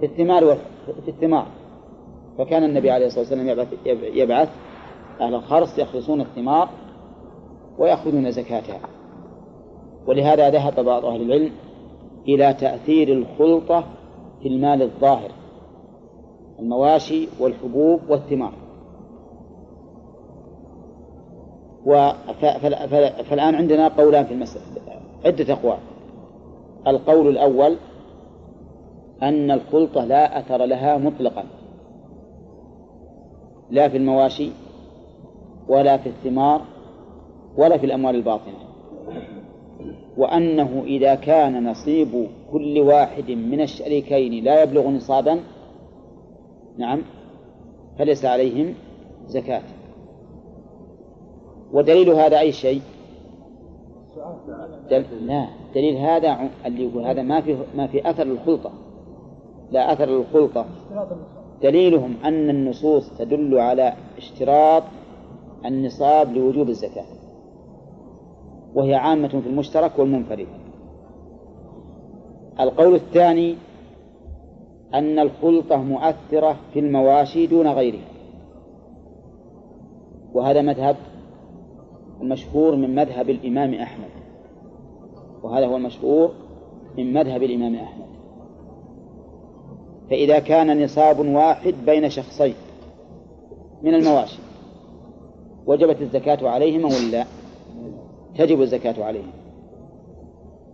في 0.00 0.06
الثمار 0.06 0.56
في 1.04 1.08
الثمار. 1.08 1.46
فكان 2.38 2.64
النبي 2.64 2.90
عليه 2.90 3.06
الصلاة 3.06 3.20
والسلام 3.20 3.48
يبعث, 3.48 3.68
يبعث 4.02 4.48
أهل 5.22 5.34
الخرص 5.34 5.78
يخلصون 5.78 6.20
الثمار 6.20 6.68
ويأخذون 7.78 8.30
زكاتها. 8.30 8.80
ولهذا 10.06 10.50
ذهب 10.50 10.84
بعض 10.84 11.04
أهل 11.04 11.22
العلم 11.22 11.52
إلى 12.28 12.54
تأثير 12.54 13.12
الخلطة 13.12 13.84
في 14.42 14.48
المال 14.48 14.82
الظاهر 14.82 15.30
المواشي 16.58 17.28
والحبوب 17.40 18.00
والثمار. 18.08 18.52
فالآن 23.30 23.54
عندنا 23.54 23.88
قولان 23.88 24.24
في 24.24 24.34
المسألة 24.34 24.64
عدة 25.24 25.52
أقوال. 25.52 25.78
القول 26.86 27.28
الأول 27.28 27.76
أن 29.22 29.50
الخلطة 29.50 30.04
لا 30.04 30.38
أثر 30.38 30.64
لها 30.64 30.98
مطلقا 30.98 31.44
لا 33.70 33.88
في 33.88 33.96
المواشي 33.96 34.50
ولا 35.72 35.96
في 35.96 36.08
الثمار 36.08 36.60
ولا 37.56 37.78
في 37.78 37.86
الأموال 37.86 38.14
الباطنة. 38.14 38.58
وأنه 40.16 40.82
إذا 40.86 41.14
كان 41.14 41.70
نصيب 41.70 42.28
كل 42.52 42.80
واحد 42.80 43.30
من 43.30 43.60
الشريكين 43.60 44.44
لا 44.44 44.62
يبلغ 44.62 44.88
نصابا 44.88 45.40
نعم 46.78 47.02
فليس 47.98 48.24
عليهم 48.24 48.74
زكاة. 49.26 49.62
ودليل 51.72 52.10
هذا 52.10 52.38
أي 52.38 52.52
شيء؟ 52.52 52.82
دل... 54.90 55.04
لا 55.26 55.46
دليل 55.74 55.96
هذا 55.96 56.50
اللي 56.66 56.84
يقول 56.84 57.06
هذا 57.06 57.22
ما 57.22 57.40
في 57.40 57.56
ما 57.76 57.86
في 57.86 58.10
أثر 58.10 58.22
الخلطة 58.22 58.72
لا 59.70 59.92
أثر 59.92 60.04
الخلطة 60.04 60.66
دليلهم 61.62 62.14
أن 62.24 62.50
النصوص 62.50 63.18
تدل 63.18 63.58
على 63.58 63.92
اشتراط 64.18 64.82
النصاب 65.66 66.32
لوجوب 66.32 66.68
الزكاة. 66.68 67.04
وهي 68.74 68.94
عامة 68.94 69.28
في 69.28 69.48
المشترك 69.48 69.98
والمنفرد. 69.98 70.46
القول 72.60 72.94
الثاني 72.94 73.56
أن 74.94 75.18
الخلطة 75.18 75.76
مؤثرة 75.76 76.56
في 76.72 76.78
المواشي 76.78 77.46
دون 77.46 77.68
غيرها. 77.68 78.08
وهذا 80.34 80.62
مذهب 80.62 80.96
المشهور 82.20 82.76
من 82.76 82.94
مذهب 82.94 83.30
الإمام 83.30 83.74
أحمد. 83.74 84.10
وهذا 85.42 85.66
هو 85.66 85.76
المشهور 85.76 86.32
من 86.98 87.12
مذهب 87.12 87.42
الإمام 87.42 87.74
أحمد. 87.74 88.06
فإذا 90.10 90.38
كان 90.38 90.84
نصاب 90.84 91.18
واحد 91.18 91.74
بين 91.86 92.10
شخصين 92.10 92.54
من 93.82 93.94
المواشي 93.94 94.38
وجبت 95.66 96.02
الزكاة 96.02 96.48
عليهما 96.48 96.86
ولا 96.86 97.24
تجب 98.38 98.60
الزكاة 98.60 99.04
عليهما؟ 99.04 99.32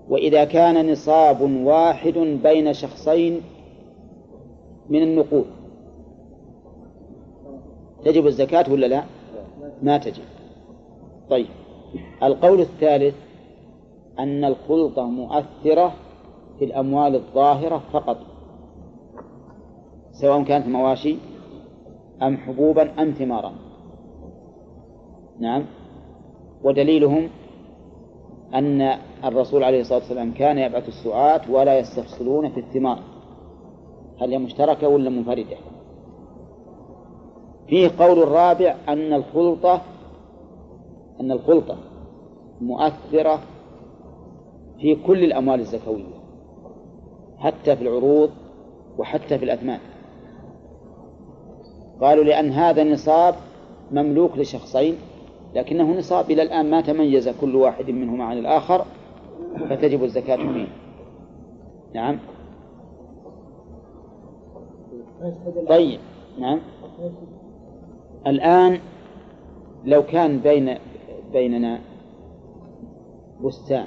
وإذا 0.08 0.44
كان 0.44 0.92
نصاب 0.92 1.40
واحد 1.40 2.18
بين 2.42 2.72
شخصين 2.72 3.40
من 4.90 5.02
النقود 5.02 5.46
تجب 8.04 8.26
الزكاة 8.26 8.72
ولا 8.72 8.86
لا؟ 8.86 9.04
ما 9.82 9.98
تجب. 9.98 10.24
طيب 11.30 11.46
القول 12.22 12.60
الثالث 12.60 13.14
أن 14.18 14.44
الخلطة 14.44 15.04
مؤثرة 15.04 15.92
في 16.58 16.64
الأموال 16.64 17.14
الظاهرة 17.14 17.82
فقط 17.92 18.16
سواء 20.12 20.42
كانت 20.42 20.66
مواشي 20.66 21.16
أم 22.22 22.36
حبوبا 22.36 23.02
أم 23.02 23.10
ثمارا. 23.10 23.52
نعم. 25.40 25.64
ودليلهم 26.64 27.28
أن 28.54 28.98
الرسول 29.24 29.64
عليه 29.64 29.80
الصلاة 29.80 29.98
والسلام 29.98 30.32
كان 30.32 30.58
يبعث 30.58 30.88
السعاة 30.88 31.40
ولا 31.50 31.78
يستفصلون 31.78 32.50
في 32.50 32.60
الثمار. 32.60 32.98
هل 34.20 34.30
هي 34.30 34.38
مشتركة 34.38 34.88
ولا 34.88 35.10
منفردة؟ 35.10 35.56
فيه 37.68 37.90
قول 37.98 38.18
الرابع 38.22 38.76
أن 38.88 39.12
الخلطة 39.12 39.82
أن 41.20 41.32
الخلطة 41.32 41.76
مؤثرة 42.60 43.40
في 44.80 44.94
كل 44.94 45.24
الأموال 45.24 45.60
الزكوية 45.60 46.18
حتى 47.38 47.76
في 47.76 47.82
العروض 47.82 48.30
وحتى 48.98 49.38
في 49.38 49.44
الأثمان. 49.44 49.80
قالوا 52.00 52.24
لأن 52.24 52.50
هذا 52.50 52.82
النصاب 52.82 53.34
مملوك 53.92 54.38
لشخصين 54.38 54.94
لكنه 55.54 55.98
نصاب 55.98 56.30
إلى 56.30 56.42
الآن 56.42 56.70
ما 56.70 56.80
تميز 56.80 57.28
كل 57.28 57.56
واحد 57.56 57.90
منهما 57.90 58.24
عن 58.24 58.38
الآخر 58.38 58.84
فتجب 59.70 60.04
الزكاة 60.04 60.36
فيه 60.36 60.66
نعم. 61.94 62.18
طيب 65.68 66.00
نعم. 66.38 66.60
الآن 68.26 68.80
لو 69.84 70.02
كان 70.02 70.38
بين 70.38 70.78
بيننا 71.32 71.80
بستان 73.44 73.86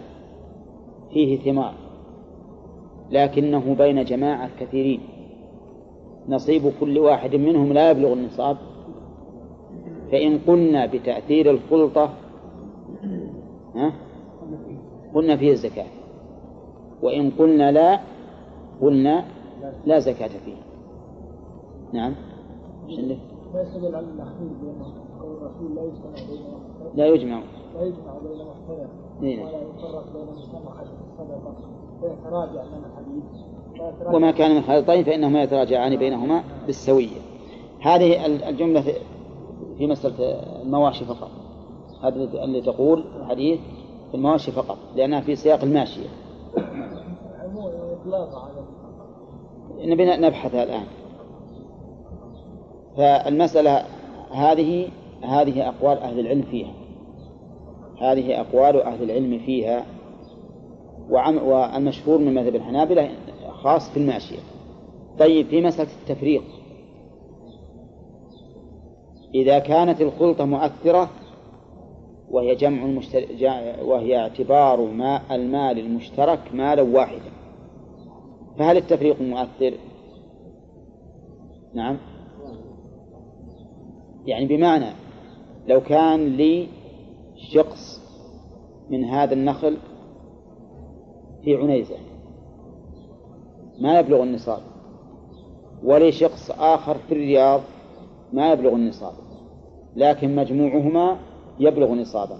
فيه 1.13 1.39
ثمار 1.39 1.73
لكنه 3.11 3.75
بين 3.77 4.03
جماعة 4.03 4.49
كثيرين 4.59 5.01
نصيب 6.29 6.71
كل 6.79 6.99
واحد 6.99 7.35
منهم 7.35 7.73
لا 7.73 7.91
يبلغ 7.91 8.13
النصاب. 8.13 8.57
فإن 10.11 10.39
قلنا 10.47 10.85
بتأثير 10.85 11.51
الخلطة 11.51 12.13
ها؟ 13.75 13.93
قلنا 15.15 15.37
فيه 15.37 15.51
الزكاة. 15.51 15.85
وإن 17.01 17.31
قلنا 17.39 17.71
لا 17.71 17.99
قلنا 18.81 19.25
لا 19.85 19.99
زكاة 19.99 20.27
فيه. 20.27 20.55
نعم. 21.93 22.15
لا 22.87 23.61
يجتمع 23.61 24.01
بين 26.95 26.95
لا 26.95 27.07
يجمع. 27.07 27.07
لا 27.07 27.07
يجمع. 27.07 27.41
ولا 29.21 29.61
يفرق 29.61 30.13
بين 30.13 30.27
الحديث 32.85 33.23
وما 34.13 34.31
كان 34.31 34.55
من 34.55 34.61
خلطين 34.61 35.03
فإنهما 35.03 35.43
يتراجعان 35.43 35.95
بينهما 35.95 36.43
بالسوية. 36.65 37.21
هذه 37.81 38.25
الجملة 38.49 38.83
في- 39.81 39.87
مسألة 39.87 40.15
المواشي 40.61 41.05
فقط. 41.05 41.29
هذه 42.03 42.43
اللي 42.43 42.61
تقول 42.61 43.03
الحديث 43.21 43.59
في 44.11 44.17
المواشي 44.17 44.51
فقط 44.51 44.77
لأنها 44.95 45.21
في 45.21 45.35
سياق 45.35 45.63
الماشية. 45.63 46.07
نبي 49.79 50.05
نبحثها 50.05 50.63
الآن. 50.63 50.85
فالمسألة 52.97 53.83
هذه 54.31 54.87
هذه 55.21 55.67
أقوال 55.67 55.97
أهل 55.97 56.19
العلم 56.19 56.41
فيها. 56.41 56.73
هذه 58.01 58.41
أقوال 58.41 58.81
أهل 58.81 59.03
العلم 59.03 59.39
فيها. 59.45 59.85
وعم 61.09 61.37
والمشهور 61.37 62.17
من 62.17 62.33
مذهب 62.33 62.55
الحنابلة 62.55 63.09
خاص 63.51 63.89
في 63.89 63.97
الماشية. 63.97 64.39
طيب 65.19 65.47
في 65.47 65.61
مسألة 65.61 65.89
التفريق. 66.01 66.43
إذا 69.35 69.59
كانت 69.59 70.01
الخلطة 70.01 70.45
مؤثرة 70.45 71.09
وهي 72.31 72.55
جمع 72.55 72.85
المشتر... 72.85 73.25
وهي 73.81 74.19
اعتبار 74.19 74.81
ماء 74.81 75.21
المال 75.31 75.79
المشترك 75.79 76.39
مالا 76.53 76.81
واحدا 76.81 77.31
فهل 78.57 78.77
التفريق 78.77 79.21
مؤثر؟ 79.21 79.73
نعم 81.73 81.97
يعني 84.25 84.45
بمعنى 84.45 84.93
لو 85.67 85.81
كان 85.81 86.27
لي 86.27 86.67
شقص 87.53 88.01
من 88.89 89.05
هذا 89.05 89.33
النخل 89.33 89.77
في 91.43 91.55
عنيزة 91.55 91.95
ما 93.79 93.99
يبلغ 93.99 94.23
النصاب 94.23 94.61
ولي 95.83 96.11
شخص 96.11 96.51
آخر 96.51 96.97
في 96.97 97.11
الرياض 97.11 97.61
ما 98.33 98.51
يبلغ 98.51 98.75
النصاب 98.75 99.13
لكن 99.95 100.35
مجموعهما 100.35 101.17
يبلغ 101.59 101.93
نصابا. 101.93 102.37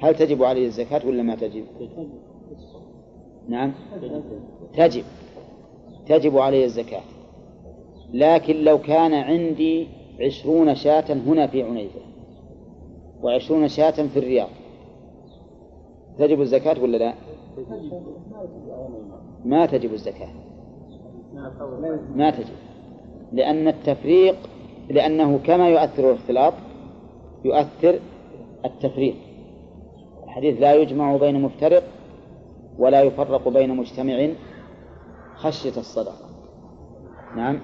هل 0.00 0.14
تجب 0.14 0.42
عليه 0.42 0.66
الزكاة 0.66 1.06
ولا 1.06 1.22
ما 1.22 1.34
تجب؟ 1.34 1.64
نعم. 3.48 3.72
تجب. 4.76 5.04
تجب 6.06 6.38
عليه 6.38 6.64
الزكاة. 6.64 7.02
لكن 8.12 8.64
لو 8.64 8.78
كان 8.78 9.14
عندي 9.14 9.88
عشرون 10.20 10.74
شاة 10.74 11.12
هنا 11.12 11.46
في 11.46 11.62
عنيزة 11.62 12.00
وعشرون 13.22 13.68
شاة 13.68 13.90
في 13.90 14.18
الرياض 14.18 14.48
تجب 16.18 16.40
الزكاة 16.40 16.82
ولا 16.82 16.96
لا؟ 16.96 17.14
ما 19.44 19.66
تجب 19.66 19.92
الزكاة. 19.92 20.28
ما 22.14 22.30
تجب. 22.30 22.73
لأن 23.34 23.68
التفريق 23.68 24.36
لأنه 24.90 25.38
كما 25.38 25.68
يؤثر 25.68 26.10
الاختلاط 26.10 26.54
يؤثر 27.44 27.98
التفريق. 28.64 29.14
الحديث 30.24 30.60
لا 30.60 30.74
يجمع 30.74 31.16
بين 31.16 31.42
مفترق 31.42 31.82
ولا 32.78 33.02
يفرق 33.02 33.48
بين 33.48 33.76
مجتمع 33.76 34.28
خشية 35.34 35.76
الصدقة. 35.76 36.28
نعم. 37.36 37.60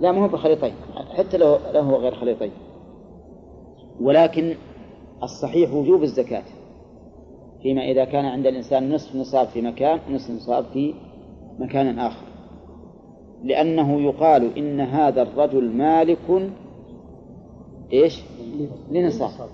لا 0.00 0.12
ما 0.12 0.24
هو 0.24 0.28
بخليطين. 0.28 0.74
حتى 1.18 1.38
لو 1.38 1.58
له 1.74 1.96
غير 1.96 2.14
خليطين. 2.14 2.50
ولكن 4.00 4.54
الصحيح 5.22 5.74
وجوب 5.74 6.02
الزكاة. 6.02 6.44
فيما 7.62 7.82
إذا 7.82 8.04
كان 8.04 8.24
عند 8.24 8.46
الإنسان 8.46 8.94
نصف 8.94 9.16
نصاب 9.16 9.46
في 9.48 9.62
مكان 9.62 10.00
ونصف 10.08 10.30
نصاب 10.30 10.64
في 10.72 10.94
مكان 11.58 11.98
آخر. 11.98 12.29
لأنه 13.44 14.00
يقال 14.00 14.58
إن 14.58 14.80
هذا 14.80 15.22
الرجل 15.22 15.70
مالك 15.70 16.50
إيش؟ 17.92 18.22
لنصاب. 18.90 19.48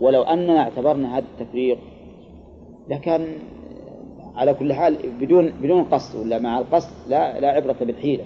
ولو 0.00 0.22
أننا 0.22 0.60
اعتبرنا 0.60 1.18
هذا 1.18 1.24
التفريق 1.32 1.78
لكان 2.88 3.26
على 4.34 4.54
كل 4.54 4.72
حال 4.72 4.96
بدون 5.20 5.52
بدون 5.62 5.84
قصد 5.84 6.20
ولا 6.20 6.38
مع 6.38 6.58
القصد 6.58 6.92
لا 7.08 7.40
لا 7.40 7.48
عبرة 7.48 7.76
بالحيلة. 7.80 8.24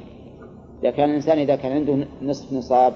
إذا 0.83 0.91
كان 0.91 1.11
الإنسان 1.11 1.39
إذا 1.39 1.57
كان 1.57 1.73
عنده 1.73 2.07
نصف 2.23 2.53
نصاب 2.53 2.93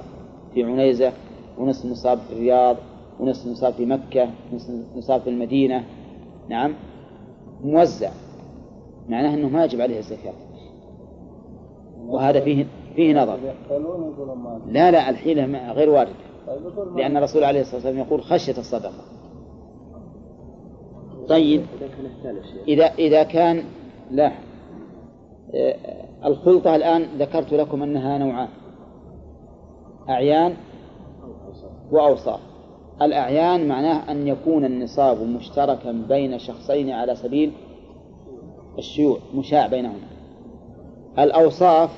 في 0.55 0.65
عنيزة 0.65 1.13
ونصف 1.59 1.87
نصاب 1.87 2.19
في 2.19 2.33
الرياض 2.33 2.77
ونصف 3.21 3.47
نصاب 3.47 3.73
في 3.73 3.87
مكة 3.87 4.31
ونصف 4.53 4.71
نصاب 4.97 5.21
في 5.21 5.31
المدينة 5.31 5.85
نعم 6.49 6.75
موزع. 7.65 8.11
معناه 9.09 9.35
أنه 9.35 9.49
ما 9.49 9.65
يجب 9.65 9.81
عليه 9.81 9.99
الزكاة. 9.99 10.33
وهذا 12.07 12.41
فيه 12.41 12.67
فيه 12.97 13.23
نظر. 13.23 13.39
لا 14.67 14.91
لا 14.91 15.11
الحيلة 15.11 15.73
غير 15.73 15.91
واردة. 15.91 16.13
لأن 16.97 17.17
الرسول 17.17 17.45
عليه 17.45 17.61
الصلاة 17.61 17.77
والسلام 17.77 17.99
يقول 17.99 18.23
خشية 18.23 18.59
الصدقة. 18.59 18.93
طيب. 21.29 21.63
إذا 22.69 22.85
إذا 22.85 23.23
كان 23.23 23.65
لا. 24.11 24.33
آه، 25.55 25.77
الخلطة 26.25 26.77
الآن 26.77 27.03
ذكرت 27.19 27.53
لكم 27.53 27.83
أنها 27.83 28.19
نوعان. 28.19 28.49
أعيان 30.09 30.55
وأوصاف. 31.93 32.41
الأعيان 33.03 33.69
معناه 33.69 34.11
أن 34.13 34.29
يكون 34.29 34.65
النصاب 34.65 35.23
مشتركا 35.23 35.93
بين 36.09 36.39
شخصين 36.39 36.91
على 36.91 37.17
سبيل 37.17 37.53
الشيوع 38.79 39.19
مشاع 39.35 39.67
بينهما. 39.67 40.14
الأوصاف 41.19 41.91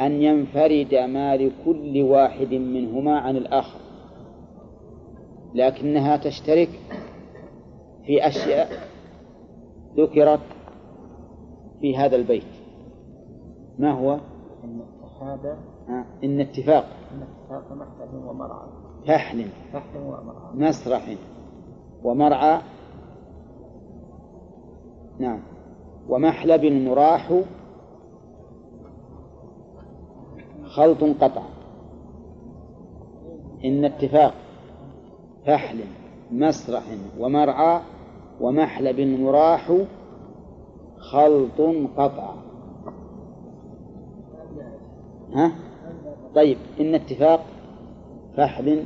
أن 0.00 0.22
ينفرد 0.22 0.94
ما 0.94 1.36
لكل 1.36 2.02
واحد 2.02 2.54
منهما 2.54 3.18
عن 3.18 3.36
الآخر 3.36 3.78
لكنها 5.54 6.16
تشترك 6.16 6.68
في 8.06 8.26
أشياء 8.26 8.68
ذكرت 9.96 10.40
في 11.80 11.96
هذا 11.96 12.16
البيت. 12.16 12.44
ما 13.78 13.92
هو؟ 13.92 14.18
إن 14.64 14.80
هذا 15.22 15.58
ها؟ 15.88 16.06
إن 16.24 16.40
اتفاق. 16.40 16.84
إن 17.12 17.22
اتفاق 17.22 17.72
محتل 17.72 18.16
ومرعى. 18.16 18.68
فحل. 19.06 19.46
محتل 19.74 19.98
ومرعى. 19.98 20.54
مسرح. 20.54 21.16
ومرعى. 22.04 22.60
نعم. 25.18 25.40
ومحلب 26.08 26.64
مراح 26.64 27.40
خلط 30.68 31.04
قطع. 31.20 31.42
إن 33.64 33.84
اتفاق 33.84 34.34
فحل 35.46 35.78
مسرح 36.30 36.82
ومرعى 37.18 37.80
ومحلب 38.40 39.00
مراح 39.00 39.72
خلط 40.98 41.60
قطع. 41.96 42.34
ها؟ 45.34 45.52
طيب 46.34 46.58
إن 46.80 46.94
اتفاق 46.94 47.44
فحل 48.36 48.84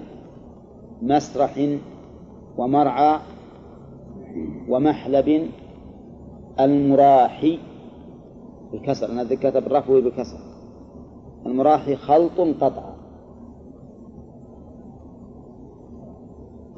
مسرح 1.03 1.79
ومرعى 2.59 3.19
ومحلب 4.69 5.49
المراحي 6.61 7.59
بالكسر 8.73 9.13
أنا 9.13 9.25
ذكرت 9.25 9.57
بالرفع 9.57 10.01
بالكسر. 10.01 10.52
المراحي 11.47 11.97
خلط 11.97 12.41
قطع. 12.41 12.93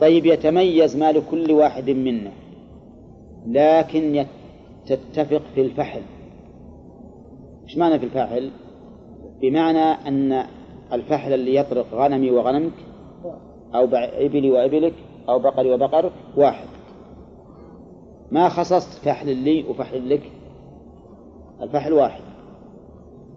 طيب 0.01 0.26
يتميز 0.26 0.97
ما 0.97 1.12
لكل 1.12 1.53
واحد 1.53 1.91
منا 1.91 2.30
لكن 3.47 4.26
تتفق 4.86 5.43
في 5.55 5.61
الفحل. 5.61 6.03
إيش 7.64 7.78
معنى 7.78 7.99
في 7.99 8.05
الفحل؟ 8.05 8.51
بمعنى 9.41 10.09
أن 10.09 10.45
الفحل 10.93 11.34
اللي 11.34 11.55
يطرق 11.55 11.86
غنمي 11.95 12.30
وغنمك 12.30 12.72
أو 13.74 13.84
إبلي 13.95 14.51
وإبلك 14.51 14.95
أو 15.28 15.38
بقري 15.38 15.74
وبقرك 15.74 16.12
واحد. 16.36 16.66
ما 18.32 18.49
خصصت 18.49 19.05
فحل 19.05 19.36
لي 19.36 19.64
وفحل 19.68 20.11
لك؟ 20.11 20.30
الفحل 21.62 21.93
واحد. 21.93 22.22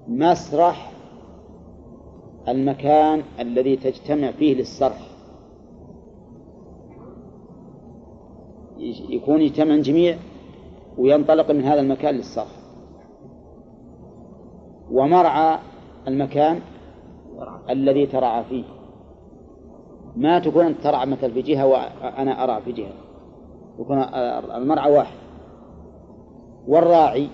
مسرح 0.08 0.92
المكان 2.48 3.24
الذي 3.40 3.76
تجتمع 3.76 4.32
فيه 4.32 4.54
يج- 8.78 9.10
يكون 9.10 9.42
يجتمع 9.42 9.76
جميع 9.78 10.18
وينطلق 10.98 11.52
من 11.52 11.64
هذا 11.64 11.80
المكان 11.82 12.16
للسرح 12.16 12.52
ومرعى 14.92 15.60
المكان 16.08 16.60
الذي 17.70 18.06
ترعى 18.06 18.44
فيه. 18.44 18.64
ما 20.16 20.40
تكون 20.40 20.66
أنت 20.66 20.82
ترعى 20.84 21.06
مثل 21.06 21.32
في 21.34 21.42
جهة 21.42 21.68
وأنا 21.68 22.44
أرى 22.44 22.62
في 22.62 22.72
جهة. 22.72 22.94
يكون 23.80 23.98
المرعى 24.56 24.92
واحد. 24.92 25.18
والراعي 26.68 27.30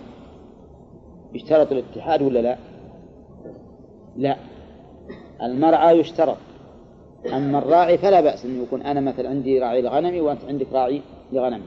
يشترط 1.33 1.71
الاتحاد 1.71 2.21
ولا 2.21 2.39
لا؟ 2.39 2.57
لا. 4.17 4.37
المرعى 5.43 5.99
يشترط. 5.99 6.37
أما 7.33 7.57
الراعي 7.59 7.97
فلا 7.97 8.21
بأس 8.21 8.45
أن 8.45 8.63
يكون 8.63 8.81
أنا 8.81 9.01
مثلا 9.01 9.29
عندي 9.29 9.59
راعي 9.59 9.81
لغنمي 9.81 10.21
وأنت 10.21 10.45
عندك 10.45 10.67
راعي 10.73 11.01
لغنمي. 11.31 11.65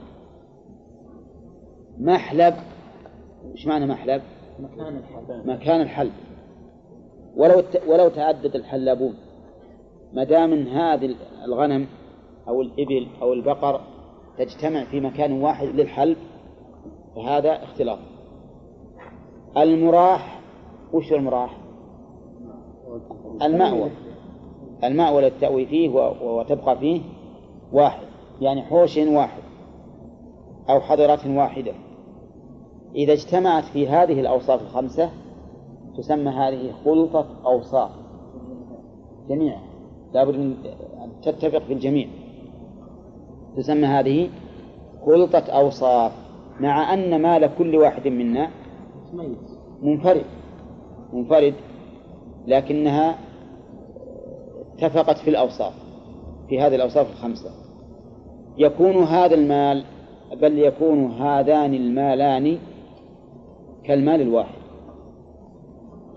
محلب 1.98 2.54
إيش 3.52 3.66
معنى 3.66 3.86
محلب؟ 3.86 4.22
مكان 4.58 4.96
الحلب. 4.96 5.46
مكان 5.46 5.80
الحلب. 5.80 6.12
ولو 7.36 7.62
ولو 7.86 8.08
تعدد 8.08 8.54
الحلابون 8.56 9.14
ما 10.12 10.24
دام 10.24 10.52
إن 10.52 10.66
هذه 10.66 11.14
الغنم 11.44 11.86
أو 12.48 12.62
الإبل 12.62 13.06
أو 13.22 13.32
البقر 13.32 13.80
تجتمع 14.38 14.84
في 14.84 15.00
مكان 15.00 15.32
واحد 15.32 15.66
للحلب 15.66 16.16
فهذا 17.16 17.62
اختلاط. 17.62 17.98
المراح 19.56 20.40
وش 20.92 21.12
المراح؟ 21.12 21.65
المأوى. 23.42 23.90
المأوى 24.84 25.18
الذي 25.26 25.40
تأوي 25.40 25.66
فيه 25.66 25.88
وتبقى 26.22 26.78
فيه 26.78 27.00
واحد. 27.72 28.06
يعني 28.40 28.62
حوش 28.62 28.96
واحد 28.96 29.42
أو 30.70 30.80
حضرة 30.80 31.36
واحدة. 31.38 31.72
إذا 32.94 33.12
اجتمعت 33.12 33.64
في 33.64 33.88
هذه 33.88 34.20
الأوصاف 34.20 34.62
الخمسة 34.62 35.10
تسمى 35.96 36.30
هذه 36.30 36.72
خلطة 36.84 37.26
أوصاف. 37.46 37.90
جميعا 39.28 39.60
لابد 40.14 40.34
أن 40.34 40.54
تتفق 41.22 41.58
في 41.58 41.72
الجميع. 41.72 42.08
تسمى 43.56 43.86
هذه 43.86 44.28
خلطة 45.06 45.52
أوصاف. 45.52 46.12
مع 46.60 46.94
أن 46.94 47.22
مال 47.22 47.50
كل 47.58 47.76
واحد 47.76 48.08
منا 48.08 48.50
منفرد. 49.82 50.24
منفرد. 51.12 51.54
لكنها 52.46 53.18
اتفقت 54.72 55.18
في 55.18 55.30
الأوصاف 55.30 55.72
في 56.48 56.60
هذه 56.60 56.74
الأوصاف 56.74 57.10
الخمسة. 57.10 57.50
يكون 58.58 58.96
هذا 58.96 59.34
المال 59.34 59.84
بل 60.40 60.58
يكون 60.58 61.12
هذان 61.12 61.74
المالان 61.74 62.58
كالمال 63.84 64.20
الواحد. 64.20 64.58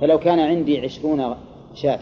فلو 0.01 0.19
كان 0.19 0.39
عندي 0.39 0.79
عشرون 0.79 1.35
شاة 1.73 1.99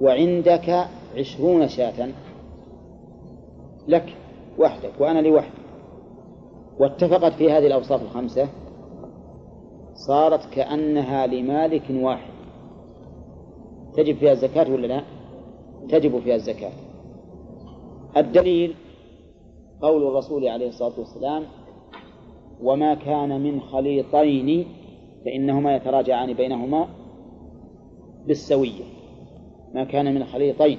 وعندك 0.00 0.88
عشرون 1.16 1.68
شاة 1.68 2.08
لك 3.88 4.16
وحدك 4.58 4.92
وأنا 5.00 5.18
لي 5.18 5.30
وحدي 5.30 5.60
واتفقت 6.78 7.32
في 7.32 7.52
هذه 7.52 7.66
الأوصاف 7.66 8.02
الخمسة 8.02 8.48
صارت 10.06 10.54
كأنها 10.54 11.26
لمالك 11.26 11.82
واحد. 11.90 12.30
تجب 13.94 14.16
فيها 14.16 14.32
الزكاة 14.32 14.72
ولا 14.72 14.86
لا؟ 14.86 15.02
تجب 15.88 16.20
فيها 16.20 16.34
الزكاة. 16.34 16.72
الدليل 18.16 18.74
قول 19.82 20.02
الرسول 20.06 20.48
عليه 20.48 20.68
الصلاة 20.68 20.98
والسلام 20.98 21.42
وما 22.62 22.94
كان 22.94 23.40
من 23.40 23.60
خليطين 23.60 24.66
فإنهما 25.24 25.76
يتراجعان 25.76 26.32
بينهما 26.32 26.88
بالسوية. 28.26 28.84
ما 29.74 29.84
كان 29.84 30.14
من 30.14 30.24
خليطين 30.24 30.78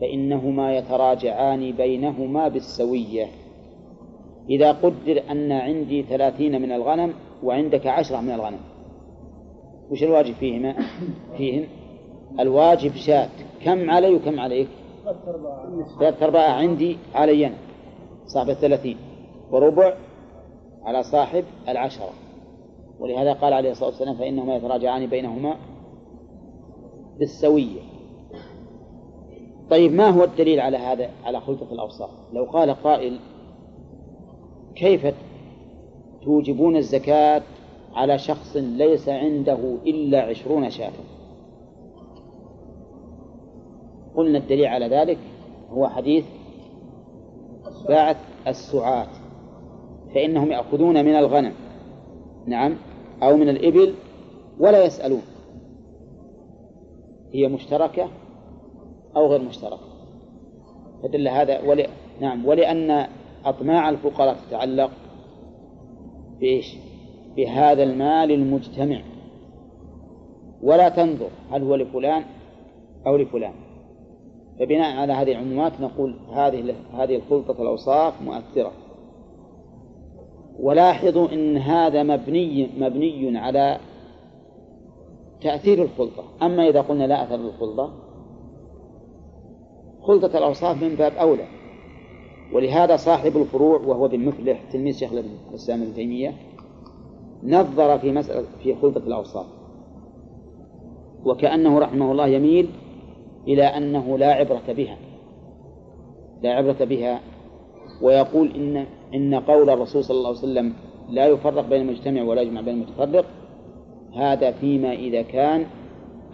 فإنهما 0.00 0.76
يتراجعان 0.76 1.72
بينهما 1.72 2.48
بالسوية. 2.48 3.26
إذا 4.50 4.72
قدر 4.72 5.22
أن 5.30 5.52
عندي 5.52 6.02
ثلاثين 6.02 6.62
من 6.62 6.72
الغنم 6.72 7.14
وعندك 7.42 7.86
عشرة 7.86 8.20
من 8.20 8.30
الغنم. 8.30 8.60
وش 9.90 10.02
الواجب 10.02 10.34
فيهما؟ 10.34 10.76
فيهم 11.36 11.66
الواجب 12.40 12.94
شاة 12.94 13.28
كم 13.64 13.90
علي 13.90 14.14
وكم 14.14 14.40
عليك؟ 14.40 14.68
ثلاثة 15.98 16.26
أرباع 16.26 16.54
عندي 16.54 16.96
علي 17.14 17.46
أنا 17.46 17.56
صاحب 18.26 18.50
الثلاثين. 18.50 18.96
وربع 19.50 19.94
على 20.82 21.02
صاحب 21.02 21.44
العشرة. 21.68 22.10
ولهذا 23.00 23.32
قال 23.32 23.52
عليه 23.52 23.70
الصلاة 23.70 23.88
والسلام 23.88 24.14
فإنهما 24.14 24.56
يتراجعان 24.56 25.06
بينهما 25.06 25.56
بالسوية. 27.18 27.80
طيب 29.70 29.92
ما 29.92 30.10
هو 30.10 30.24
الدليل 30.24 30.60
على 30.60 30.76
هذا 30.76 31.10
على 31.24 31.40
خلطة 31.40 31.72
الأوصاف؟ 31.72 32.10
لو 32.32 32.44
قال 32.44 32.70
قائل 32.70 33.18
كيف 34.74 35.06
توجبون 36.24 36.76
الزكاة 36.76 37.42
على 37.94 38.18
شخص 38.18 38.56
ليس 38.56 39.08
عنده 39.08 39.76
إلا 39.86 40.22
عشرون 40.22 40.70
شاة. 40.70 40.92
قلنا 44.16 44.38
الدليل 44.38 44.66
على 44.66 44.88
ذلك 44.88 45.18
هو 45.70 45.88
حديث 45.88 46.24
باعث 47.88 48.16
السعاة 48.46 49.08
فإنهم 50.14 50.52
يأخذون 50.52 51.04
من 51.04 51.16
الغنم 51.16 51.52
نعم 52.46 52.76
أو 53.22 53.36
من 53.36 53.48
الإبل 53.48 53.94
ولا 54.58 54.84
يسألون. 54.84 55.22
هي 57.32 57.48
مشتركة 57.48 58.08
أو 59.16 59.26
غير 59.26 59.42
مشتركة؟ 59.42 59.92
فدل 61.02 61.28
هذا 61.28 61.60
ول... 61.60 61.86
نعم 62.20 62.46
ولأن 62.46 63.06
أطماع 63.44 63.88
الفقراء 63.88 64.36
تتعلق 64.48 64.90
بإيش؟ 66.42 66.76
بهذا 67.36 67.82
المال 67.82 68.30
المجتمع. 68.30 69.00
ولا 70.62 70.88
تنظر 70.88 71.28
هل 71.50 71.62
هو 71.62 71.74
لفلان 71.74 72.24
أو 73.06 73.16
لفلان. 73.16 73.52
فبناء 74.58 74.96
على 74.96 75.12
هذه 75.12 75.32
العمومات 75.32 75.80
نقول 75.80 76.14
هذه 76.32 76.74
هذه 76.92 77.16
الخلطة 77.16 77.62
الأوصاف 77.62 78.22
مؤثرة. 78.22 78.72
ولاحظوا 80.60 81.32
أن 81.32 81.56
هذا 81.56 82.02
مبني 82.02 82.68
مبني 82.78 83.38
على 83.38 83.78
تأثير 85.40 85.82
الخلطة. 85.82 86.24
أما 86.42 86.68
إذا 86.68 86.80
قلنا 86.80 87.04
لا 87.04 87.22
أثر 87.22 87.36
للخلطة 87.36 87.92
خلطة 90.02 90.38
الأوصاف 90.38 90.82
من 90.82 90.94
باب 90.94 91.12
أولى. 91.12 91.61
ولهذا 92.54 92.96
صاحب 92.96 93.36
الفروع 93.36 93.80
وهو 93.80 94.08
بن 94.08 94.20
مفلح 94.20 94.62
تلميذ 94.72 94.94
شيخ 94.94 95.10
الإسلام 95.50 95.82
ابن 95.82 95.94
تيمية 95.94 96.34
نظر 97.44 97.98
في 97.98 98.12
مسألة 98.12 98.46
في 98.62 98.74
خلطة 98.74 99.06
الأوصاف. 99.06 99.46
وكأنه 101.24 101.78
رحمه 101.78 102.12
الله 102.12 102.26
يميل 102.26 102.68
إلى 103.48 103.64
أنه 103.64 104.18
لا 104.18 104.32
عبرة 104.32 104.62
بها. 104.68 104.96
لا 106.42 106.50
عبرة 106.50 106.84
بها. 106.84 107.20
ويقول 108.02 108.50
إن 108.56 108.86
إن 109.14 109.34
قول 109.34 109.70
الرسول 109.70 110.04
صلى 110.04 110.16
الله 110.16 110.28
عليه 110.28 110.38
وسلم 110.38 110.72
لا 111.10 111.26
يفرق 111.26 111.68
بين 111.68 111.80
المجتمع 111.80 112.22
ولا 112.22 112.42
يجمع 112.42 112.60
بين 112.60 112.74
المتفرق 112.74 113.24
هذا 114.16 114.50
فيما 114.50 114.92
إذا 114.92 115.22
كان 115.22 115.66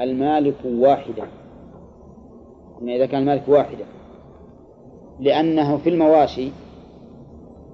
المالك 0.01 0.57
واحدا. 0.65 1.29
فيما 2.79 2.95
إذا 2.97 3.07
كان 3.07 3.21
المالك 3.21 3.49
واحدا. 3.49 3.85
لأنه 5.21 5.77
في 5.77 5.89
المواشي 5.89 6.51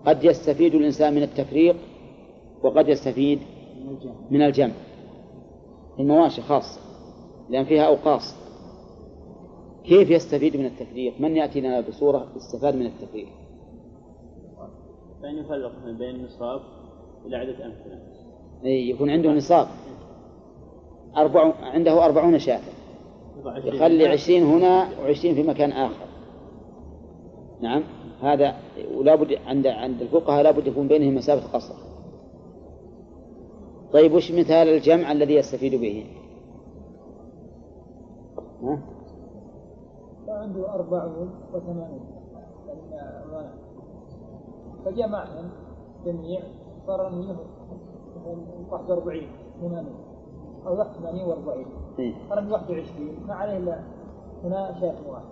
قد 0.06 0.24
يستفيد 0.24 0.74
الإنسان 0.74 1.14
من 1.14 1.22
التفريق 1.22 1.76
وقد 2.62 2.88
يستفيد 2.88 3.38
من 4.30 4.42
الجمع. 4.42 4.72
المواشي 5.98 6.42
خاصة 6.42 6.80
لأن 7.50 7.64
فيها 7.64 7.82
أوقاص. 7.82 8.36
كيف 9.84 10.10
يستفيد 10.10 10.56
من 10.56 10.66
التفريق؟ 10.66 11.20
من 11.20 11.36
يأتي 11.36 11.60
لنا 11.60 11.80
بصورة 11.80 12.26
استفاد 12.36 12.76
من 12.76 12.86
التفريق؟ 12.86 13.28
فإن 15.22 15.38
يفرق 15.38 15.72
بين 15.98 16.14
النصاب 16.14 16.60
إلى 17.26 17.36
عدة 17.36 17.66
أمثلة. 17.66 17.98
أي 18.64 18.90
يكون 18.90 19.10
عنده 19.10 19.32
نصاب. 19.32 19.66
أربع 21.16 21.52
عنده 21.62 22.04
أربعون 22.04 22.38
شاة. 22.38 22.60
يخلي 23.64 24.06
عشرين 24.06 24.42
هنا 24.42 24.88
وعشرين 25.00 25.34
في 25.34 25.42
مكان 25.42 25.72
آخر. 25.72 26.06
نعم. 27.60 27.82
هذا 28.22 28.54
ولا 28.94 29.14
بد 29.14 29.32
عند 29.46 29.66
عند 29.66 30.02
الفقهاء 30.02 30.42
لا 30.42 30.50
بد 30.50 30.66
يكون 30.66 30.88
بينهم 30.88 31.14
مسافة 31.14 31.52
قصر. 31.52 31.74
طيب 33.92 34.12
وش 34.12 34.32
مثال 34.32 34.68
الجمع 34.68 35.12
الذي 35.12 35.34
يستفيد 35.34 35.80
به؟ 35.80 36.06
ها؟ 38.62 38.78
عنده 40.28 40.74
أربعون 40.74 41.30
وثمانون. 41.54 42.00
فجمعهم 44.84 45.50
جميع 46.06 46.40
صار 46.86 47.10
141 47.10 49.22
ثمانين 49.60 49.94
أو 50.66 50.78
81 50.78 51.26
و40 51.26 51.66
صار 52.28 52.52
21 52.52 53.26
ما 53.28 53.34
عليه 53.34 53.56
إلا 53.56 53.80
هنا 54.44 54.74
شاة 54.80 54.96
واحد. 55.08 55.24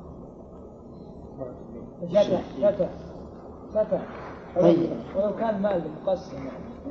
شاة 2.12 2.40
شاة 2.60 2.88
شاة 3.74 4.00
طيب. 4.60 4.76
ولو 5.16 5.36
كان 5.36 5.62
مال 5.62 5.82
مقسم 6.02 6.36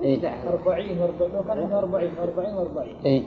إيه. 0.02 0.24
يعني 0.24 0.50
40 0.50 0.88
و40 0.88 1.22
لو 1.22 1.44
كان 1.44 1.58
عنده 1.60 1.80
40 1.80 2.12
40 2.18 2.68
و40 2.68 3.06
إيه. 3.06 3.24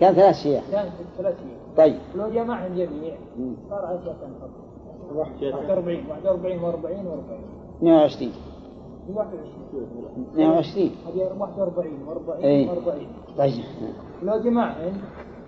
كان 0.00 0.14
ثلاث 0.14 0.42
شياه 0.42 0.62
كان 0.72 0.90
ثلاثين 1.18 1.56
طيب. 1.76 1.98
لو 2.14 2.28
جمعهم 2.30 2.74
جميع. 2.74 3.14
صار 3.70 3.84
على 3.86 3.98
شاة 4.04 4.14
فقط 4.40 4.50
شاة. 5.40 5.56
41 5.56 6.04
41 6.10 6.58
و40 6.60 6.84
و40 6.84 7.82
120 7.82 8.32
21 9.14 9.86
120 10.36 10.90
هذه 11.06 11.32
41 11.38 12.06
و40 12.06 12.44
إيه. 12.44 12.68
و40 12.68 13.38
طيب. 13.38 13.64
لو 14.22 14.38
جمعهم 14.38 14.92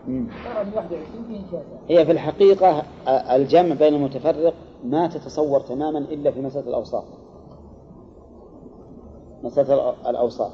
مم. 0.08 0.26
صار 0.44 0.66
21 0.76 1.24
فيه 1.28 1.40
شاة 1.52 1.62
هي 1.88 2.06
في 2.06 2.12
الحقيقة 2.12 2.82
الجمع 3.08 3.74
بين 3.74 3.94
المتفرق 3.94 4.54
ما 4.84 5.06
تتصور 5.06 5.60
تماما 5.60 5.98
إلا 5.98 6.30
في 6.30 6.40
مسألة 6.40 6.68
الأوصاف. 6.68 7.04
مسألة 9.42 9.68
الأ- 9.92 10.06
الأوصاف. 10.08 10.52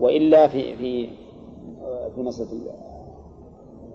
وإلا 0.00 0.48
في 0.48 0.76
في 0.76 1.08
في 2.14 2.22
مسألة 2.22 2.52
ال- 2.52 2.70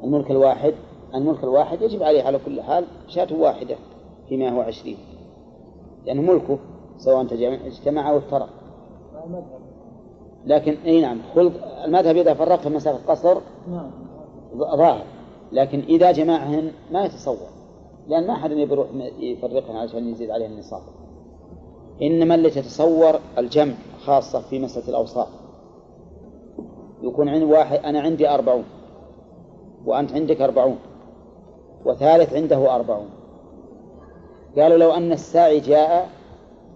الملك 0.04 0.32
الواحد 0.32 0.74
الملك 1.16 1.43
الواحد 1.43 1.82
يجب 1.82 2.04
عليه 2.04 2.24
على 2.24 2.39
كل 2.45 2.62
حال 2.62 2.86
شاة 3.08 3.28
واحدة 3.39 3.76
فيما 4.30 4.49
هو 4.49 4.62
عشرين. 4.62 4.97
لأنه 6.06 6.22
ملكه 6.22 6.58
سواء 6.97 7.26
تجمع- 7.26 7.66
اجتمع 7.66 8.10
أو 8.10 8.18
افترق 8.18 8.49
لكن 10.45 10.77
أي 10.85 11.01
نعم 11.01 11.21
خلط 11.35 11.53
المذهب 11.85 12.17
إذا 12.17 12.33
فرقت 12.33 12.67
مسافة 12.67 13.11
قصر 13.13 13.37
نعم. 13.67 13.91
ظاهر 14.57 15.03
لكن 15.51 15.79
إذا 15.79 16.11
جمعهن 16.11 16.71
ما 16.91 17.05
يتصور 17.05 17.47
لأن 18.07 18.27
ما 18.27 18.33
أحد 18.33 18.51
يبي 18.51 18.73
يروح 18.73 18.87
يفرقهن 19.19 19.75
علشان 19.75 20.07
يزيد 20.07 20.29
عليه 20.29 20.45
النصاب. 20.45 20.81
إنما 22.01 22.35
اللي 22.35 22.49
تتصور 22.49 23.19
الجمع 23.37 23.73
خاصة 24.05 24.41
في 24.41 24.59
مسألة 24.59 24.89
الأوصاف. 24.89 25.27
يكون 27.01 27.29
عند 27.29 27.43
واحد 27.43 27.79
أنا 27.79 28.01
عندي 28.01 28.29
أربعون 28.29 28.63
وأنت 29.85 30.13
عندك 30.13 30.41
أربعون 30.41 30.77
وثالث 31.85 32.33
عنده 32.33 32.75
أربعون. 32.75 33.09
قالوا 34.57 34.77
لو 34.77 34.91
أن 34.91 35.11
الساعي 35.11 35.59
جاء 35.59 36.09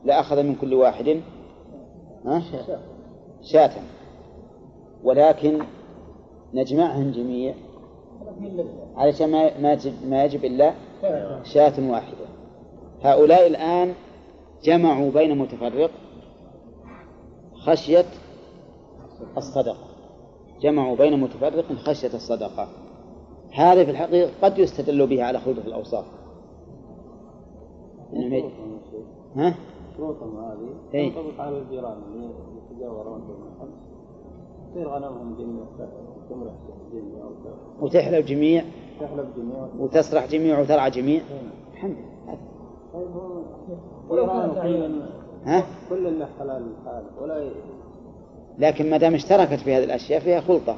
لأخذ 0.05 0.43
من 0.43 0.55
كل 0.55 0.73
واحد. 0.73 1.21
ها؟ 2.25 2.41
شاة. 3.41 3.71
ولكن 5.03 5.59
نجمعهن 6.53 7.11
جميع 7.11 7.53
علشان 8.95 9.31
ما 9.31 9.59
ما 9.59 9.73
يجب, 9.73 9.93
ما 10.07 10.23
يجب 10.23 10.45
إلا 10.45 10.73
شاة 11.43 11.91
واحدة. 11.91 12.27
هؤلاء 13.01 13.47
الآن 13.47 13.93
جمعوا 14.63 15.11
بين 15.11 15.37
متفرق 15.37 15.91
خشية 17.53 18.05
الصدقة. 19.37 19.87
جمعوا 20.61 20.95
بين 20.95 21.19
متفرق 21.19 21.73
خشية 21.73 22.13
الصدقة. 22.13 22.67
هذا 23.53 23.85
في 23.85 23.91
الحقيقة 23.91 24.31
قد 24.41 24.57
يستدل 24.57 25.07
به 25.07 25.23
على 25.23 25.39
خلطة 25.39 25.67
الأوصاف. 25.67 26.05
ها؟ 29.35 29.55
شروطهم 29.97 30.37
هذه. 30.37 30.93
إيه. 30.93 31.13
تنطبق 31.13 31.41
على 31.41 31.57
الجيران. 31.57 31.97
يتجاورون 32.77 33.21
بين 33.21 33.35
الخمس 33.35 33.77
تصير 34.71 34.89
غنمهم 34.89 35.35
جميع 35.35 35.63
تمرح 36.29 36.53
جميع 36.93 37.25
وتحلب 37.81 38.25
جميع. 38.25 38.63
تحلب 38.99 39.27
جميع. 39.37 39.67
وتسرح 39.79 40.27
جميع 40.27 40.59
وترعى 40.59 40.89
جميع. 40.91 41.21
الحمد 41.73 41.91
لله. 41.91 42.37
طيب 42.93 43.07
ولو 44.09 44.25
كان 44.27 45.01
ها؟ 45.45 45.63
كل 45.89 46.19
له 46.19 46.27
حلال 46.39 46.65
حال 46.85 47.03
ولا 47.21 47.43
ي- 47.43 47.51
لكن 48.59 48.89
ما 48.89 48.97
دام 48.97 49.13
اشتركت 49.13 49.53
في 49.59 49.73
هذه 49.75 49.83
الأشياء 49.83 50.19
فيها 50.19 50.41
خلطة. 50.41 50.75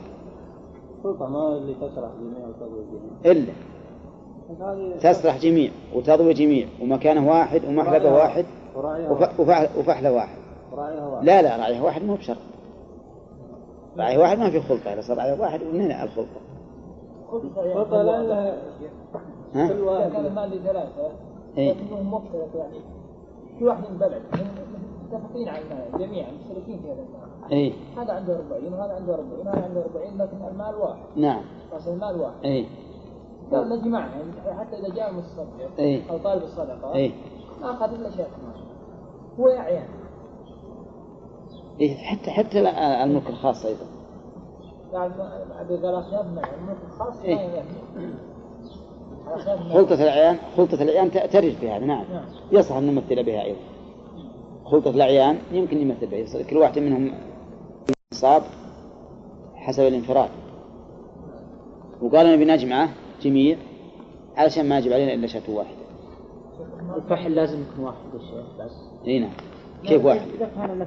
سلطة 1.04 1.28
ما 1.28 1.58
اللي 1.58 1.74
تشرح 1.74 2.10
جميع 2.22 2.48
وتضوي 2.48 2.84
جميع. 3.24 3.54
هذه 4.62 4.98
تسرح 4.98 5.38
جميع 5.38 5.72
وتضوي 5.96 6.34
جميع 6.34 6.68
ومكانه 6.82 7.30
واحد 7.30 7.66
ومحلبه 7.66 8.14
واحد 8.14 8.46
وفحلة 9.78 10.12
واحد. 10.12 10.38
لا 11.22 11.42
لا 11.42 11.58
راعيه 11.58 11.82
واحد 11.82 12.04
مو 12.04 12.16
بشرط. 12.16 12.38
راعيه 13.98 14.18
واحد 14.18 14.38
ما 14.38 14.50
في 14.50 14.62
خلطة. 14.62 14.94
إذا 14.94 15.02
صار 15.02 15.18
راعيه 15.18 15.42
واحد 15.42 15.64
ومن 15.64 15.82
هنا 15.82 16.04
الخلطة. 16.04 16.40
خلطة 17.32 18.02
لأنها 18.02 18.58
ها؟ 19.56 19.68
كل 19.68 19.80
واحد. 19.80 20.12
كان 20.12 20.26
المال 20.26 20.50
لثلاثة. 20.50 21.12
لكنهم 21.58 22.14
مختلف 22.14 22.56
يعني. 22.56 22.80
في 23.60 23.66
واحد 23.66 23.84
من 23.92 23.98
بلد 23.98 24.22
متفقين 25.12 25.50
على 25.50 25.62
المال 25.62 26.08
جميعا 26.08 26.32
مشتركين 26.32 26.80
في 26.80 26.88
هذا 26.88 27.00
المال. 27.00 27.52
إيه. 27.52 27.74
هذا 27.98 28.14
عنده 28.14 28.36
40 28.36 28.74
وهذا 28.74 28.94
عنده 28.94 29.14
40 29.14 29.48
وهذا 29.48 29.64
عنده 29.64 29.82
40 29.82 30.18
لكن 30.18 30.38
المال 30.52 30.76
واحد. 30.76 31.04
نعم. 31.16 31.42
راس 31.74 31.88
المال 31.88 32.22
واحد. 32.22 32.44
إيه. 32.44 32.66
قال 33.52 33.70
نجمعها 33.70 34.10
يعني 34.10 34.60
حتى 34.60 34.76
إذا 34.80 34.96
جاء 34.96 35.10
المتصدق 35.10 35.80
إيه. 35.80 36.12
أو 36.12 36.18
طالب 36.18 36.44
الصدقة 36.44 36.94
إيه. 36.94 37.12
ما 37.62 37.72
أخذ 37.72 37.94
إلا 37.94 38.10
مال 38.10 38.30
هو 39.40 39.48
اعيان 39.48 39.88
إيه 41.80 41.96
حتى 41.98 42.32
حتى 42.32 42.60
الملك 43.04 43.30
الخاص 43.30 43.66
أيضا. 43.66 43.86
بثلاث 45.70 46.12
شاة 46.12 46.24
مع 46.36 46.42
الملك 46.58 46.78
الخاص 46.88 47.22
إيه. 47.24 47.64
خلطة 49.74 49.94
الأعيان 49.94 50.38
خلطة 50.58 50.84
الأعيان 50.84 51.12
ت- 51.12 51.18
ترد 51.34 51.52
في 51.60 51.70
هذا 51.72 51.86
نعم. 51.86 52.04
نعم. 52.14 52.26
يصح 52.52 52.76
أن 52.76 52.84
نمثل 52.88 53.24
بها 53.24 53.44
أيضا. 53.44 53.60
خلطة 54.66 54.90
الأعيان 54.90 55.38
يمكن 55.52 55.78
يمثل 55.78 56.08
بها. 56.08 56.44
كل 56.44 56.58
واحد 56.58 56.80
منهم 56.80 57.14
نصاب 58.14 58.44
حسب 59.56 59.84
الانفراد. 59.84 60.30
وقال 62.02 62.28
نبي 62.34 62.46
نجمعه 62.46 62.90
جميع 63.22 63.58
علشان 64.38 64.70
ما 64.70 64.78
يجب 64.78 64.92
علينا 64.94 65.14
إلا 65.14 65.28
شاة 65.28 65.42
واحدة 65.50 65.80
الفحل 66.96 67.32
لازم 67.36 67.62
يكون 67.62 67.86
واحد 67.86 67.98
الشيخ 68.16 68.46
بس. 68.60 68.72
إي 69.08 69.20
نعم. 69.20 69.30
كيف 69.86 70.06
واحد. 70.06 70.28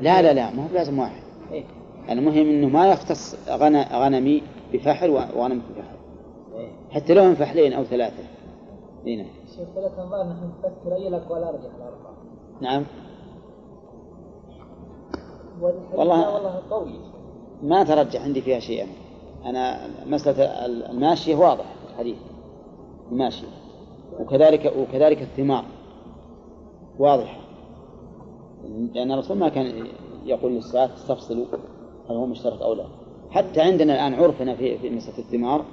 لا 0.00 0.22
لا 0.22 0.32
لا 0.32 0.50
ما 0.50 0.64
هو 0.64 0.68
بلازم 0.68 0.98
واحد. 0.98 1.22
إيه. 1.52 1.64
المهم 2.10 2.34
إنه 2.48 2.68
ما 2.68 2.88
يختص 2.88 3.48
غن- 3.48 3.86
غنمي 3.92 4.42
بفحل 4.72 5.10
و- 5.10 5.14
وغنم 5.36 5.62
بفحل 5.70 5.96
إيه. 6.56 6.68
حتى 6.90 7.14
لو 7.14 7.22
هم 7.22 7.34
فحلين 7.34 7.72
أو 7.72 7.84
ثلاثة. 7.84 8.22
اي 9.06 9.16
نعم 9.16 9.26
الشيخ 9.44 9.68
ثلاث 9.74 9.98
انظار 9.98 10.26
نحن 10.26 10.50
نفكر 10.58 10.94
أي 10.94 11.08
لك 11.10 11.30
ولا 11.30 11.48
ارجع 11.48 11.68
الاربعه 11.76 12.14
نعم 12.60 12.84
والله- 15.96 16.34
والله 16.34 16.62
قوي. 16.70 16.94
ما 17.62 17.84
ترجح 17.84 18.22
عندي 18.22 18.40
فيها 18.40 18.58
شيئا. 18.60 18.86
أنا 19.44 19.78
مسألة 20.06 20.44
ال- 20.66 20.86
الماشية 20.90 21.34
واضح 21.36 21.64
الحديث. 21.90 22.16
الماشية. 23.12 23.46
وكذلك 24.20 24.72
وكذلك 24.78 25.22
الثمار. 25.22 25.64
واضحه 26.98 27.40
لأن 28.94 29.12
الرسول 29.12 29.36
ما 29.38 29.48
كان 29.48 29.86
يقول 30.24 30.52
للساعات 30.52 30.90
استفصلوا 30.90 31.46
هل 32.10 32.16
هو 32.16 32.26
مشترك 32.26 32.62
أو 32.62 32.74
لا. 32.74 32.84
حتى 33.30 33.60
عندنا 33.60 33.94
الآن 33.94 34.14
عرفنا 34.14 34.54
في 34.54 34.78
في 34.78 34.90
مسألة 34.90 35.18
الثمار 35.18 35.64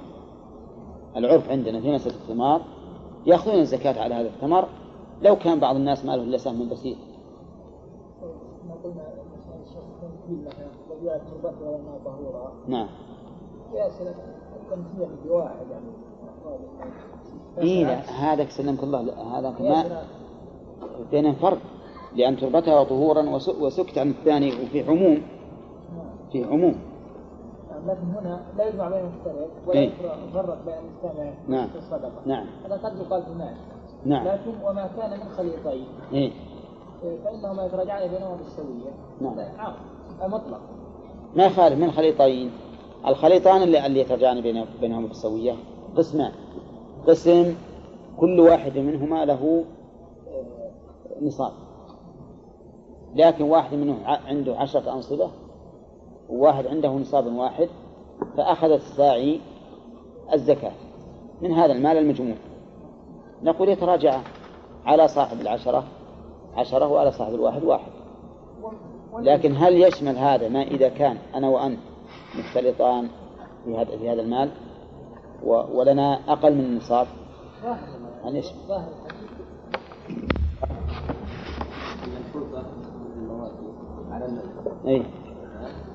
العرف 1.16 1.50
عندنا 1.50 1.80
في 1.80 1.92
مسألة 1.92 2.14
الثمار 2.14 2.60
يأخذون 3.26 3.58
الزكاة 3.58 4.02
على 4.02 4.14
هذا 4.14 4.28
الثمر 4.28 4.68
لو 5.22 5.36
كان 5.36 5.60
بعض 5.60 5.76
الناس 5.76 6.04
ما 6.04 6.16
له 6.16 6.22
إلا 6.22 6.38
سهم 6.38 6.68
بسيط. 6.68 6.96
نعم. 12.68 12.88
يعني. 17.58 17.70
اي 17.70 17.84
لا 17.84 18.00
هذا 18.00 18.48
سلمك 18.48 18.82
الله 18.82 19.00
هذا 19.38 19.50
ما. 19.60 20.02
بينهم 21.10 21.34
فرق. 21.34 21.58
لأن 22.16 22.36
تربتها 22.36 22.84
طهورا 22.84 23.22
وس- 23.30 23.48
وسكت 23.48 23.98
عن 23.98 24.10
الثاني 24.10 24.48
وفي 24.48 24.82
عموم. 24.90 25.22
في 26.32 26.44
عموم. 26.44 26.74
لكن 27.86 28.02
هنا 28.18 28.40
لا 28.58 28.68
يجمع 28.68 28.88
بين 28.88 28.98
المفترق 28.98 29.48
ولا 29.66 29.78
إيه. 29.78 29.90
يفرق 30.28 30.58
بين 30.64 30.74
المجتمع 30.74 31.32
نعم. 31.48 31.68
في 31.68 31.78
الصدقة. 31.78 32.12
نعم. 32.26 32.46
هذا 32.64 32.74
قد 32.76 32.98
يقال 32.98 33.22
في 33.22 33.28
المال 33.28 33.54
نعم. 34.04 34.26
لكن 34.28 34.50
وما 34.64 34.90
كان 34.96 35.10
من 35.10 35.28
خليطين. 35.36 35.84
إيه. 36.12 36.30
إيه، 37.04 37.18
فإنهما 37.24 37.64
يتراجعان 37.66 38.10
بينهما 38.10 38.36
بالسوية. 38.36 38.90
نعم. 39.20 39.32
هذا 39.32 39.52
عام 39.58 40.30
مطلق 40.30 40.60
ما 41.36 41.44
يخالف 41.46 41.78
من 41.78 41.90
خليطين؟ 41.90 42.50
الخليطان 43.06 43.62
اللي 43.62 43.86
اللي 43.86 44.00
يترجعان 44.00 44.40
بين- 44.40 44.64
بينهما 44.80 45.06
بالسوية 45.08 45.52
قسمان 45.96 46.32
قسم 47.06 47.54
كل 48.20 48.40
واحد 48.40 48.78
منهما 48.78 49.24
له 49.24 49.64
آه، 50.28 51.24
نصاب. 51.24 51.52
لكن 53.14 53.44
واحد 53.44 53.74
منهم 53.74 53.98
عنده 54.04 54.56
عشرة 54.56 54.92
أنصبة 54.92 55.30
وواحد 56.28 56.66
عنده 56.66 56.88
نصاب 56.88 57.26
واحد 57.26 57.68
فأخذ 58.36 58.70
الساعي 58.70 59.40
الزكاة 60.32 60.72
من 61.42 61.52
هذا 61.52 61.72
المال 61.72 61.96
المجموع. 61.96 62.36
نقول 63.42 63.68
يتراجع 63.68 64.20
على 64.86 65.08
صاحب 65.08 65.40
العشرة 65.40 65.84
عشرة 66.56 66.86
وعلى 66.86 67.12
صاحب 67.12 67.34
الواحد 67.34 67.64
واحد. 67.64 67.90
لكن 69.18 69.56
هل 69.56 69.82
يشمل 69.82 70.16
هذا 70.16 70.48
ما 70.48 70.62
إذا 70.62 70.88
كان 70.88 71.16
أنا 71.34 71.48
وأنت 71.48 71.78
مختلطان 72.38 73.08
في 73.64 73.76
هذا 73.76 73.96
في 73.96 74.10
هذا 74.10 74.22
المال؟ 74.22 74.50
ولنا 75.44 76.32
أقل 76.32 76.54
من 76.54 76.64
النصاب؟ 76.64 77.06
هل 78.24 78.36
يشمل؟ 78.36 78.84
إيه. 84.86 85.02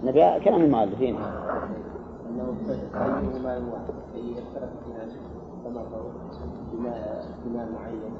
نبي 0.03 0.39
كلام 0.39 0.61
المؤلفين. 0.61 1.15
اختلف 4.37 4.69
بما 6.73 7.21
بما 7.45 7.69
معين. 7.71 8.13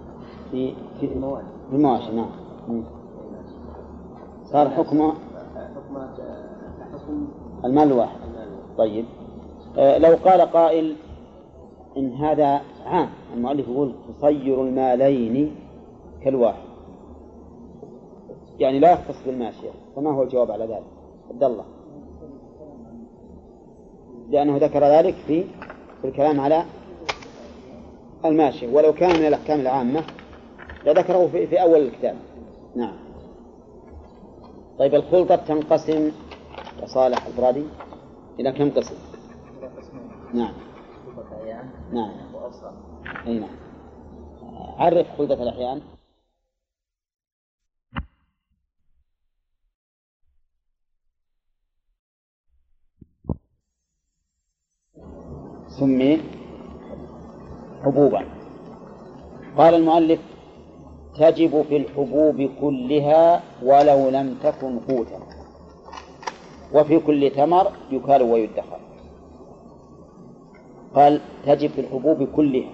في 0.52 0.74
في 1.00 1.06
المواد. 1.06 1.44
في 1.70 1.76
المواشي 1.76 2.12
نعم. 2.12 2.30
صار 4.46 4.70
حكم 4.70 5.12
حكمات 5.76 6.10
كحكم 6.80 7.28
المال 7.66 7.88
الواحد 7.88 8.18
طيب. 8.78 9.06
آه، 9.78 9.98
لو 9.98 10.18
قال 10.26 10.42
قائل 10.42 10.96
إن 11.98 12.14
هذا 12.14 12.62
عام 12.86 13.10
المؤلف 13.34 13.68
يقول 13.68 13.94
تصير 14.10 14.62
المالين 14.62 15.56
كالواحد. 16.24 16.65
يعني 18.60 18.80
لا 18.80 18.92
يختص 18.92 19.24
بالماشية 19.26 19.70
فما 19.96 20.12
هو 20.12 20.24
الجواب 20.24 20.52
على 20.52 20.66
ذلك؟ 20.66 20.84
عبد 21.30 21.44
الله. 21.44 21.66
لأنه 24.30 24.58
ذكر 24.58 24.84
ذلك 24.84 25.16
في 25.28 25.44
في 26.02 26.08
الكلام 26.08 26.40
على 26.40 26.66
الماشية 28.26 28.68
ولو 28.68 28.94
كان 28.94 29.20
من 29.20 29.26
الأحكام 29.28 29.60
العامة 29.60 30.04
لذكره 30.86 31.28
في, 31.28 31.48
في 31.48 31.62
أول 31.62 31.80
الكتاب. 31.80 32.16
نعم. 32.76 32.96
طيب 34.80 34.96
الخلطة 34.96 35.36
تنقسم 35.36 36.12
يا 36.82 36.86
صالح 36.86 37.26
البرادي 37.26 37.64
إلى 38.40 38.52
كم 38.52 38.70
قسم؟ 38.72 38.96
نعم. 40.34 40.54
نعم. 41.92 42.12
أي 43.28 43.40
نعم. 43.40 43.50
عرف 44.78 45.08
خلطة 45.18 45.44
الأحيان. 45.44 45.82
سمي 55.80 56.22
حبوبا. 57.84 58.22
قال 59.58 59.74
المؤلف 59.74 60.20
تجب 61.20 61.62
في 61.62 61.78
الحبوب 61.78 62.50
كلها 62.62 63.44
ولو 63.64 64.10
لم 64.10 64.36
تكن 64.44 64.80
قوتا. 64.80 65.20
وفي 66.74 67.00
كل 67.00 67.32
تمر 67.36 67.68
يكال 67.92 68.22
ويدخر. 68.24 68.80
قال 70.96 71.22
تجب 71.46 71.70
في 71.70 71.82
الحبوب 71.82 72.24
كلها. 72.36 72.72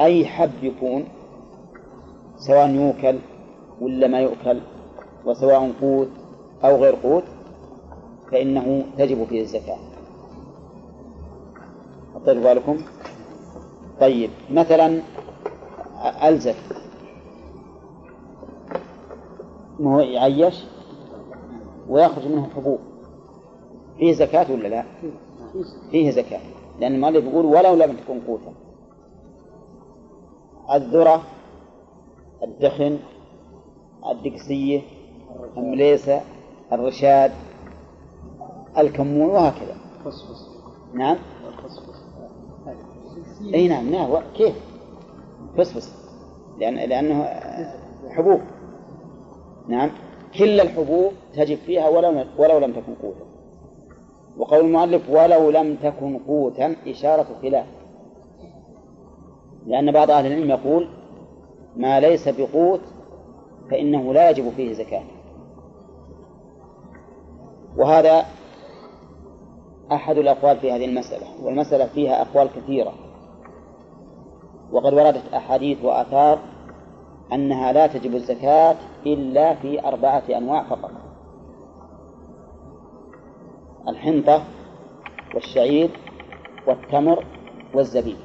أي 0.00 0.26
حب 0.26 0.50
يكون 0.62 1.04
سواء 2.36 2.70
يوكل 2.70 3.18
ولا 3.80 4.06
ما 4.06 4.20
يؤكل 4.20 4.60
وسواء 5.26 5.72
قوت 5.80 6.08
أو 6.64 6.76
غير 6.76 6.94
قوت 6.94 7.24
فإنه 8.30 8.84
تجب 8.98 9.24
فيه 9.24 9.40
الزكاة. 9.40 9.78
أطير 12.14 12.40
بالكم. 12.42 12.78
طيب 14.00 14.30
مثلا 14.50 15.02
ألزف 16.22 16.72
ما 19.80 19.94
هو 19.94 20.00
يعيش 20.00 20.64
ويخرج 21.88 22.26
منه 22.26 22.48
حبوب 22.56 22.78
فيه 23.98 24.12
زكاة 24.12 24.52
ولا 24.52 24.68
لا؟ 24.68 24.84
فيه 25.90 26.10
زكاة. 26.10 26.40
لأن 26.80 26.94
المؤلف 26.94 27.24
يقول 27.24 27.44
ولو 27.46 27.74
لم 27.74 27.96
تكن 27.96 28.20
قوتا. 28.20 28.52
الذرة 30.74 31.22
الدخن 32.42 32.98
الدقسية 34.10 34.80
المليسة 35.56 36.20
الرشاد. 36.72 37.32
الكمون 38.78 39.30
وهكذا. 39.30 39.76
فصفص 40.04 40.48
نعم. 40.94 41.16
فصفص 41.64 42.04
إي 43.54 43.68
نعم 43.68 43.90
نعم. 43.90 44.22
كيف؟ 44.36 44.54
فسفس. 45.56 46.04
لأن 46.58 46.74
لأنه 46.74 47.24
حبوب. 48.10 48.40
نعم. 49.68 49.90
كل 50.38 50.60
الحبوب 50.60 51.12
تجب 51.34 51.56
فيها 51.56 51.88
ولو 51.88 52.24
ولو 52.38 52.58
لم 52.58 52.72
تكن 52.72 52.94
قوتا. 53.02 53.24
وقول 54.36 54.60
المؤلف 54.60 55.10
ولو 55.10 55.50
لم 55.50 55.76
تكن 55.76 56.18
قوتا 56.18 56.76
إشارة 56.86 57.26
خلاف. 57.42 57.66
لأن 59.66 59.92
بعض 59.92 60.10
أهل 60.10 60.26
العلم 60.26 60.50
يقول 60.50 60.88
ما 61.76 62.00
ليس 62.00 62.28
بقوت 62.28 62.80
فإنه 63.70 64.12
لا 64.12 64.30
يجب 64.30 64.50
فيه 64.56 64.72
زكاة. 64.72 65.02
وهذا 67.76 68.24
أحد 69.92 70.18
الأقوال 70.18 70.56
في 70.56 70.72
هذه 70.72 70.84
المسألة 70.84 71.26
والمسألة 71.42 71.86
فيها 71.86 72.22
أقوال 72.22 72.48
كثيرة. 72.56 72.92
وقد 74.72 74.94
وردت 74.94 75.34
أحاديث 75.34 75.84
وآثار 75.84 76.38
أنها 77.32 77.72
لا 77.72 77.86
تجب 77.86 78.14
الزكاة 78.14 78.76
إلا 79.06 79.54
في 79.54 79.86
أربعة 79.86 80.22
أنواع 80.30 80.62
فقط. 80.62 80.90
الحنطة 83.88 84.44
والشعير 85.34 85.90
والتمر 86.66 87.24
والزبيب. 87.74 88.16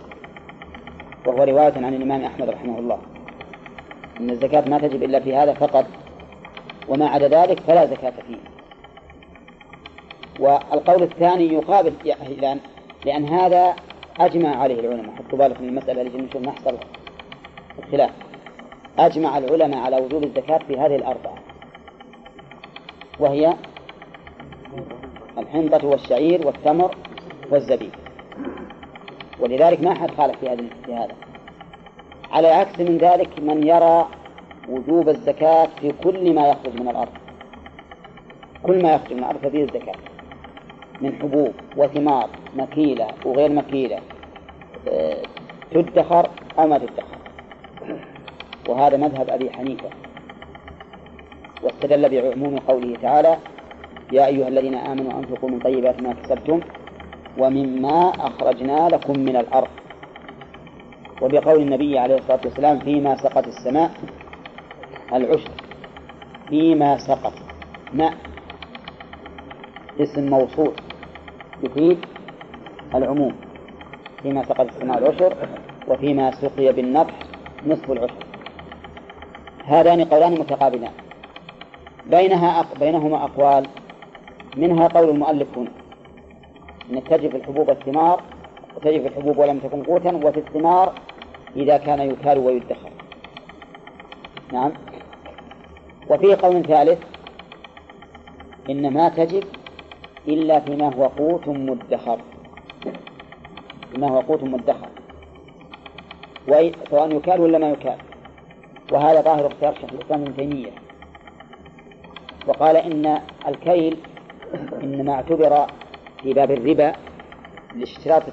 وهو 1.27 1.43
رواية 1.43 1.73
عن 1.73 1.93
الإمام 1.93 2.23
أحمد 2.23 2.49
رحمه 2.49 2.79
الله. 2.79 2.97
أن 4.19 4.29
الزكاة 4.29 4.69
ما 4.69 4.79
تجب 4.79 5.03
إلا 5.03 5.19
في 5.19 5.35
هذا 5.35 5.53
فقط 5.53 5.85
وما 6.89 7.09
عدا 7.09 7.27
ذلك 7.27 7.59
فلا 7.59 7.85
زكاة 7.85 8.13
فيه. 8.27 8.58
والقول 10.39 11.03
الثاني 11.03 11.53
يقابل 11.53 11.93
لأن 12.05 12.59
لأن 13.05 13.25
هذا 13.25 13.75
أجمع 14.19 14.55
عليه 14.55 14.79
العلماء. 14.79 15.15
حطوا 15.15 15.37
بالكم 15.39 15.63
من 15.63 15.69
المسألة 15.69 16.01
اللي 16.01 16.21
نشوف 16.21 16.41
ما 16.41 16.51
حصل 16.51 16.77
الخلاف. 17.79 18.11
أجمع 18.99 19.37
العلماء 19.37 19.79
على 19.79 19.97
وجوب 19.97 20.23
الزكاة 20.23 20.57
في 20.57 20.77
هذه 20.77 20.95
الأربعة. 20.95 21.35
وهي 23.19 23.53
الحنطة 25.37 25.87
والشعير 25.87 26.47
والتمر 26.47 26.95
والزبيب. 27.51 27.91
ولذلك 29.39 29.81
ما 29.81 29.91
أحد 29.91 30.11
خالف 30.11 30.39
في 30.39 30.49
هذا 30.49 30.63
في 30.85 30.93
هذا. 30.93 31.15
على 32.31 32.47
عكس 32.47 32.79
من 32.79 32.97
ذلك 32.97 33.39
من 33.39 33.67
يرى 33.67 34.07
وجوب 34.69 35.09
الزكاة 35.09 35.67
في 35.81 35.91
كل 36.03 36.33
ما 36.33 36.47
يخرج 36.47 36.81
من 36.81 36.87
الأرض. 36.87 37.13
كل 38.63 38.83
ما 38.83 38.93
يخرج 38.93 39.13
من 39.13 39.19
الأرض 39.19 39.37
ففيه 39.37 39.63
الزكاة. 39.63 39.95
من 41.01 41.15
حبوب 41.21 41.53
وثمار 41.77 42.29
مكيلة 42.55 43.07
وغير 43.25 43.51
مكيلة 43.51 43.99
آه، 44.87 45.17
تدخر 45.71 46.29
أو 46.59 46.67
ما 46.67 46.77
تدخر. 46.77 47.17
وهذا 48.69 48.97
مذهب 48.97 49.29
أبي 49.29 49.51
حنيفة. 49.51 49.89
واستدل 51.63 52.09
بعموم 52.09 52.59
قوله 52.59 52.97
تعالى 53.01 53.37
يا 54.11 54.25
أيها 54.25 54.47
الذين 54.47 54.75
آمنوا 54.75 55.19
أنفقوا 55.19 55.49
من 55.49 55.59
طيبات 55.59 56.01
ما 56.01 56.13
كسبتم 56.13 56.59
ومما 57.37 58.09
أخرجنا 58.09 58.89
لكم 58.89 59.19
من 59.19 59.35
الأرض. 59.35 59.67
وبقول 61.21 61.61
النبي 61.61 61.99
عليه 61.99 62.15
الصلاة 62.15 62.39
والسلام 62.45 62.79
فيما 62.79 63.15
سقت 63.15 63.47
السماء 63.47 63.91
العشر 65.13 65.51
فيما 66.49 66.97
سقط 66.97 67.33
ماء. 67.93 68.13
اسم 69.99 70.29
موصول. 70.29 70.73
يفيد 71.63 71.97
العموم 72.95 73.35
فيما 74.21 74.43
سقط 74.43 74.67
السماء 74.67 74.97
العشر 74.97 75.35
وفيما 75.87 76.31
سقي 76.31 76.73
بالنضح 76.73 77.13
نصف 77.67 77.91
العشر. 77.91 78.23
هذان 79.65 80.03
قولان 80.03 80.31
متقابلان. 80.31 80.91
بينها 82.05 82.59
أق... 82.59 82.79
بينهما 82.79 83.23
أقوال 83.23 83.67
منها 84.57 84.87
قول 84.87 85.09
المؤلف 85.09 85.57
هنا 85.57 85.71
أن 86.91 87.03
تجب 87.03 87.35
الحبوب 87.35 87.69
الثمار 87.69 88.21
وتجب 88.77 89.05
الحبوب 89.05 89.37
ولم 89.37 89.59
تكن 89.59 89.83
قوتا 89.83 90.15
وفي 90.15 90.39
الثمار 90.39 90.93
إذا 91.55 91.77
كان 91.77 91.99
يكال 91.99 92.37
ويدخر. 92.37 92.91
نعم. 94.53 94.71
وفيه 96.09 96.35
قول 96.35 96.63
ثالث 96.63 96.99
إن 98.69 98.93
ما 98.93 99.09
تجب 99.09 99.43
إلا 100.27 100.59
فيما 100.59 100.95
هو 100.95 101.05
قوت 101.05 101.47
مدخر. 101.47 102.19
فيما 103.91 104.09
هو 104.09 104.19
قوت 104.19 104.43
مدخر. 104.43 104.89
سواء 106.89 107.15
يكال 107.15 107.41
ولا 107.41 107.57
ما 107.57 107.69
يكال 107.69 107.97
وهذا 108.91 109.21
ظاهر 109.21 109.47
اختيار 109.47 109.73
شيخ 109.73 109.93
الإسلام 109.93 110.21
ابن 110.21 110.35
تيمية. 110.35 110.71
وقال 112.47 112.75
إن 112.75 113.21
الكيل 113.47 113.97
إنما 114.83 115.13
اعتبر 115.13 115.67
في 116.21 116.33
باب 116.33 116.51
الربا 116.51 116.93
لاشتراط. 117.75 118.23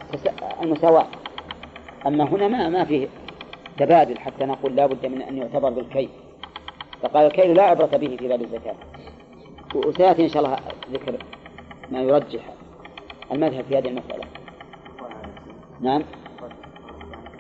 المساواة. 0.63 1.07
أما 2.07 2.25
هنا 2.25 2.49
ما 2.49 2.69
ما 2.69 2.85
فيه 2.85 3.09
تبادل 3.79 4.19
حتى 4.19 4.45
نقول 4.45 4.77
لا 4.77 4.87
بد 4.87 5.07
من 5.07 5.23
أن 5.23 5.39
يعتبر 5.39 5.71
بالكيل. 5.71 6.09
فقال 7.03 7.27
الكيل 7.27 7.55
لا 7.55 7.63
عبرة 7.63 7.87
به 7.97 8.17
في 8.17 8.29
باب 8.29 8.43
الزكاة. 8.43 8.75
وسيأتي 9.75 10.25
إن 10.25 10.29
شاء 10.29 10.45
الله 10.45 10.57
ذكر 10.93 11.17
ما 11.93 12.03
يرجح 12.03 12.41
المذهب 13.33 13.65
في 13.65 13.79
هذه 13.79 13.89
المسألة. 13.89 14.25
نعم. 15.81 16.03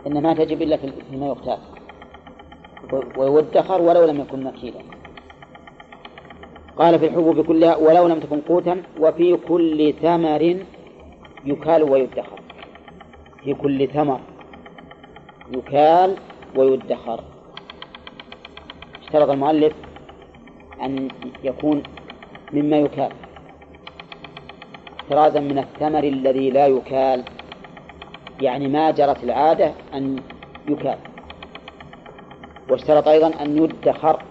إن 0.07 0.23
ما 0.23 0.35
تجب 0.35 0.63
إلا 0.63 0.77
في 0.77 0.93
فيما 1.11 1.27
يختار. 1.27 1.59
و- 2.93 3.23
ويدخر 3.23 3.83
ولو 3.83 4.05
لم 4.05 4.21
يكن 4.21 4.45
مكيلا 4.45 4.81
قال 6.79 6.99
في 6.99 7.07
الحبوب 7.07 7.47
كلها 7.47 7.77
ولو 7.77 8.07
لم 8.09 8.21
تكن 8.21 8.41
قوتا 8.41 8.83
وفي 9.01 9.37
كل 9.37 9.93
ثمر 10.03 10.57
يكال 11.45 11.83
ويدخر. 11.83 12.41
في 13.45 13.55
كل 13.55 13.89
ثمر 13.89 14.21
يكال 15.55 16.17
ويدخر. 16.57 17.21
اشترط 19.03 19.29
المؤلف 19.31 19.73
أن 20.83 21.09
يكون 21.45 21.83
مما 22.53 22.77
يكال. 22.77 23.13
احترازا 25.07 25.41
من 25.41 25.59
الثمر 25.59 26.05
الذي 26.05 26.51
لا 26.51 26.67
يكال. 26.67 27.25
يعني 28.41 28.69
ما 28.69 28.91
جرت 28.91 29.25
العادة 29.25 29.73
أن 29.95 30.17
يكال. 30.69 30.99
واشترط 32.71 33.09
أيضا 33.09 33.27
أن 33.41 33.57
يدخر. 33.57 34.23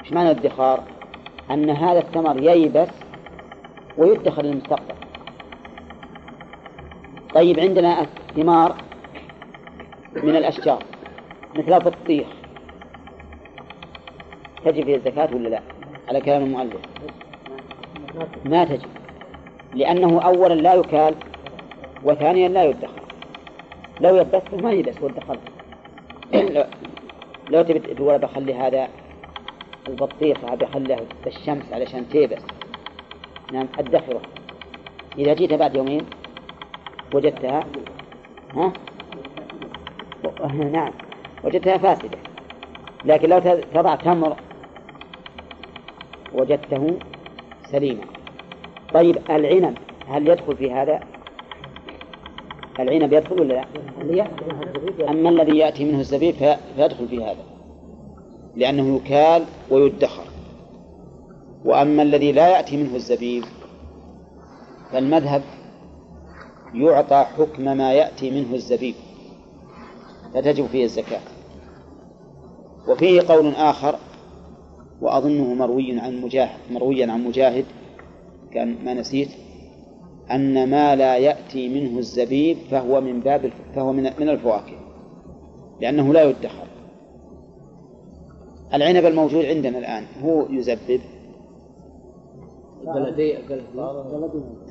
إيش 0.00 0.12
معنى 0.12 0.30
الادخار؟ 0.30 0.82
أن 1.50 1.70
هذا 1.70 1.98
الثمر 1.98 2.42
ييبس 2.42 2.88
ويدخر 3.98 4.42
للمستقبل. 4.42 4.94
طيب 7.34 7.60
عندنا 7.60 8.06
ثمار 8.36 8.76
من 10.22 10.36
الأشجار 10.36 10.84
مثل 11.56 11.72
البطيخ. 11.72 12.26
تجب 14.64 14.84
فيه 14.84 14.96
الزكاة 14.96 15.34
ولا 15.34 15.48
لا؟ 15.48 15.60
على 16.08 16.20
كلام 16.20 16.42
المؤلف. 16.42 16.80
ما 18.44 18.64
تجب. 18.64 18.99
لأنه 19.74 20.20
أولا 20.20 20.54
لا 20.54 20.74
يكال 20.74 21.14
وثانيا 22.04 22.48
لا 22.48 22.64
يدخر 22.64 23.00
لو 24.00 24.16
يبسه 24.16 24.56
ما 24.62 24.72
يبس 24.72 25.02
وادخر 25.02 25.38
لو- 27.50 27.62
تبي 27.62 27.78
تقول 27.78 28.18
بخلي 28.18 28.54
هذا 28.54 28.88
البطيخ 29.88 30.44
هذا 30.44 30.54
بخليه 30.54 30.96
بالشمس 31.24 31.72
علشان 31.72 32.08
تيبس 32.08 32.42
نعم 33.52 33.66
أدخره 33.78 34.20
إذا 35.18 35.34
جيت 35.34 35.52
بعد 35.54 35.76
يومين 35.76 36.06
وجدتها 37.14 37.64
ها؟ 38.54 38.72
نعم 40.72 40.92
وجدتها 41.44 41.78
فاسدة. 41.78 42.18
لكن 43.04 43.28
لو 43.28 43.38
تضع 43.74 43.94
تمر 43.94 44.36
وجدته 46.32 46.98
سليما. 47.72 48.04
طيب 48.94 49.16
العنب 49.30 49.78
هل 50.08 50.28
يدخل 50.28 50.56
في 50.56 50.72
هذا؟ 50.72 51.00
العنب 52.80 53.12
يدخل 53.12 53.40
ولا 53.40 53.52
لا؟ 54.00 54.26
أما 55.10 55.28
الذي 55.30 55.58
يأتي 55.58 55.84
منه 55.84 56.00
الزبيب 56.00 56.34
في- 56.34 56.56
فيدخل 56.76 57.08
في 57.08 57.24
هذا 57.24 57.44
لأنه 58.56 58.96
يكال 58.96 59.44
ويدخر 59.70 60.22
وأما 61.64 62.02
الذي 62.02 62.32
لا 62.32 62.48
يأتي 62.48 62.76
منه 62.76 62.94
الزبيب 62.96 63.44
فالمذهب 64.92 65.42
يعطى 66.74 67.26
حكم 67.38 67.62
ما 67.76 67.92
يأتي 67.92 68.30
منه 68.30 68.54
الزبيب 68.54 68.94
فتجب 70.34 70.66
فيه 70.66 70.84
الزكاة 70.84 71.20
وفيه 72.88 73.20
قول 73.28 73.54
آخر 73.54 73.94
وأظنه 75.00 75.54
مروي 75.54 76.00
عن 76.00 76.20
مجاهد 76.20 76.58
مرويا 76.70 77.12
عن 77.12 77.24
مجاهد 77.24 77.64
كان 78.52 78.84
ما 78.84 78.94
نسيت. 78.94 79.28
أن 80.30 80.70
ما 80.70 80.96
لا 80.96 81.16
يأتي 81.16 81.68
منه 81.68 81.98
الزبيب 81.98 82.56
فهو 82.70 83.00
من 83.00 83.20
باب 83.20 83.52
فهو 83.74 83.92
من 83.92 84.02
من 84.02 84.28
الفواكه 84.28 84.76
لأنه 85.80 86.12
لا 86.12 86.22
يدخر. 86.22 86.66
العنب 88.74 89.06
الموجود 89.06 89.44
عندنا 89.44 89.78
الآن 89.78 90.04
هو 90.22 90.46
يزبب. 90.50 91.00
البلدي 92.82 93.36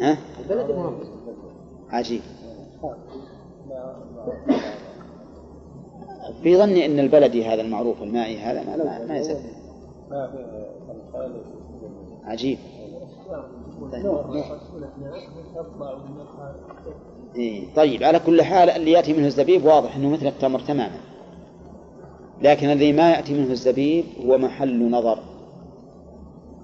ها؟ 0.02 0.18
البلدي 0.40 0.74
عجيب. 1.90 2.22
في 6.44 6.58
ظني 6.58 6.86
أن 6.86 7.00
البلدي 7.00 7.46
هذا 7.46 7.62
المعروف 7.62 8.04
المائي 8.04 8.38
هذا 8.38 8.64
ما, 8.64 8.78
ما, 8.78 9.06
ما 9.06 9.18
يزبب. 9.18 9.40
عجيب. 12.24 12.58
إيه 17.36 17.64
طيب 17.76 18.04
على 18.04 18.20
كل 18.20 18.42
حال 18.42 18.70
اللي 18.70 18.92
يأتي 18.92 19.14
منه 19.14 19.28
الزبيب 19.28 19.66
واضح 19.66 19.96
أنه 19.96 20.10
مثل 20.10 20.28
التمر 20.28 20.60
تماما. 20.60 21.00
لكن 22.42 22.70
الذي 22.70 22.94
ما 22.94 23.12
يأتي 23.12 23.34
منه 23.34 23.52
الزبيب 23.52 24.06
هو 24.26 24.38
محل 24.38 24.90
نظر 24.92 25.20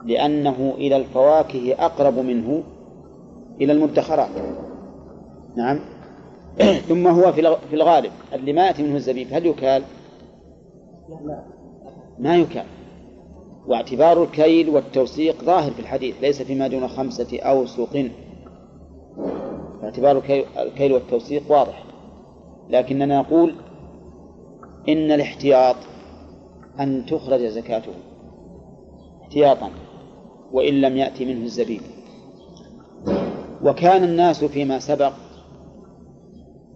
لأنه 0.05 0.73
إلى 0.77 0.97
الفواكه 0.97 1.75
أقرب 1.79 2.19
منه 2.19 2.63
إلى 3.61 3.73
المدخرات. 3.73 4.29
نعم. 5.55 5.79
ثم 6.89 7.07
هو 7.07 7.31
في 7.31 7.41
الغ- 7.41 7.59
في 7.69 7.75
الغالب 7.75 8.11
اللي 8.33 8.53
ما 8.53 8.67
يأتي 8.67 8.83
منه 8.83 8.95
الزبيب 8.95 9.27
هل 9.31 9.45
يكال؟ 9.45 9.83
ما 12.19 12.35
يكال. 12.37 12.65
واعتبار 13.67 14.23
الكيل 14.23 14.69
والتوثيق 14.69 15.43
ظاهر 15.43 15.71
في 15.71 15.79
الحديث 15.79 16.15
ليس 16.21 16.41
فيما 16.41 16.67
دون 16.67 16.87
خمسة 16.87 17.39
أوسق 17.39 18.09
اعتبار 19.83 20.17
الكي- 20.17 20.61
الكيل 20.61 20.91
والتوثيق 20.93 21.51
واضح. 21.51 21.83
لكننا 22.69 23.19
نقول 23.19 23.55
إن 24.89 25.11
الاحتياط 25.11 25.75
أن 26.79 27.05
تخرج 27.05 27.41
زكاته. 27.41 27.91
احتياطا 29.21 29.69
وإن 30.51 30.81
لم 30.81 30.97
يأتي 30.97 31.25
منه 31.25 31.43
الزبيب. 31.45 31.81
وكان 33.63 34.03
الناس 34.03 34.43
فيما 34.43 34.79
سبق 34.79 35.13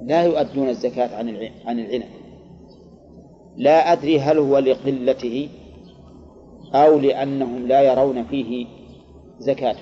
لا 0.04 0.24
يؤدون 0.24 0.70
الزكاة 0.70 1.16
عن 1.18 1.30
عن 1.66 1.80
العنب. 1.80 2.04
لا 3.58 3.92
أدري 3.94 4.20
هل 4.20 4.38
هو 4.38 4.58
لقلته 4.58 5.50
أو 6.74 7.00
لأنهم 7.00 7.68
لا 7.68 7.82
يرون 7.82 8.24
فيه 8.24 8.68
زكاة. 9.40 9.76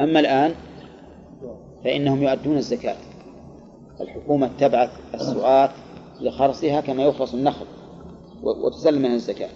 أما 0.00 0.20
الآن 0.20 0.54
فإنهم 1.84 2.22
يؤدون 2.22 2.56
الزكاة. 2.56 2.96
الحكومة 4.00 4.50
تبعث 4.58 4.90
السؤال 5.14 5.70
لخرصها 6.20 6.80
كما 6.80 7.02
يخرص 7.02 7.34
النخل 7.34 7.66
وتسلم 8.42 9.02
منها 9.02 9.14
الزكاة. 9.14 9.50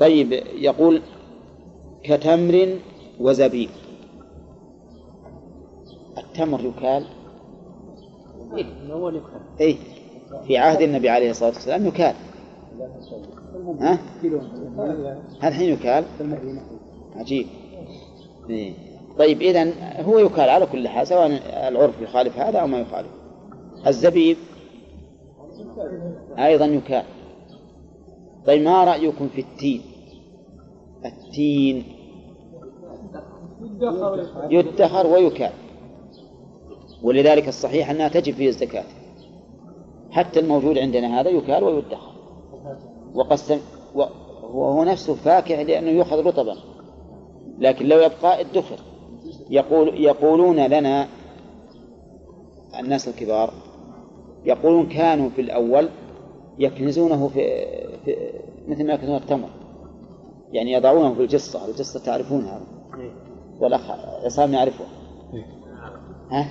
طيب 0.00 0.32
يقول 0.54 1.02
كتمر 2.02 2.78
وزبيب. 3.20 3.70
التمر 6.18 6.60
يكال؟ 6.60 7.04
يكفر 9.14 9.40
إيه 9.60 9.76
في 10.46 10.58
عهد 10.58 10.82
النبي 10.82 11.08
عليه 11.08 11.30
الصلاة 11.30 11.50
والسلام 11.50 11.86
يكال. 11.86 12.14
ها؟ 13.80 13.98
هل 15.40 15.48
الحين 15.48 15.72
يكال؟ 15.72 16.04
عجيب. 17.16 17.46
إيه. 18.50 18.72
طيب 19.18 19.42
إذا 19.42 19.72
هو 20.02 20.18
يكال 20.18 20.48
على 20.48 20.66
كل 20.66 20.88
حال 20.88 21.06
سواء 21.06 21.26
العرف 21.68 22.00
يخالف 22.00 22.38
هذا 22.38 22.58
أو 22.58 22.66
ما 22.66 22.78
يخالف. 22.78 23.08
الزبيب 23.86 24.36
أيضا 26.38 26.64
يكال. 26.64 27.04
طيب 28.46 28.62
ما 28.62 28.84
رأيكم 28.84 29.28
في 29.28 29.40
التين؟ 29.40 29.82
التين 31.04 31.84
يدخر 34.50 35.06
ويكال. 35.06 35.52
ولذلك 37.02 37.48
الصحيح 37.48 37.90
أنها 37.90 38.08
تجب 38.08 38.34
فيه 38.34 38.48
الزكاة. 38.48 38.84
حتى 40.10 40.40
الموجود 40.40 40.78
عندنا 40.78 41.20
هذا 41.20 41.28
يكال 41.28 41.64
ويدخر. 41.64 42.07
وقسم 43.14 43.58
وهو 44.52 44.84
نفسه 44.84 45.14
فاكهة 45.14 45.62
لأنه 45.62 45.90
يؤخذ 45.90 46.26
رطبا. 46.26 46.56
لكن 47.58 47.86
لو 47.86 47.98
يبقى 47.98 48.40
ادخر. 48.40 48.76
يقول 49.50 50.04
يقولون 50.04 50.66
لنا 50.66 51.08
الناس 52.78 53.08
الكبار 53.08 53.52
يقولون 54.44 54.86
كانوا 54.86 55.30
في 55.30 55.40
الأول 55.40 55.88
يكنزونه 56.58 57.28
في, 57.28 57.66
في 58.04 58.16
مثل 58.68 58.86
ما 58.86 58.92
يكنزون 58.92 59.16
التمر. 59.16 59.48
يعني 60.52 60.72
يضعونه 60.72 61.14
في 61.14 61.22
الجصة. 61.22 61.68
الجصة 61.68 62.00
تعرفونها. 62.00 62.60
والأخ 63.60 63.90
عصام 64.24 64.54
يعرفها 64.54 64.86
ها؟ 66.30 66.48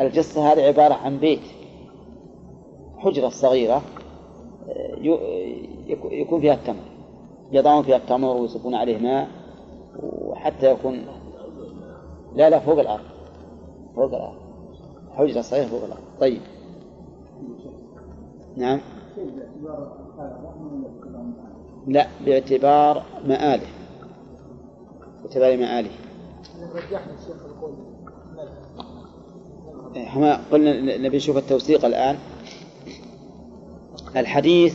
الجصة 0.00 0.52
هذه 0.52 0.60
عبارة 0.60 0.94
عن 0.94 1.18
بيت. 1.18 1.40
حجرة 2.98 3.28
صغيرة. 3.28 3.82
يكون 6.10 6.40
فيها 6.40 6.54
التمر. 6.54 6.82
يضعون 7.52 7.82
فيها 7.82 7.96
التمر 7.96 8.36
ويصبون 8.36 8.74
عليه 8.74 8.98
ماء 8.98 9.28
وحتى 10.02 10.72
يكون 10.72 11.06
لا 12.34 12.50
لا 12.50 12.58
فوق 12.58 12.78
الأرض. 12.78 13.04
فوق 13.96 14.14
الأرض. 14.14 14.36
حجرة 15.16 15.40
صغيرة 15.40 15.66
فوق 15.66 15.84
الأرض. 15.84 16.02
طيب. 16.20 16.40
نعم. 18.56 18.80
لا 21.86 22.06
باعتبار 22.26 23.02
مآله. 23.26 23.66
باعتبار 25.22 25.56
مآله. 25.56 25.90
إحنا 29.96 30.40
قلنا 30.52 30.98
نبي 30.98 31.16
نشوف 31.16 31.36
التوثيق 31.36 31.84
الآن. 31.84 32.16
الحديث 34.16 34.74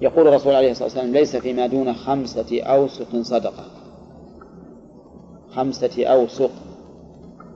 يقول 0.00 0.28
الرسول 0.28 0.54
عليه 0.54 0.70
الصلاة 0.70 0.84
والسلام 0.84 1.12
ليس 1.12 1.36
فيما 1.36 1.66
دون 1.66 1.94
خمسة 1.94 2.62
أوسق 2.62 3.22
صدقة. 3.22 3.64
خمسة 5.50 6.04
أوسق. 6.04 6.50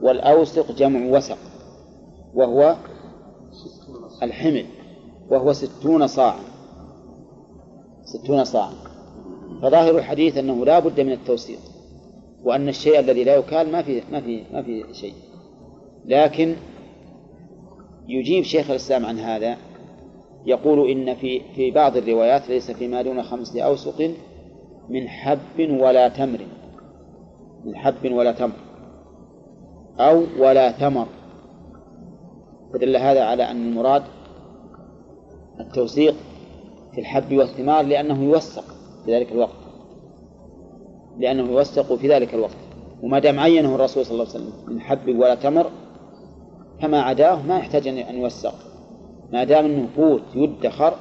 والأوسق 0.01 0.71
جمع 0.71 1.17
وسق. 1.17 1.37
وهو 2.33 2.75
الحمل. 4.23 4.65
وهو 5.29 5.53
ستون 5.53 6.07
صاعا 6.07 6.39
ستون 8.03 8.43
صاعا 8.43 8.73
فظاهر 9.61 9.97
الحديث 9.97 10.37
أنه 10.37 10.65
لا 10.65 10.79
بد 10.79 11.01
من 11.01 11.11
التوسيط. 11.11 11.59
وأن 12.43 12.69
الشيء 12.69 12.99
الذي 12.99 13.23
لا 13.23 13.35
يكال 13.35 13.71
ما 13.71 13.81
في 13.81 14.01
ما 14.11 14.21
في 14.21 14.43
ما 14.53 14.61
في 14.61 14.85
شيء. 14.93 15.13
لكن 16.05 16.55
يجيب 18.07 18.43
شيخ 18.43 18.69
الإسلام 18.69 19.05
عن 19.05 19.19
هذا 19.19 19.57
يقول 20.45 20.91
إن 20.91 21.15
في 21.15 21.41
في 21.55 21.71
بعض 21.71 21.97
الروايات 21.97 22.49
ليس 22.49 22.71
فيما 22.71 23.01
دون 23.01 23.23
خمسة 23.23 23.61
أوسق 23.61 24.11
من 24.89 25.09
حب 25.09 25.59
ولا 25.69 26.07
تمر. 26.07 26.39
من 27.65 27.75
حب 27.75 28.11
ولا 28.11 28.31
تمر. 28.31 28.55
أو 29.99 30.23
ولا 30.39 30.71
ثمر. 30.71 31.07
فدل 32.73 32.95
هذا 32.95 33.23
على 33.23 33.51
أن 33.51 33.67
المراد 33.67 34.03
التوثيق 35.59 36.15
في 36.93 37.01
الحب 37.01 37.37
والثمار 37.37 37.85
لأنه 37.85 38.23
يوثق 38.23 38.63
في 39.05 39.15
ذلك 39.15 39.31
الوقت. 39.31 39.65
لأنه 41.17 41.51
يوثق 41.51 41.95
في 41.95 42.07
ذلك 42.07 42.33
الوقت. 42.33 42.57
وما 43.03 43.19
دام 43.19 43.39
عينه 43.39 43.75
الرسول 43.75 44.05
صلى 44.05 44.13
الله 44.13 44.33
عليه 44.33 44.45
وسلم 44.45 44.73
من 44.75 44.81
حب 44.81 45.07
ولا 45.07 45.35
تمر 45.35 45.71
فما 46.81 47.01
عداه 47.01 47.41
ما 47.41 47.57
يحتاج 47.57 47.87
أن 47.87 48.17
يوثق. 48.17 48.74
ما 49.33 49.43
دام 49.43 49.65
أنه 49.65 49.89
قوت 49.97 50.23
يدخر 50.35 50.95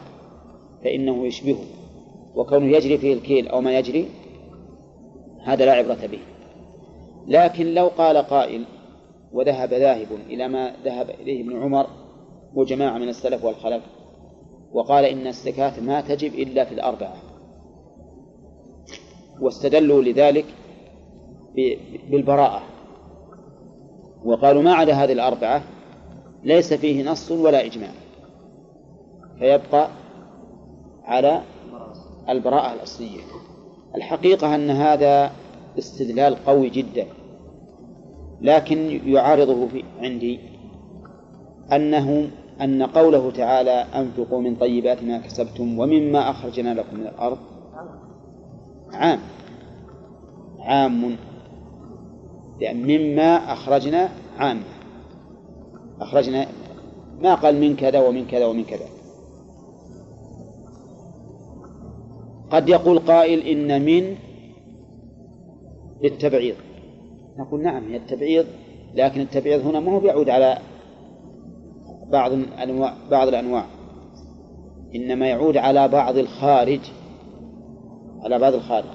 فإنه 0.84 1.26
يشبهه. 1.26 1.64
وكونه 2.34 2.76
يجري 2.76 2.98
فيه 2.98 3.14
الكيل 3.14 3.48
أو 3.48 3.60
ما 3.60 3.78
يجري 3.78 4.08
هذا 5.44 5.64
لا 5.64 5.72
عبرة 5.72 6.06
به. 6.06 6.18
لكن 7.26 7.74
لو 7.74 7.86
قال 7.86 8.16
قائل 8.16 8.64
وذهب 9.32 9.74
ذاهب 9.74 10.06
إلى 10.26 10.48
ما 10.48 10.72
ذهب 10.84 11.10
إليه 11.10 11.42
ابن 11.42 11.62
عمر 11.62 11.86
وجماعة 12.54 12.98
من 12.98 13.08
السلف 13.08 13.44
والخلف 13.44 13.82
وقال 14.72 15.04
إن 15.04 15.26
الزكاة 15.26 15.80
ما 15.80 16.00
تجب 16.00 16.34
إلا 16.34 16.64
في 16.64 16.74
الأربعة. 16.74 17.16
واستدلوا 19.40 20.02
لذلك 20.02 20.44
بالبراءة. 22.10 22.62
وقالوا 24.24 24.62
ما 24.62 24.74
عدا 24.74 24.92
هذه 24.92 25.12
الأربعة 25.12 25.62
ليس 26.44 26.74
فيه 26.74 27.10
نص 27.10 27.30
ولا 27.30 27.64
إجماع. 27.64 27.90
فيبقى 29.38 29.88
على 31.04 31.42
البراءة 32.28 32.74
الأصلية. 32.74 33.20
الحقيقة 33.94 34.54
أن 34.54 34.70
هذا 34.70 35.30
استدلال 35.78 36.44
قوي 36.44 36.70
جدا 36.70 37.06
لكن 38.40 39.00
يعارضه 39.06 39.68
في 39.68 39.84
عندي 40.00 40.40
أنه 41.72 42.30
أن 42.60 42.82
قوله 42.82 43.30
تعالى 43.30 43.70
أنفقوا 43.70 44.40
من 44.40 44.56
طيبات 44.56 45.02
ما 45.02 45.18
كسبتم 45.18 45.78
ومما 45.78 46.30
أخرجنا 46.30 46.74
لكم 46.74 46.96
من 46.96 47.06
الأرض 47.06 47.38
عام 48.92 49.20
عام 50.60 51.16
لأن 52.60 52.82
مما 52.82 53.52
أخرجنا 53.52 54.08
عام 54.38 54.60
أخرجنا 56.00 56.46
ما 57.20 57.34
قال 57.34 57.60
من 57.60 57.76
كذا 57.76 58.08
ومن 58.08 58.26
كذا 58.26 58.46
ومن 58.46 58.64
كذا. 58.64 58.86
قد 62.54 62.68
يقول 62.68 62.98
قائل 62.98 63.40
إن 63.40 63.84
من 63.84 64.16
للتبعيض. 66.02 66.54
نقول 67.38 67.62
نعم 67.62 67.84
هي 67.90 67.96
التبعيض 67.96 68.46
لكن 68.94 69.20
التبعيض 69.20 69.66
هنا 69.66 69.80
ما 69.80 69.92
هو 69.92 70.00
بيعود 70.00 70.28
على 70.28 70.58
بعض 72.10 72.32
الأنواع 72.32 72.94
بعض 73.10 73.28
الأنواع. 73.28 73.66
إنما 74.94 75.26
يعود 75.26 75.56
على 75.56 75.88
بعض 75.88 76.18
الخارج 76.18 76.80
على 78.22 78.38
بعض 78.38 78.54
الخارج. 78.54 78.88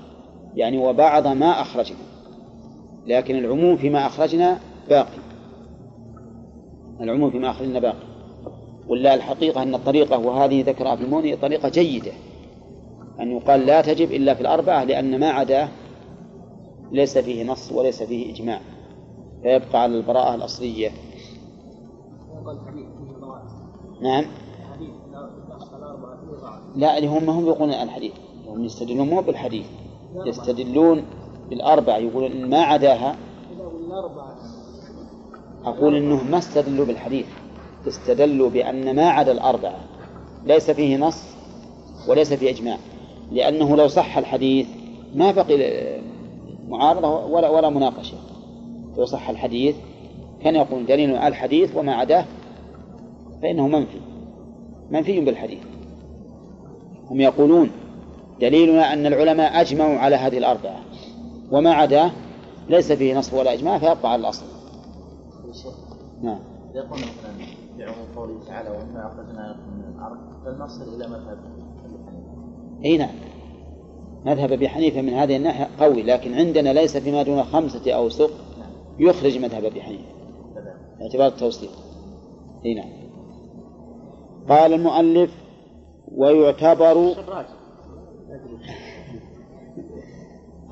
يعني 0.55 0.77
وبعض 0.77 1.27
ما 1.27 1.61
أخرجنا 1.61 1.97
لكن 3.07 3.35
العموم 3.35 3.77
فيما 3.77 4.05
أخرجنا 4.05 4.59
باقي. 4.89 5.19
العموم 7.01 7.31
فيما 7.31 7.49
أخرجنا 7.49 7.79
باقي. 7.79 8.09
ولا 8.87 9.13
الحقيقة 9.13 9.63
أن 9.63 9.75
الطريقة 9.75 10.19
وهذه 10.19 10.61
ذكرها 10.61 10.95
في 10.95 11.03
الموني 11.03 11.35
طريقة 11.35 11.69
جيدة. 11.69 12.11
أن 13.21 13.31
يقال 13.31 13.65
لا 13.65 13.81
تجب 13.81 14.11
إلا 14.11 14.33
في 14.33 14.41
الأربعة 14.41 14.83
لأن 14.83 15.19
ما 15.19 15.29
عداه 15.29 15.69
ليس 16.91 17.17
فيه 17.17 17.43
نص 17.43 17.71
وليس 17.71 18.03
فيه 18.03 18.33
إجماع. 18.33 18.61
فيبقى 19.43 19.81
على 19.81 19.97
البراءة 19.97 20.35
الأصلية. 20.35 20.91
نعم. 24.01 24.25
لا 26.75 27.07
هم 27.07 27.29
هم 27.29 27.47
يقولون 27.47 27.73
الحديث. 27.73 28.11
هم 28.47 28.63
يستدلون 28.63 29.09
مو 29.09 29.21
بالحديث. 29.21 29.65
يستدلون 30.25 31.03
بالأربعة. 31.49 31.97
يقولون 31.97 32.31
إن 32.31 32.49
ما 32.49 32.61
عداها. 32.61 33.15
أقول 35.65 35.95
إنهم 35.95 36.31
ما 36.31 36.37
استدلوا 36.37 36.85
بالحديث. 36.85 37.25
استدلوا 37.87 38.49
بأن 38.49 38.95
ما 38.95 39.09
عدا 39.09 39.31
الأربعة. 39.31 39.79
ليس 40.45 40.71
فيه 40.71 40.97
نص 40.97 41.23
وليس 42.07 42.33
فيه 42.33 42.49
إجماع. 42.49 42.77
لأنه 43.31 43.75
لو 43.75 43.87
صح 43.87 44.17
الحديث 44.17 44.67
ما 45.15 45.31
بقي 45.31 45.57
معارضة 46.67 47.25
ولا 47.25 47.49
ولا 47.49 47.69
مناقشة. 47.69 48.17
لو 48.97 49.05
صح 49.05 49.29
الحديث 49.29 49.75
كان 50.41 50.55
يقول 50.55 50.85
دليل 50.85 51.15
على 51.15 51.27
الحديث 51.27 51.75
وما 51.75 51.93
عداه 51.93 52.25
فإنه 53.41 53.67
منفي. 53.67 53.99
منفي 54.91 55.19
بالحديث. 55.19 55.63
هم 57.09 57.21
يقولون 57.21 57.71
دليلنا 58.41 58.93
أن 58.93 59.05
العلماء 59.05 59.61
أجمعوا 59.61 59.97
على 59.97 60.15
هذه 60.15 60.37
الأربعة. 60.37 60.79
وما 61.51 61.73
عداه 61.73 62.11
ليس 62.69 62.91
فيه 62.91 63.17
نص 63.17 63.33
ولا 63.33 63.53
إجماع 63.53 63.77
فيبقى 63.77 64.11
على 64.11 64.19
الأصل. 64.19 64.45
نعم. 66.21 66.39
يقول 66.75 66.99
مثلا 66.99 67.31
في 67.77 67.83
عموم 67.83 68.07
قوله 68.15 68.39
تعالى 68.47 68.69
ومما 68.69 69.07
أخرجنا 69.07 69.55
من 69.77 69.95
الأرض 69.95 70.17
فلنصل 70.45 70.95
إلى 70.95 71.07
مذهب 71.07 71.37
أي 72.85 72.97
نعم. 72.97 73.15
مذهب 74.25 74.51
أبي 74.51 74.69
حنيفة 74.69 75.01
من 75.01 75.13
هذه 75.13 75.35
الناحية 75.35 75.67
قوي 75.79 76.03
لكن 76.03 76.33
عندنا 76.33 76.73
ليس 76.73 76.97
فيما 76.97 77.23
دون 77.23 77.43
خمسة 77.43 77.91
أوسق 77.91 78.31
يخرج 78.99 79.37
مذهب 79.37 79.65
أبي 79.65 79.81
حنيفة. 79.81 80.19
باعتبار 80.99 81.27
التوسيق 81.27 81.71
أي 82.65 82.73
نعم. 82.73 82.89
قال 84.49 84.73
المؤلف 84.73 85.31
ويعتبر 86.15 87.15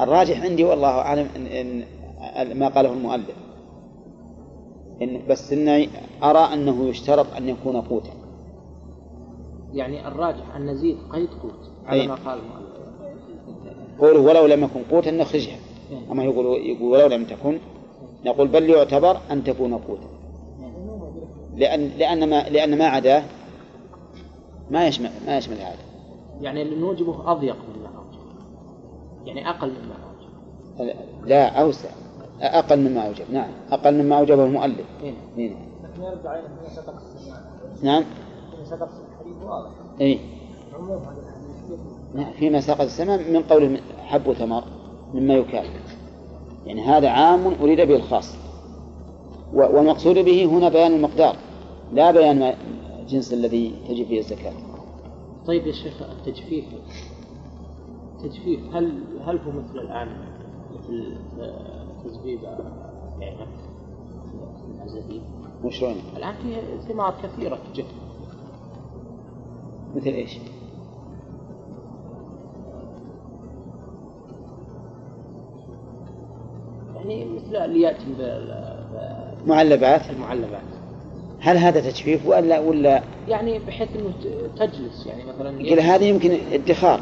الراجح 0.02 0.44
عندي 0.44 0.64
والله 0.64 0.90
أعلم 0.90 1.28
إن, 1.36 1.46
إن 1.46 2.60
ما 2.60 2.68
قاله 2.68 2.94
المؤلف. 2.94 3.36
إن 5.02 5.28
بس 5.30 5.54
إني 5.54 5.90
أرى 6.24 6.54
أنه 6.54 6.86
يشترط 6.86 7.34
أن 7.38 7.50
يكون 7.50 7.82
قوتا. 7.82 8.12
يعني 9.74 10.08
الراجح 10.08 10.56
أن 10.56 10.66
نزيد 10.66 10.98
قيد 11.12 11.30
قوت. 11.30 11.77
على 11.88 12.08
ما 12.08 12.16
قال 12.16 12.40
المؤلف 12.40 12.68
قوله 14.00 14.20
ولو 14.20 14.46
لم 14.46 14.64
يكن 14.64 14.80
قوتا 14.92 15.12
نخرجها. 15.12 15.58
أما 16.12 16.24
يقول 16.24 16.46
يقول 16.46 16.92
ولو 16.92 17.08
لم 17.08 17.26
تكن 17.26 17.60
نقول 18.26 18.48
بل 18.48 18.70
يعتبر 18.70 19.18
أن 19.32 19.44
تكون 19.44 19.74
قوتا. 19.74 20.08
لأن 21.56 21.92
لأن 21.98 22.30
ما 22.30 22.50
لأن 22.50 22.78
ما 22.78 22.86
عداه 22.86 23.24
ما 24.72 24.88
يشمل 24.88 25.10
ما 25.28 25.38
يشمل 25.38 25.56
هذا. 25.56 25.78
يعني 26.42 26.62
اللي 26.62 26.76
نوجبه 26.76 27.32
أضيق 27.32 27.56
مما 27.56 27.88
أوجب 27.88 28.20
يعني 29.26 29.50
أقل 29.50 29.68
مما 29.68 29.96
أوجب 30.80 30.96
لا 31.26 31.62
أوسع. 31.62 31.90
أقل 32.42 32.80
مما 32.80 33.08
أوجب. 33.08 33.26
نعم. 33.32 33.50
أقل 33.72 34.04
مما 34.04 34.20
أوجبه 34.20 34.46
المؤلف. 34.46 34.86
إيه. 35.04 35.14
إيه. 35.38 35.52
لكن 35.84 36.04
إلى 36.04 36.44
في 36.66 36.76
سبق 36.76 36.94
السماع 36.96 37.40
نعم. 37.84 38.04
في 38.58 38.66
سبق 38.66 38.88
الحديث 39.12 39.44
واضح. 39.44 39.70
إيه. 40.02 40.20
عموم 40.74 40.98
هذا 40.98 41.22
نعم 41.22 41.27
فيما 42.40 42.60
ساق 42.60 42.82
السماء 42.82 43.32
من 43.32 43.44
قول 43.44 43.80
حب 43.98 44.28
وثمر 44.28 44.64
مما 45.14 45.34
يكال 45.34 45.66
يعني 46.66 46.82
هذا 46.82 47.10
عام 47.10 47.54
أريد 47.62 47.82
به 47.82 47.96
الخاص. 47.96 48.36
والمقصود 49.54 50.18
به 50.18 50.46
هنا 50.46 50.70
بيان 50.70 50.94
المقدار 50.94 51.36
لا 51.94 52.12
بيان 52.12 52.54
الجنس 53.00 53.34
الذي 53.34 53.74
تجب 53.88 54.06
فيه 54.06 54.20
الزكاة. 54.20 54.54
طيب 55.48 55.68
يا 55.68 55.72
شيخ 55.72 56.02
التجفيف. 56.02 56.66
التجفيف 58.16 58.76
هل 58.76 59.04
هل 59.26 59.38
هو 59.38 59.52
مثل 59.52 59.80
الآن 59.80 60.08
مثل 60.80 61.18
تزبيب 62.04 62.40
يعني 63.20 63.36
الزبيب 64.86 65.22
وشلون 65.64 65.96
الآن 66.18 66.34
في 66.34 66.62
ثمار 66.88 67.14
كثيرة 67.24 67.60
تجف 67.74 67.86
مثل 69.96 70.10
إيش؟ 70.10 70.38
يعني 77.08 77.26
مثل 77.26 77.56
اللي 77.56 77.94
معلبات؟ 79.46 80.02
بالمعلبات 80.10 80.62
هل 81.40 81.58
هذا 81.58 81.80
تجفيف 81.82 82.26
ولا 82.28 82.60
ولا؟ 82.60 83.02
يعني 83.28 83.60
بحيث 83.60 83.90
إنه 83.96 84.14
تجلس 84.60 85.06
يعني 85.06 85.24
مثلا 85.26 85.70
قل 85.70 85.80
هذا 85.80 86.04
يمكن 86.06 86.38
ادخار. 86.52 87.00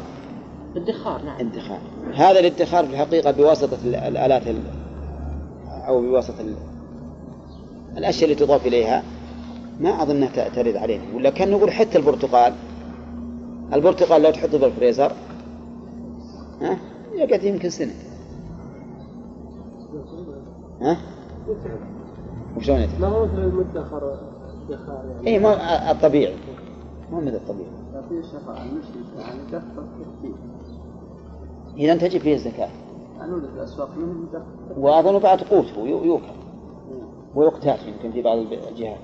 ادخار 0.76 1.22
نعم. 1.22 1.40
ادخار. 1.40 1.78
هذا 2.14 2.40
الادخار 2.40 2.86
في 2.86 2.92
الحقيقة 2.92 3.30
بواسطة 3.30 3.78
ال- 3.84 3.94
الآلات 3.94 4.46
ال- 4.48 4.60
أو 5.88 6.00
بواسطة 6.00 6.40
ال- 6.40 6.54
الأشياء 7.98 8.24
اللي 8.24 8.34
تضاف 8.44 8.66
إليها. 8.66 9.02
ما 9.80 10.02
أظنها 10.02 10.28
ت- 10.28 10.54
ترد 10.56 10.76
علينا. 10.76 11.02
ولا 11.14 11.30
كأن 11.30 11.50
نقول 11.50 11.70
حتى 11.72 11.98
البرتقال. 11.98 12.52
البرتقال 13.72 14.22
لو 14.22 14.30
تحطه 14.30 14.58
بالفريزر 14.58 15.12
ها 16.62 16.78
يقعد 17.14 17.44
يمكن 17.44 17.70
سنة. 17.70 17.94
ها؟ 20.80 20.96
وشلون 22.56 22.78
يتم؟ 22.78 23.00
ما 23.00 23.08
هو 23.08 23.24
مثل 23.24 23.38
المدخر 23.38 24.18
ادخار 24.68 25.04
يعني. 25.10 25.26
اي 25.26 25.38
ما 25.38 25.90
الطبيعي. 25.90 26.36
ما 27.12 27.20
مثل 27.20 27.34
الطبيعي. 27.34 27.70
في 28.08 28.22
شفاء 28.22 28.62
المشرك 28.62 29.18
يعني 29.18 29.40
كثير. 30.18 30.34
إذا 31.76 31.96
تجب 31.96 32.20
فيه 32.20 32.34
الزكاة. 32.34 32.68
الأسواق 33.54 33.90
وأظن 34.78 35.18
بعد 35.18 35.40
قوته 35.42 35.78
يوكل 35.78 36.36
ويقتات 37.34 37.78
يمكن 37.86 38.12
في 38.12 38.22
بعض 38.22 38.38
الجهات. 38.38 38.98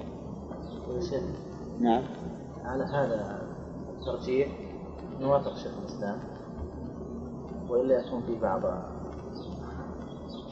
نعم. 1.80 2.02
على 2.64 2.84
هذا 2.84 3.42
الترجيح 3.98 4.48
نوافق 5.20 5.56
شيخ 5.56 5.72
الإسلام 5.82 6.18
وإلا 7.68 8.06
يكون 8.06 8.22
في 8.22 8.40
بعض 8.42 8.60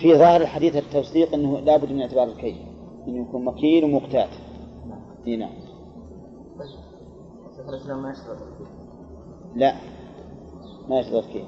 في 0.00 0.14
ظاهر 0.14 0.40
الحديث 0.40 0.76
التصديق 0.76 1.34
إنه 1.34 1.60
لابد 1.60 1.92
من 1.92 2.00
اعتبار 2.00 2.28
الكيل 2.28 2.56
إنه 3.08 3.28
يكون 3.28 3.44
مكيل 3.44 3.84
ومقتات. 3.84 4.28
إي 5.26 5.36
نعم. 5.36 5.52
لا 9.56 9.74
ما 10.88 10.98
يشترط 10.98 11.24
الكيل 11.24 11.44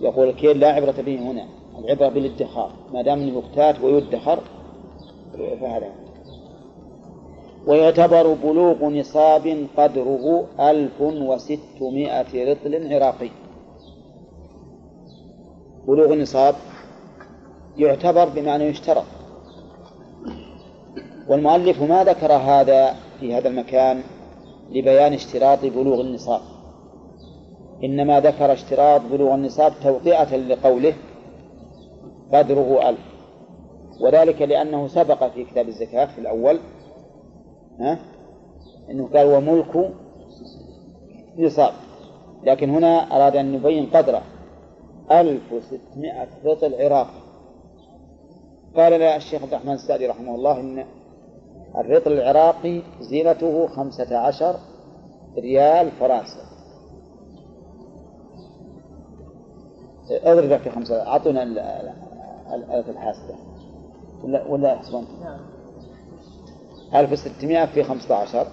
يقول 0.00 0.28
الكيل 0.28 0.60
لا 0.60 0.68
عبرة 0.68 1.02
به 1.02 1.30
هنا 1.30 1.48
العبرة 1.78 2.08
بالادخار. 2.08 2.70
ما 2.92 3.02
دام 3.02 3.18
إنه 3.18 3.38
مقتات 3.38 3.80
ويدخر 3.80 4.40
فهذا. 5.60 5.92
ويعتبر 7.66 8.34
بلوغ 8.34 8.88
نصاب 8.88 9.66
قدره 9.76 10.46
ألف 10.60 11.00
وستمائة 11.00 12.52
رطل 12.52 12.92
عراقي. 12.92 13.30
بلوغ 15.86 16.12
النصاب 16.12 16.54
يعتبر 17.76 18.28
بمعنى 18.28 18.64
يشترط. 18.64 19.04
والمؤلف 21.28 21.82
ما 21.82 22.04
ذكر 22.04 22.32
هذا 22.32 22.94
في 23.20 23.34
هذا 23.34 23.48
المكان 23.48 24.02
لبيان 24.70 25.12
اشتراط 25.12 25.58
بلوغ 25.64 26.00
النصاب. 26.00 26.40
إنما 27.84 28.20
ذكر 28.20 28.52
اشتراط 28.52 29.00
بلوغ 29.00 29.34
النصاب 29.34 29.72
توطئة 29.82 30.36
لقوله 30.36 30.94
قدره 32.32 32.88
ألف. 32.88 33.00
وذلك 34.00 34.42
لأنه 34.42 34.88
سبق 34.88 35.28
في 35.28 35.44
كتاب 35.44 35.68
الزكاة 35.68 36.06
في 36.06 36.18
الأول 36.18 36.58
ها؟ 37.80 37.98
أنه 38.90 39.08
قال 39.14 39.26
وملك 39.26 39.92
نصاب. 41.38 41.72
لكن 42.44 42.70
هنا 42.70 43.16
أراد 43.16 43.36
أن 43.36 43.54
يبين 43.54 43.86
قدره. 43.86 44.22
ألف 45.10 45.52
وستمائة 45.52 46.28
رطل 46.44 46.74
عراق. 46.74 47.23
قال 48.76 48.92
لا 48.92 49.16
الشيخ 49.16 49.42
عبد 49.42 49.52
الرحمن 49.54 49.72
السعدي 49.72 50.06
رحمه 50.06 50.34
الله 50.34 50.60
إن 50.60 50.84
الرطل 51.76 52.12
العراقي 52.12 52.82
زينته 53.00 53.66
خمسة 53.66 54.18
عشر 54.18 54.56
ريال 55.38 55.90
فرنسا. 55.90 56.44
أضرب 60.10 60.58
في 60.60 60.70
خمسة 60.70 61.06
أعطونا 61.06 61.42
ال- 61.42 61.58
ال- 61.58 61.92
الآلة 62.54 62.90
الحاسبة. 62.90 63.34
ولا 64.24 64.46
ولا 64.46 64.72
يحسبون 64.72 65.06
نعم 65.22 65.40
1600 66.94 67.66
في 67.66 67.84
15 67.84 68.46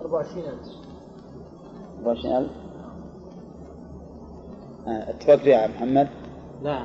24000 0.00 0.85
24000 2.06 2.50
آه، 4.86 5.10
اتفق 5.10 5.46
يا 5.46 5.66
محمد؟ 5.66 6.08
لا 6.62 6.82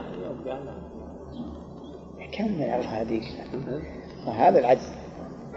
كمل 2.31 2.61
على 2.63 2.83
هذيك 2.83 3.23
هذا 4.25 4.59
العجز. 4.59 4.91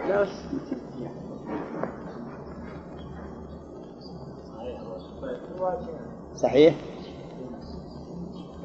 لا. 0.09 0.21
بس 0.21 0.29
صحيح؟ 6.35 6.75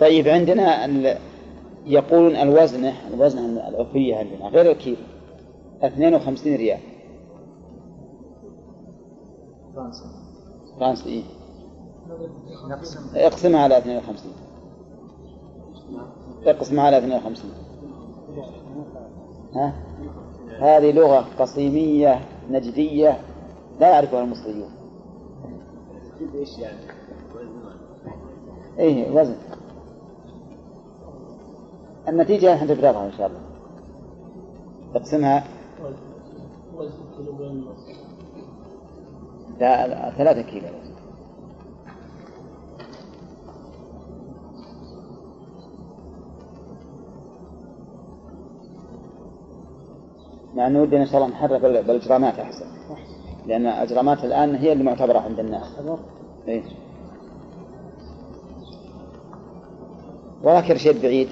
طيب 0.01 0.28
عندنا 0.28 0.84
ال... 0.84 1.16
يقولون 1.86 2.36
الوزنة 2.36 2.92
الوزنة 3.14 3.68
العرفية 3.68 4.16
عندنا 4.16 4.48
غير 4.48 4.70
الكيلو. 4.70 4.96
52 5.82 6.55
ريال. 6.57 6.78
فرنسا. 9.74 10.30
فرنسي 10.81 11.09
إيه؟ 11.09 11.22
اقسمها 13.26 13.61
على 13.61 13.78
52 13.78 14.33
اقسمها 16.47 16.85
على 16.85 16.99
52 16.99 17.51
ها؟ 19.55 19.72
هذه 20.61 20.93
لغة 20.93 21.26
قصيمية 21.39 22.20
نجدية 22.51 23.20
لا 23.81 23.91
يعرفها 23.91 24.22
المصريون. 24.22 24.70
إيش 26.35 26.59
يعني؟ 26.59 26.78
إيه 28.78 29.11
وزن. 29.11 29.37
النتيجة 32.09 32.55
إحنا 32.55 32.74
تقرأها 32.74 33.07
إن 33.07 33.12
شاء 33.12 33.26
الله. 33.26 33.41
اقسمها. 34.95 35.45
وزن. 36.76 36.93
كيلو 37.16 37.33
ونص. 37.33 37.78
لا 37.87 37.93
لا، 37.93 37.99
ثلاثة 40.18 40.42
كيلو. 40.42 40.68
مع 50.54 50.66
أنه 50.66 50.82
ودنا 50.82 51.00
إن 51.00 51.06
شاء 51.06 51.16
الله 51.16 51.28
نحرر 51.34 51.58
بال- 51.58 51.82
بالاجرامات 51.82 52.38
أحسن. 52.38 52.66
لأن 53.46 53.66
الاجرامات 53.66 54.24
الآن 54.24 54.54
هي 54.54 54.72
اللي 54.72 54.84
معتبرة 54.84 55.18
عند 55.18 55.38
الناس. 55.40 55.66
إيه. 56.48 56.62
وراك 60.42 60.70
رشيد 60.70 61.02
بعيد. 61.02 61.28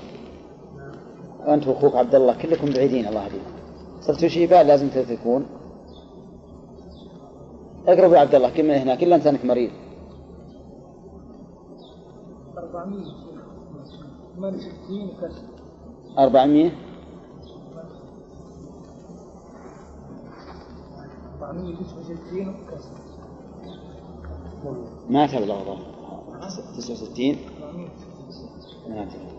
وانت 1.46 1.66
وأخوك 1.66 1.96
عبد 1.96 2.14
الله 2.14 2.34
كلكم 2.42 2.70
بعيدين 2.70 3.06
الله 3.06 3.22
يهديكم. 3.24 3.50
صرتوا 4.00 4.28
شيبان 4.28 4.66
لازم 4.66 4.88
تتركون 4.88 5.46
اقرب 7.88 8.12
يا 8.12 8.18
عبد 8.18 8.34
الله 8.34 8.50
كل 8.56 8.62
من 8.62 8.70
هناك 8.70 9.02
الا 9.02 9.16
انت 9.16 9.26
انك 9.26 9.44
مريض. 9.44 9.70
400 12.58 13.04
68 14.36 15.08
كسر 15.20 15.42
400 16.18 16.70
469 21.40 22.54
كسر 22.70 22.90
ما 25.10 25.26
تبلغ 25.26 25.64
ظهر 25.64 25.78
69 26.76 27.36
469 27.62 28.96
ما 28.96 29.04
تبلغ. 29.04 29.37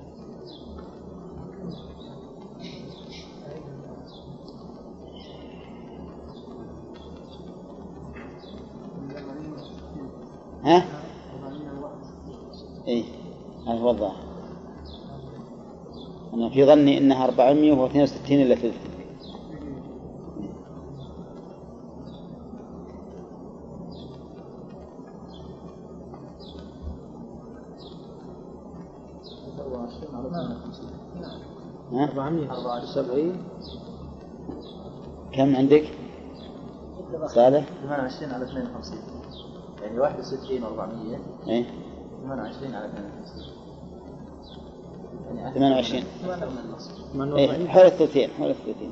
ها؟ 10.64 10.86
اي 12.88 13.04
هذا 13.68 13.80
هو 13.80 13.90
الظاهر 13.90 14.30
أنا 16.34 16.50
في 16.50 16.66
ظني 16.66 16.98
أنها 16.98 17.26
462 17.26 18.42
إلا 18.42 18.56
ثلث 18.56 18.90
ها؟ 31.92 32.06
474 32.14 33.38
كم 35.32 35.56
عندك؟ 35.56 35.84
صالح؟ 37.26 37.66
28 37.84 38.32
على 38.32 38.46
52 38.46 39.19
يعني 39.84 40.00
61 40.00 40.62
و400 40.62 41.50
إيه. 41.50 41.66
28 42.24 42.76
على 42.76 42.86
52 42.86 43.46
يعني 45.28 45.48
أكثر 45.48 45.60
28 45.60 46.04
من- 46.24 46.30
أكثر 46.30 46.50
من 46.50 46.58
النصف 46.58 46.92
إيه 47.38 47.48
48 47.48 47.68
حول 47.70 47.86
الثلثين 47.86 48.30
حول 48.40 48.50
الثلثين 48.50 48.92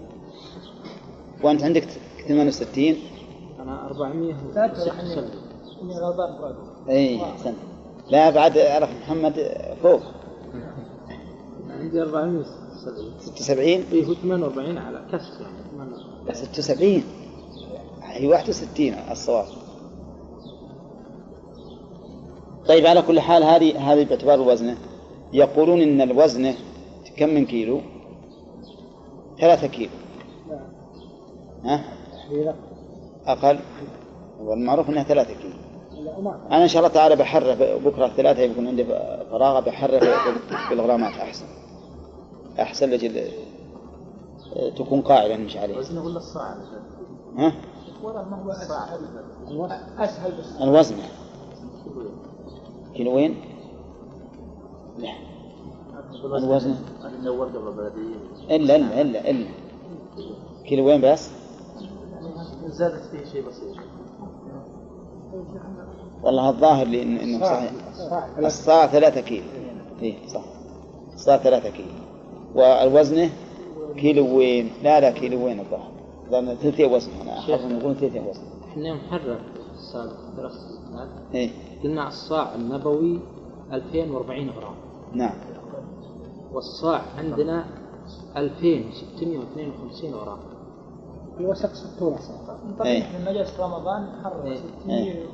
وأنت 1.44 1.64
عندك 1.64 1.84
68 2.28 2.96
أنا 3.60 3.86
400 3.88 4.36
لا 4.56 4.68
تلحني 4.68 5.14
إني 5.82 5.94
غلطان 6.00 6.38
براد 6.42 6.56
اي 6.90 7.22
احسنت 7.24 7.56
لا 8.10 8.30
بعد 8.30 8.58
أعرف 8.58 8.90
محمد 9.02 9.52
فوق. 9.84 10.02
عندي 11.80 12.02
470 12.02 12.46
76 13.20 13.84
اي 13.92 14.06
هو 14.08 14.14
48 14.14 14.78
على 14.78 15.02
كسر 15.12 15.42
يعني. 15.42 15.54
48 15.78 16.34
76 16.34 17.04
هي 18.02 18.28
61 18.28 18.94
الصواب. 19.12 19.46
طيب 22.68 22.86
على 22.86 23.02
كل 23.02 23.20
حال 23.20 23.44
هذه 23.44 23.94
هذه 23.94 24.04
باعتبار 24.04 24.34
الوزنه 24.34 24.78
يقولون 25.34 25.82
إن 25.82 26.02
الوزنه 26.02 26.56
كم 27.18 27.30
من 27.30 27.46
كيلو؟ 27.46 27.82
ثلاثة 29.40 29.68
كيلو. 29.68 29.92
ها؟ 31.64 31.84
أقل؟ 33.26 33.60
والمعروف 34.40 34.90
أنها 34.90 35.04
ثلاثة 35.04 35.34
كيلو. 35.34 35.54
أنا 36.52 36.64
إن 36.64 36.68
شاء 36.68 36.84
الله 36.84 36.94
تعالى 36.94 37.16
بحرر 37.16 37.78
بكرة 37.86 38.06
الثلاثة 38.06 38.42
يكون 38.42 38.68
عندي 38.68 38.86
فراغ 39.32 39.60
بحرر 39.60 40.00
بالغرامات 40.70 41.14
أحسن. 41.14 41.46
أحسن 42.60 42.90
لجل 42.90 43.28
تكون 44.78 45.02
قاعدة 45.02 45.36
نمشي 45.36 45.60
عليها 45.60 45.78
وزنه 45.78 46.06
ولا 46.06 46.18
الصاع؟ 46.18 46.56
ها؟ 47.38 47.54
ورا 48.04 48.24
ما 48.24 48.44
هو 48.44 48.52
أسهل؟ 48.52 49.00
أسهل 50.00 50.32
بس. 50.32 50.62
الوزن. 50.62 50.96
كيلوين؟ 52.96 53.36
لا. 54.98 55.14
الوزن 56.24 56.76
إلا 58.50 58.76
إلا 58.76 59.02
إلا 59.02 59.30
إلا. 59.30 59.48
كيلوين 60.66 61.02
بس؟ 61.02 61.32
زادت 62.66 63.02
فيه 63.12 63.26
شيء 63.32 63.48
بسيط. 63.48 63.76
والله 66.24 66.50
الظاهر 66.50 66.88
لي 66.88 67.04
إنه 67.04 67.46
صحيح. 67.46 67.72
الصاع 68.38 68.88
ثلاثة. 68.88 69.22
كيلو. 69.22 69.44
إيه 70.02 70.28
صح. 70.28 70.44
الصاع 71.14 71.38
ثلاثة 71.38 71.70
كيلو. 71.70 71.90
والوزنه 72.56 73.30
كيلوين 73.96 74.72
لا 74.84 75.00
لا 75.00 75.12
كيلوين 75.12 75.60
الظاهر؟ 75.60 75.92
لأن 76.32 76.56
ثلثي 76.56 76.86
وزن 76.86 77.12
أنا 77.22 77.40
أحفظ 77.40 77.66
نقول 77.66 77.96
ثلثي 77.96 78.20
وزن. 78.20 78.42
إحنا 78.72 78.94
محرر 78.94 79.40
السابق 79.74 80.14
ثلاث 80.36 80.54
إيه. 81.34 81.50
قلنا 81.84 82.08
الصاع 82.08 82.56
النبوي 82.56 83.20
2040 83.74 84.50
غرام 84.50 84.76
نعم 85.14 85.36
والصاع 86.54 87.02
عندنا 87.18 87.66
2652 88.38 90.14
غرام 90.14 90.38
الوسط 91.40 91.70
60 91.74 92.18
صح 92.18 92.34
إيه. 92.86 93.04
طبعا 93.04 93.20
من 93.20 93.26
مجلس 93.26 93.60
رمضان 93.60 94.08
حرر 94.24 94.44
إيه. 94.46 94.56
60 94.56 94.66
إيه. 94.90 95.26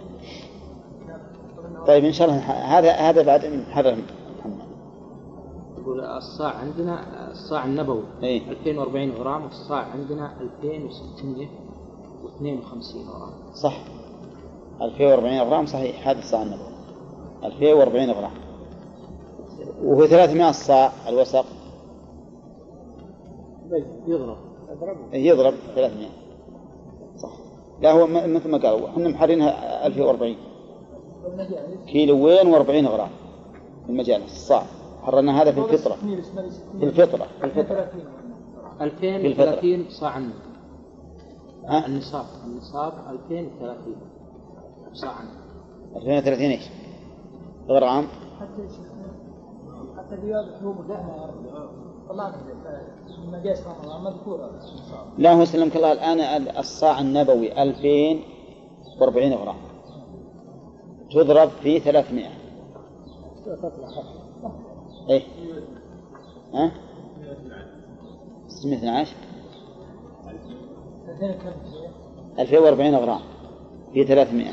طيب 1.88 2.06
إن 2.06 2.12
شاء 2.12 2.28
الله 2.28 2.39
هذا 2.80 2.91
هذا 2.91 3.22
بعد 3.24 3.46
نحرر 3.46 3.98
محمد 4.39 4.66
يقول 5.78 6.02
الصاع 6.02 6.54
عندنا 6.56 7.00
الصاع 7.32 7.66
النبوي 7.66 8.04
إيه. 8.24 8.52
2040 8.52 9.12
غرام 9.12 9.44
والصاع 9.44 9.86
عندنا 9.94 10.34
2652 10.41 13.08
غرام 13.10 13.30
صح 13.54 13.78
2040 14.82 15.39
غرام 15.39 15.65
صحيح 15.65 16.07
هذا 16.07 16.19
الصاع 16.19 16.41
النبوي. 16.43 16.74
2040 17.43 18.11
غرام. 18.11 18.32
وهو 19.84 20.07
300 20.07 20.49
الصاع 20.49 20.91
الوسق. 21.07 21.45
يضرب. 24.07 24.38
يضرب 25.13 25.53
300 25.76 26.07
صح. 27.17 27.30
لا 27.82 27.91
هو 27.91 28.07
مثل 28.07 28.49
ما 28.49 28.57
قالوا 28.57 28.89
إحنا 28.89 29.09
محررينها 29.09 29.88
1040 29.88 30.36
والمجالس 31.24 31.86
كيلوين 31.88 32.53
و40 32.53 32.88
غرام. 32.88 33.09
في 33.86 33.89
المجالس 33.89 34.26
الصاع 34.26 34.63
حررنا 35.03 35.41
هذا 35.41 35.51
في 35.51 35.59
الفطرة. 35.59 35.95
في 36.80 36.84
الفطرة. 36.84 37.28
في 37.39 37.45
الفطرة. 37.45 37.91
2030 38.82 39.86
صاع 39.89 40.17
النبوي. 40.17 40.39
ها؟ 41.66 41.86
النصاب. 41.86 42.25
النصاب 42.45 42.93
2030 43.09 43.95
صاع 44.93 45.11
النبوي 45.21 45.43
2030 45.95 46.45
إيش؟ 46.45 46.70
غرام 47.67 48.07
حتى 48.39 48.61
حتى 49.97 50.15
الرياض 50.15 50.45
مجلس 53.32 53.67
رمضان 53.67 54.03
مذكورة 54.03 54.51
لا 55.17 55.33
هو 55.33 55.45
سلمك 55.45 55.75
الله 55.75 55.91
الآن 55.91 56.57
الصاع 56.57 56.99
النبوي 56.99 57.61
2040 57.63 59.33
غرام. 59.33 59.55
تضرب 61.11 61.49
في 61.49 61.79
300 61.79 62.25
إيه؟ 65.09 65.21
ها؟ 66.53 66.71
612 68.47 69.15
2040 72.39 72.95
غرام 72.95 73.20
في 73.93 74.03
300 74.03 74.51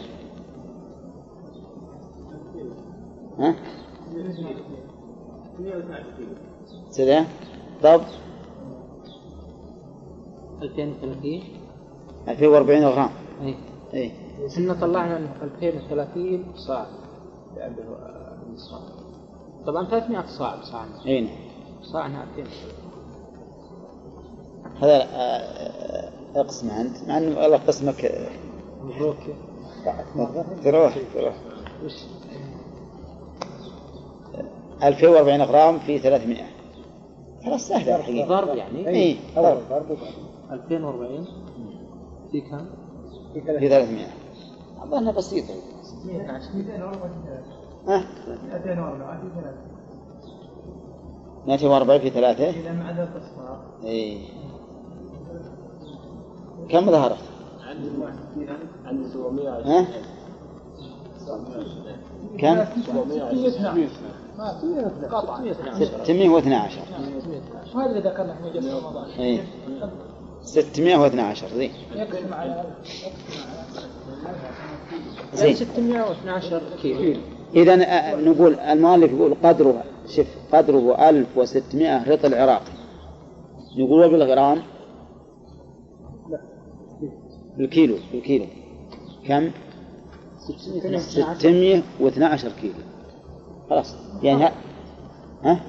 ها؟ 3.41 3.55
سيدة 6.91 7.27
ضبط 7.83 8.05
2030 10.63 11.43
2040 12.29 12.85
غرام. 12.85 13.11
اي 13.43 13.55
إيه. 13.95 14.13
إحنا 14.49 14.75
طلعنا 14.75 15.17
انه 15.17 15.33
2030 15.43 16.45
صاع. 16.55 16.87
عنده 17.57 17.83
النصاب 18.47 18.83
طبعا 19.67 19.85
300 19.85 20.27
صاع 20.27 20.63
صاع 20.63 20.85
اي 21.07 21.21
نعم. 21.21 21.35
صاعنا 21.83 22.27
2000 22.39 22.51
هذا 24.83 25.03
آه، 25.03 25.07
آه، 25.17 26.13
اقسم 26.37 26.71
أنت. 26.71 27.09
مع 27.09 27.19
انه 27.19 27.47
الله 27.47 27.57
قسمك 27.57 28.05
آه، 28.05 28.29
مبروك. 28.85 29.17
تروح 30.65 30.99
تروح 31.15 31.35
وش 34.81 34.87
2040 34.87 35.43
غرام 35.43 35.79
في 35.79 35.99
300 35.99 36.43
خلاص 37.45 37.69
سهلة 37.69 37.97
الحقيقة 37.97 38.29
ضرب 38.29 38.57
يعني؟ 38.57 38.89
اي 38.89 39.17
ضرب 39.37 39.59
2040 40.51 41.25
في 42.33 42.41
كم؟ 42.41 42.67
في 43.35 43.41
300 43.69 44.07
أظنها 44.83 45.13
بسيطة. 45.13 45.55
ها؟ 47.89 48.05
240 51.47 52.01
في 52.01 52.11
ثلاثة. 52.11 52.51
إذا 52.51 52.73
مع 52.73 52.91
ذلك 52.91 53.11
الصلاة 53.17 53.61
اي 53.85 54.19
كم 56.69 56.91
ظهرت؟ 56.91 57.19
عندي 58.85 59.09
700 59.09 59.49
ها؟ 59.49 59.87
كم؟ 62.39 62.65
612 62.83 63.81
ما 64.41 64.91
قطع 65.11 65.53
612 65.53 66.81
وهذا 67.75 67.91
اللي 67.91 68.01
ذكرنا 68.01 68.35
في 68.35 68.43
مجلس 68.45 68.75
رمضان 68.75 69.11
اي 69.11 69.41
612 70.43 71.49
زين. 71.49 71.71
يقسم 71.95 72.35
على 72.35 72.65
زين. 75.35 75.55
612 75.55 76.63
كيلو. 76.83 77.21
إذا 77.55 77.77
نقول 78.17 78.55
المؤلف 78.55 79.13
يقول 79.13 79.35
قدره 79.45 79.83
شوف 80.17 80.27
قدره 80.53 81.09
1600 81.09 82.11
رطل 82.11 82.35
عراقي 82.35 82.73
نقول 83.79 84.11
بالغرام 84.11 84.63
بالكيلو 87.57 87.97
بالكيلو 88.13 88.47
كم؟ 89.29 89.51
612 90.39 92.53
كيلو. 92.61 92.75
خلاص. 93.71 93.95
يعني 94.23 94.45
ها, 94.45 94.53
ها؟ 95.43 95.61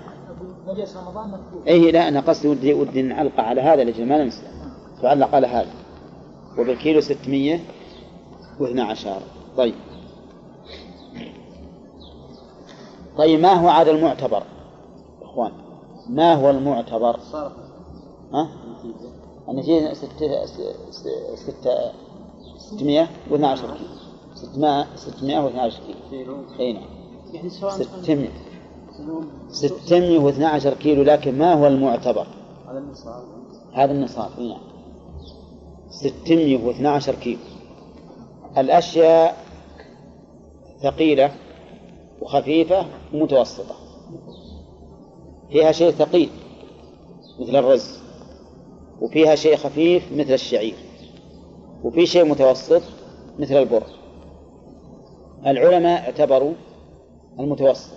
مجلس 0.68 0.98
رمضان 0.98 1.30
مكتوب 1.30 1.68
اي 1.68 1.92
لا 1.92 2.08
أنا 2.08 2.20
قصدي 2.20 2.48
ودي 2.48 2.74
ودي 2.74 3.02
نعلق 3.02 3.40
على 3.40 3.62
هذا 3.62 3.84
لأجل 3.84 4.06
ما 4.06 4.24
ننسى. 4.24 4.42
تعلق 5.02 5.36
على 5.36 5.48
هذا. 5.48 5.72
وبالكيلو 6.58 7.02
612 7.02 9.22
طيب. 9.58 9.76
طيب 13.18 13.40
ما 13.40 13.54
هو 13.54 13.68
عاد 13.68 13.88
المعتبر؟ 13.88 14.44
إخوان 15.22 15.52
ما 16.10 16.34
هو 16.34 16.50
المعتبر؟ 16.50 17.20
ها؟ 18.34 18.50
النتيجة 19.50 19.94
ستة 19.94 20.46
ستة 21.36 21.92
واثنى 23.32 23.48
عشر 23.48 23.68
كيلو. 23.68 23.88
ستمائة 24.36 24.86
ستمائة 24.96 25.40
واثنى 25.40 25.60
عشر 25.60 25.80
كيلو. 26.10 26.38
أي 26.60 26.74
نعم. 26.74 27.01
يعني 27.34 27.50
سواء 27.50 27.72
ستمائة 27.72 28.30
ستمائة 29.50 30.20
واثنى 30.20 30.46
عشر 30.46 30.74
كيلو 30.74 31.04
لكن 31.04 31.38
ما 31.38 31.54
هو 31.54 31.68
المعتبر؟ 31.68 32.28
هذا 32.70 32.78
النصاب. 32.78 33.24
هذا 33.74 33.92
النصاب 33.92 34.40
نعم. 34.40 34.62
ستمائة 35.90 36.66
واثنى 36.66 36.88
عشر 36.88 37.16
كيلو. 37.16 37.40
الأشياء 38.58 39.38
ثقيلة 40.84 41.32
وخفيفة 42.22 42.86
ومتوسطة. 43.14 43.76
فيها 45.50 45.72
شيء 45.72 45.92
ثقيل 45.92 46.30
مثل 47.40 47.56
الرز 47.56 48.00
وفيها 49.02 49.36
شيء 49.36 49.56
خفيف 49.56 50.12
مثل 50.14 50.34
الشعير 50.34 50.76
وفي 51.84 52.06
شيء 52.06 52.26
متوسط 52.26 52.82
مثل 53.40 53.56
البر. 53.56 53.84
العلماء 55.46 56.02
اعتبروا 56.02 56.54
المتوسط 57.40 57.92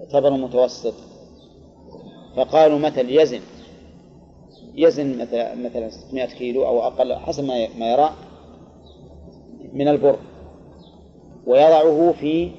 اعتبروا 0.00 0.36
المتوسط 0.36 0.94
فقالوا 2.36 2.78
مثل 2.78 3.10
يزن 3.10 3.40
يزن 4.74 5.18
مثلا 5.18 5.54
مثلا 5.54 5.88
600 5.90 6.26
كيلو 6.26 6.66
أو 6.66 6.82
أقل 6.82 7.14
حسب 7.14 7.44
ما 7.78 7.92
يرى 7.92 8.10
من 9.72 9.88
البر 9.88 10.18
ويضعه 11.46 12.12
في 12.12 12.50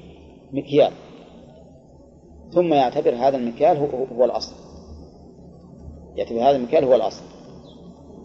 مكيال. 0.52 0.92
ثم 2.52 2.74
يعتبر 2.74 3.14
هذا 3.14 3.36
المكيال 3.36 3.76
هو, 3.76 4.04
هو 4.16 4.24
الأصل. 4.24 4.52
يعتبر 6.16 6.42
هذا 6.42 6.56
المكيال 6.56 6.84
هو 6.84 6.94
الأصل. 6.94 7.22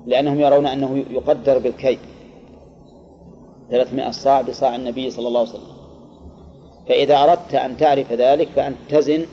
لأنهم 0.06 0.40
يرون 0.40 0.66
أنه 0.66 0.98
يقدر 0.98 1.58
بالكي. 1.58 1.98
300 3.70 4.12
صاع 4.12 4.42
بصاع 4.42 4.76
النبي 4.76 5.10
صلى 5.10 5.28
الله 5.28 5.40
عليه 5.40 5.50
وسلم. 5.50 5.75
فإذا 6.88 7.24
أردت 7.24 7.54
أن 7.54 7.78
تعرف 7.78 8.14
ذلك 8.14 8.48
فأن 8.48 8.76
تزن 8.90 9.26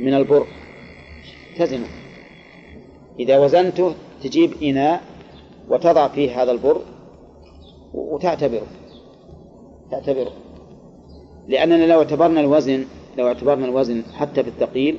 من 0.00 0.14
البر. 0.14 0.46
تزنه 1.58 1.86
إذا 3.20 3.38
وزنته 3.38 3.94
تجيب 4.22 4.62
إناء 4.62 5.00
وتضع 5.68 6.08
فيه 6.08 6.42
هذا 6.42 6.52
البر 6.52 6.80
وتعتبره. 7.94 8.66
تعتبره. 9.90 10.32
لأننا 11.48 11.84
لو 11.86 11.98
اعتبرنا 11.98 12.40
الوزن 12.40 12.84
لو 13.18 13.28
اعتبرنا 13.28 13.64
الوزن 13.64 14.02
حتى 14.14 14.42
في 14.42 14.48
الثقيل 14.48 14.98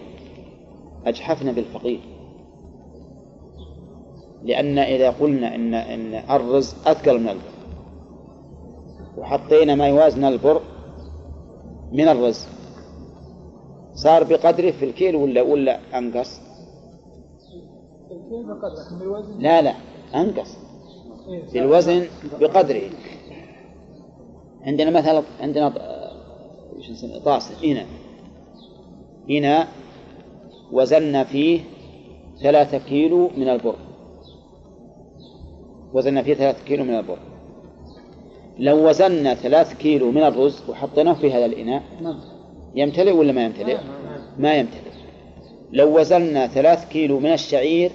أجحفنا 1.05 1.51
بالفقير. 1.51 1.99
لأن 4.43 4.77
إذا 4.79 5.09
قلنا 5.09 5.55
إن 5.55 5.73
إن 5.73 6.13
الرز 6.15 6.75
أثقل 6.85 7.19
من 7.19 7.29
البر 7.29 7.51
وحطينا 9.17 9.75
ما 9.75 9.87
يوازن 9.87 10.25
البر 10.25 10.61
من 11.91 12.07
الرز. 12.07 12.47
صار 13.93 14.23
بقدره 14.23 14.71
في 14.71 14.85
الكيل 14.85 15.15
ولا 15.15 15.41
ولا 15.41 15.79
أنقص؟ 15.97 16.39
لا 19.39 19.61
لا 19.61 19.75
أنقص. 20.15 20.57
في 21.51 21.59
الوزن 21.59 22.05
بقدره. 22.39 22.81
عندنا 24.61 24.89
مثلا 24.89 25.23
عندنا 25.39 25.67
آه، 25.77 26.11
طاسة 27.25 27.71
إناء. 27.71 27.85
إناء 29.29 29.67
وزنا 30.71 31.23
فيه 31.23 31.59
ثلاثة 32.41 32.77
كيلو 32.77 33.29
من 33.37 33.49
البر. 33.49 33.75
وزنا 35.93 36.23
فيه 36.23 36.33
ثلاثة 36.33 36.63
كيلو 36.63 36.83
من 36.83 36.95
البر. 36.95 37.17
لو 38.59 38.89
وزنا 38.89 39.33
ثلاث 39.33 39.73
كيلو 39.73 40.11
من 40.11 40.23
الرز 40.23 40.61
وحطيناه 40.69 41.13
في 41.13 41.33
هذا 41.33 41.45
الإناء 41.45 41.83
يمتلئ 42.75 43.11
ولا 43.11 43.31
ما 43.31 43.45
يمتلئ؟ 43.45 43.77
ما 44.37 44.53
يمتلئ. 44.53 44.91
لو 45.71 45.99
وزنا 45.99 46.47
ثلاث 46.47 46.87
كيلو 46.87 47.19
من 47.19 47.33
الشعير 47.33 47.91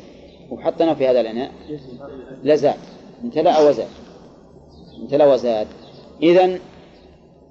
وحطيناه 0.51 0.95
في 0.95 1.09
هذا 1.09 1.21
الإناء 1.21 1.53
لزاد 2.45 2.75
امتلأ 3.25 3.69
وزاد 3.69 3.89
امتلأ 5.03 5.33
وزاد 5.33 5.67
إذا 6.23 6.59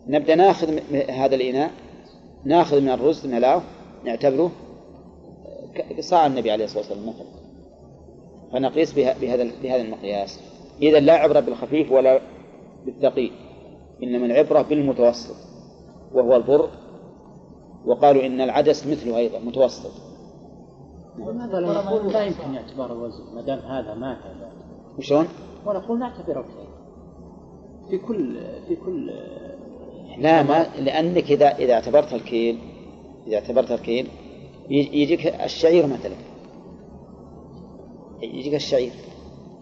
نبدأ 0.07 0.35
ناخذ 0.35 0.79
هذا 1.09 1.35
الإناء 1.35 1.71
ناخذ 2.45 2.81
من 2.81 2.89
الرز 2.89 3.27
ملاه 3.27 3.61
نعتبره 4.05 4.51
صاع 5.99 6.25
النبي 6.25 6.51
عليه 6.51 6.65
الصلاة 6.65 6.83
والسلام 6.83 7.09
مثلا. 7.09 7.27
فنقيس 8.51 8.93
بهذا 8.93 9.51
بهذا 9.63 9.81
المقياس. 9.81 10.39
إذا 10.81 10.99
لا 10.99 11.13
عبرة 11.13 11.39
بالخفيف 11.39 11.91
ولا 11.91 12.19
بالثقيل 12.85 13.31
إنما 14.03 14.25
العبرة 14.25 14.61
بالمتوسط 14.61 15.35
وهو 16.13 16.35
البر. 16.35 16.69
وقالوا 17.85 18.25
إن 18.25 18.41
العدس 18.41 18.87
مثله 18.87 19.17
أيضا 19.17 19.39
متوسط. 19.39 19.91
لماذا 21.17 21.59
لا 21.59 21.73
نقول 21.73 22.13
لا 22.13 22.23
يمكن 22.23 22.55
اعتبار 22.55 22.91
الوزن 22.93 23.35
ما 23.35 23.41
دام 23.41 23.59
هذا 23.59 23.93
مات 23.93 24.17
وشلون؟ 24.97 25.27
ونقول 25.65 25.99
نعتبره 25.99 26.41
كيل 26.41 26.67
في 27.89 27.97
كل 27.97 28.37
في 28.67 28.75
كل 28.75 29.11
لا 30.17 30.43
ما 30.43 30.65
لأنك 30.79 31.31
إذا 31.31 31.47
إذا 31.47 31.73
اعتبرت 31.73 32.13
الكيل 32.13 32.57
إذا 33.27 33.35
اعتبرت 33.35 33.71
الكيل 33.71 34.07
يجي- 34.69 35.01
يجيك 35.01 35.27
الشعير 35.27 35.87
مثلا. 35.87 36.15
يجيك 38.21 38.55
الشعير. 38.55 38.91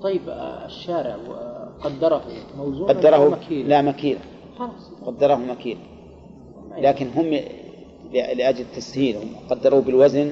طيب 0.02 0.30
آه، 0.30 0.66
الشارع 0.66 1.16
آه، 1.16 1.53
قدره 1.84 2.24
موزون 2.58 2.88
قدره 2.88 3.30
مكيل. 3.30 3.70
لا 3.70 3.82
مكيل. 3.82 4.18
خلاص. 4.60 4.92
قدره 5.06 5.36
مكيل. 5.36 5.78
لكن 6.78 7.08
هم 7.16 7.40
لأجل 8.14 8.62
التسهيل 8.62 9.16
هم 9.18 9.36
قدروا 9.50 9.82
بالوزن 9.82 10.32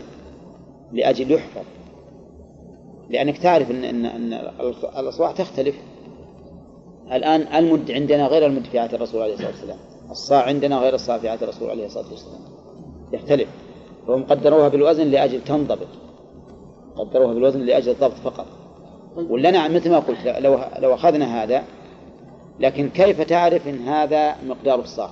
لأجل 0.92 1.32
يحفظ. 1.32 1.66
لأنك 3.10 3.38
تعرف 3.38 3.72
أن 3.72 3.84
أن 3.84 4.06
أن 4.06 4.34
الأصواع 5.00 5.32
تختلف. 5.32 5.76
الآن 7.12 7.42
المد 7.42 7.92
عندنا 7.92 8.28
غير 8.28 8.46
المد 8.46 8.66
في 8.66 8.80
عهد 8.80 8.94
الرسول 8.94 9.22
عليه 9.22 9.34
الصلاة 9.34 9.50
والسلام. 9.50 9.78
الصاع 10.12 10.44
عندنا 10.46 10.78
غير 10.78 10.94
الصاع 10.94 11.18
في 11.18 11.30
عهد 11.30 11.44
الرسول 11.44 11.70
عليه 11.70 11.86
الصلاة 11.86 12.12
والسلام. 12.12 12.42
يختلف. 13.14 13.50
فهم 14.08 14.24
قدروها 14.24 14.68
بالوزن 14.68 15.08
لأجل 15.08 15.44
تنضبط. 15.44 15.88
قدروها 16.96 17.34
بالوزن 17.34 17.60
لأجل 17.60 17.92
الضبط 17.92 18.14
فقط. 18.14 18.46
ولا 19.16 19.52
نعم 19.52 19.76
مثل 19.76 19.92
ما 19.92 20.00
قلت 20.00 20.28
لو 20.28 20.60
لو 20.80 20.94
أخذنا 20.94 21.44
هذا 21.44 21.64
لكن 22.60 22.90
كيف 22.90 23.22
تعرف 23.22 23.68
إن 23.68 23.88
هذا 23.88 24.36
مقدار 24.44 24.80
الصاع؟ 24.80 25.10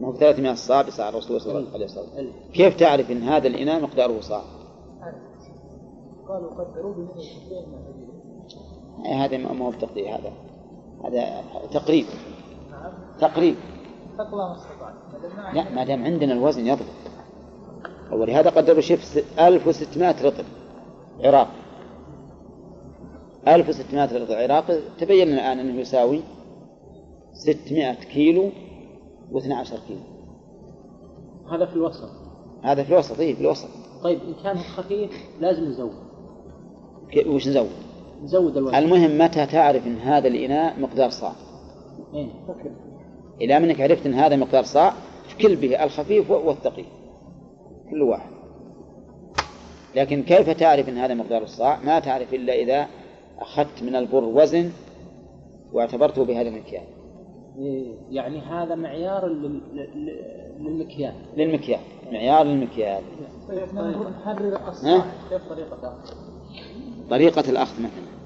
ما 0.00 0.08
هو 0.08 0.14
300 0.14 0.54
صاع 0.54 0.82
بصاع 0.82 1.08
الرسول 1.08 1.40
صلى 1.40 1.58
الله 1.58 1.72
عليه 1.74 1.84
وسلم. 1.84 2.32
كيف 2.52 2.76
تعرف 2.76 3.10
إن 3.10 3.22
هذا 3.22 3.48
الإناء 3.48 3.80
مقداره 3.80 4.20
صاع؟ 4.20 4.42
قالوا 6.28 6.50
قدروا 6.50 6.94
يعني 9.04 9.24
هذا 9.24 9.36
ما 9.36 9.66
هو 9.66 9.70
بتقدير 9.70 10.08
هذا 10.08 10.32
هذا 11.04 11.42
تقريب. 11.72 12.06
تقريب. 13.20 13.54
لا 15.54 15.70
ما 15.70 15.84
دام 15.84 16.04
عندنا 16.04 16.32
الوزن 16.32 16.66
يضبط. 16.66 16.86
ولهذا 18.12 18.50
قدروا 18.50 18.80
شوف 18.80 19.18
1600 19.38 20.26
رطل 20.26 20.44
عراق. 21.20 21.48
1600 23.48 24.04
رطل 24.04 24.34
عراقي 24.34 24.78
تبين 24.98 25.28
الآن 25.28 25.58
أنه 25.58 25.80
يساوي 25.80 26.20
600 27.32 27.94
كيلو 27.94 28.50
و12 29.32 29.74
كيلو. 29.88 30.00
هذا 31.52 31.66
في 31.66 31.76
الوسط. 31.76 32.08
هذا 32.62 32.84
في 32.84 32.92
الوسط 32.92 33.20
إيه 33.20 33.34
في 33.34 33.40
الوسط. 33.40 33.68
طيب 34.02 34.20
إن 34.20 34.34
كان 34.42 34.58
خفيف 34.58 35.10
لازم 35.40 35.64
نزود. 35.64 35.92
وش 37.26 37.48
نزود؟ 37.48 37.70
نزود 38.22 38.56
الوزن. 38.56 38.74
المهم 38.74 39.18
متى 39.18 39.46
تعرف 39.46 39.86
إن 39.86 39.96
هذا 39.96 40.28
الإناء 40.28 40.80
مقدار 40.80 41.10
صاع؟ 41.10 41.32
إيه. 42.14 42.28
إلى 43.40 43.60
منك 43.60 43.80
عرفت 43.80 44.06
إن 44.06 44.14
هذا 44.14 44.36
مقدار 44.36 44.62
صاع 44.62 44.92
كل 45.40 45.56
به 45.56 45.84
الخفيف 45.84 46.30
والثقيل. 46.30 46.86
كل 47.90 48.02
واحد. 48.02 48.35
لكن 49.96 50.22
كيف 50.22 50.50
تعرف 50.50 50.88
إن 50.88 50.98
هذا 50.98 51.14
مقدار 51.14 51.42
الصاع؟ 51.42 51.78
ما 51.84 51.98
تعرف 51.98 52.34
إلا 52.34 52.52
إذا 52.54 52.86
أخذت 53.38 53.82
من 53.82 53.96
البر 53.96 54.24
وزن 54.24 54.70
واعتبرته 55.72 56.24
بهذا 56.24 56.48
المكيال. 56.48 56.82
إيه. 57.58 57.94
يعني 58.10 58.40
هذا 58.40 58.74
معيار 58.74 59.26
لل- 59.26 59.60
لل- 59.74 60.56
للمكيال. 60.60 61.14
للمكيال. 61.36 61.80
معيار 62.12 62.44
للمكيال. 62.44 63.02
طيب 63.48 63.74
نحرر؟ 64.20 64.68
الصاع 64.68 65.04
كيف 65.30 65.48
طريقة؟ 65.48 65.94
طريقة 67.10 67.50
الأخذ 67.50 67.78
مثلا. 67.78 68.16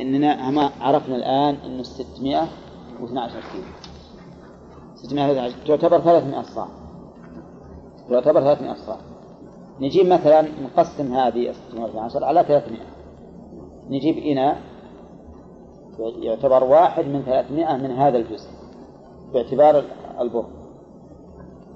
إننا 0.00 0.50
هم 0.50 0.58
عرفنا 0.80 1.16
الآن 1.16 1.54
إنه 1.54 1.82
612 1.82 3.32
كيلو. 3.52 3.64
612 4.94 5.54
تعتبر 5.66 6.00
300 6.00 6.42
صاع. 6.42 6.68
تعتبر 8.10 8.40
300 8.40 8.74
صاع. 8.74 8.96
نجيب 9.80 10.06
مثلا 10.06 10.42
نقسم 10.42 11.14
هذه 11.14 11.52
612 11.52 12.24
على 12.24 12.44
300 12.44 12.80
نجيب 13.90 14.18
إناء 14.18 14.60
يعتبر 15.98 16.64
واحد 16.64 17.04
من 17.04 17.22
300 17.22 17.76
من 17.76 17.90
هذا 17.90 18.18
الجزء 18.18 18.50
باعتبار 19.34 19.84
البر. 20.20 20.44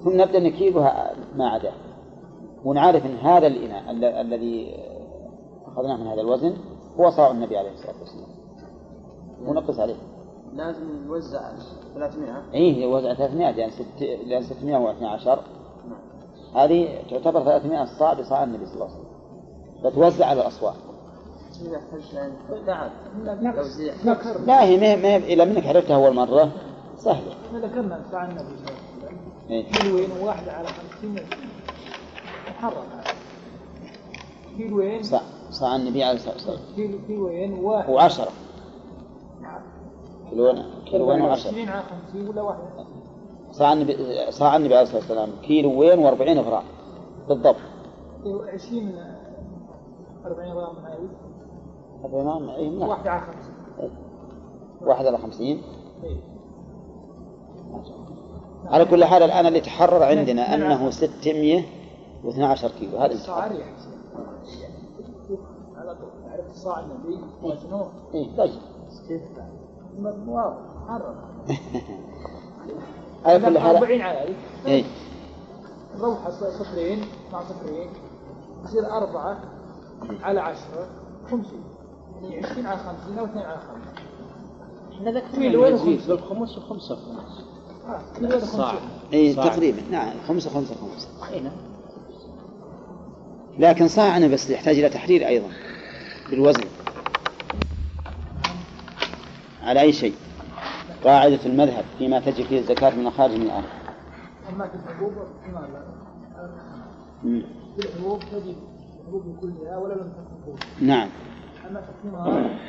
ثم 0.03 0.21
نبدأ 0.21 0.39
نكيبها 0.39 1.13
ما 1.35 1.49
عداه 1.49 1.73
ونعرف 2.65 3.05
أن 3.05 3.15
هذا 3.15 3.47
الإناء 3.47 3.91
ال- 3.91 4.03
الذي 4.05 4.75
أخذناه 5.67 5.97
من 5.97 6.07
هذا 6.07 6.21
الوزن 6.21 6.53
هو 6.99 7.09
صاع 7.09 7.31
النبي 7.31 7.57
عليه 7.57 7.71
الصلاة 7.71 7.95
والسلام. 7.99 8.27
ونقص 9.47 9.79
عليه. 9.79 9.95
لازم 10.53 11.05
نوزع 11.07 11.51
300 11.95 12.43
إيه 12.53 12.87
وزع 12.87 13.13
300 13.13 13.51
لأن 13.51 13.69
ست 13.69 14.01
لأن 14.27 14.41
612 14.43 15.39
هذه 16.57 17.01
تعتبر 17.09 17.43
300 17.43 17.85
صاع 17.85 18.13
بصاع 18.13 18.43
النبي 18.43 18.65
صلى 18.65 18.75
الله 18.75 18.85
عليه 18.85 18.95
وسلم. 18.95 19.07
فتوزع 19.83 20.25
على 20.25 20.41
إذا 21.61 21.81
ذكر 24.05 24.39
لا 24.45 24.63
هي 24.63 24.77
ما 24.77 24.85
هي- 24.85 24.95
ما 24.97 25.15
إلى 25.17 25.45
منك 25.45 25.65
عرفتها 25.67 25.95
أول 25.95 26.15
مرة. 26.15 26.51
سهلة. 26.97 27.33
ذكرنا 27.53 28.01
صاع 28.11 28.23
النبي 28.25 28.39
صلى 28.39 28.47
الله 28.55 28.71
عليه 29.03 29.05
وسلم. 29.05 29.17
إيه. 29.49 29.71
كيلوين 29.71 30.09
وواحدة 30.21 30.51
على 30.51 30.67
خمسين. 30.67 31.15
محرم. 32.49 32.73
هذا 32.93 33.03
كيلوين 34.57 35.03
صاع 35.03 35.21
صاع 35.51 35.75
النبي 35.75 36.03
عليه 36.03 36.15
الصلاة 36.15 36.33
والسلام. 36.33 36.59
كيلو 36.75 36.97
كيلوين 37.07 37.53
وواحد 37.53 37.89
وعشرة. 37.89 38.31
كيلوين 40.29 40.63
كيلوين 40.85 41.21
وعشرة. 41.21 41.49
20 41.49 41.69
على 41.69 41.83
50 42.11 42.27
ولا 42.29 42.41
واحدة 42.41 42.63
صاع 43.57 43.73
النبي 43.73 43.97
صاع 44.31 44.55
النبي 44.55 44.73
عليه 44.73 44.83
الصلاة 44.83 44.99
والسلام. 44.99 45.29
كيلوين 45.41 45.99
وأربعين 45.99 46.39
غرام. 46.39 46.63
بالضبط. 47.27 47.55
20 48.53 48.95
40 50.25 50.51
غرام 50.51 50.75
من 50.75 50.85
هذه 50.85 51.09
أربعين 52.05 52.49
إيه 52.49 52.69
نعم. 52.69 52.89
واحدة 52.89 53.11
على 53.11 53.21
50 53.21 53.89
واحد 54.81 55.05
على 55.05 55.17
خمسين. 55.17 55.61
إيه. 56.03 56.17
على 58.65 58.85
كل 58.85 59.05
حال 59.05 59.23
الآن 59.23 59.45
اللي 59.45 59.61
تحرر 59.61 60.03
عندنا 60.03 60.53
أنه 60.53 60.89
612 60.89 62.71
كيلو. 62.79 62.97
هذا 62.97 63.13
الصاع 63.13 63.35
على 65.75 65.95
طول. 65.95 66.09
عرفت 66.31 66.55
صاع 66.55 66.79
النبي؟ 66.79 67.19
وزنه 67.43 67.89
إيه. 68.13 68.37
طيب. 68.37 68.51
كيف؟ 69.07 69.21
واضح 70.27 70.57
محرم 70.85 71.15
على 73.25 73.39
كل 73.39 73.59
حال 73.59 73.75
40 73.75 74.01
على 74.01 74.17
هذه 74.19 74.35
إيه. 74.67 74.83
نروح 75.97 76.29
صفرين 76.29 77.01
مع 77.33 77.43
صفرين 77.43 77.89
يصير 78.65 78.91
أربعة 78.91 79.39
على 80.23 80.41
عشرة 80.41 80.87
خمسين. 81.31 81.63
يعني 82.21 82.45
عشرين 82.45 82.65
على 82.65 82.77
خمسين 82.79 83.19
أو 83.19 83.25
اثنين 83.25 83.45
على 83.45 83.59
خمسين. 83.59 84.07
إحنا 84.93 85.11
ذكرنا 85.11 85.77
خمسة؟ 85.77 86.07
بالخمس 86.07 86.57
وخمسة 86.57 86.95
خمس. 86.95 87.43
آه، 87.87 88.39
صاع 88.39 88.73
إيه 89.13 89.35
صاع. 89.35 89.47
تقريبا. 89.47 89.81
نعم 89.91 90.13
خمسة 90.27 90.49
خمسة 90.49 90.75
خمسة. 90.75 91.33
اي 91.33 91.39
نعم. 91.39 91.53
لكن 93.59 93.87
صاعنا 93.87 94.27
بس 94.27 94.49
يحتاج 94.49 94.79
إلى 94.79 94.89
تحرير 94.89 95.27
أيضا 95.27 95.47
بالوزن. 96.29 96.63
على 99.63 99.81
أي 99.81 99.93
شيء. 99.93 100.13
قاعدة 101.03 101.39
المذهب 101.45 101.85
فيما 101.97 102.19
تجب 102.19 102.45
فيه 102.45 102.59
الزكاة 102.59 102.95
من 102.95 103.09
خارج 103.09 103.35
من 103.35 103.41
الأرض. 103.41 103.63
أما 104.53 104.67
في 104.67 104.75
الحبوب 104.75 105.11
ما 105.53 105.59
لا 105.73 105.97
مم. 107.23 107.43
في 107.75 107.85
الحبوب 107.85 108.19
تجب 108.19 108.55
الحبوب 109.01 109.37
كلها 109.41 109.77
ولا 109.77 109.93
لم 109.93 110.11
تكن 110.11 110.85
نعم. 110.85 111.09
أما 111.69 111.81
في 111.81 111.89
الثمار 111.89 112.59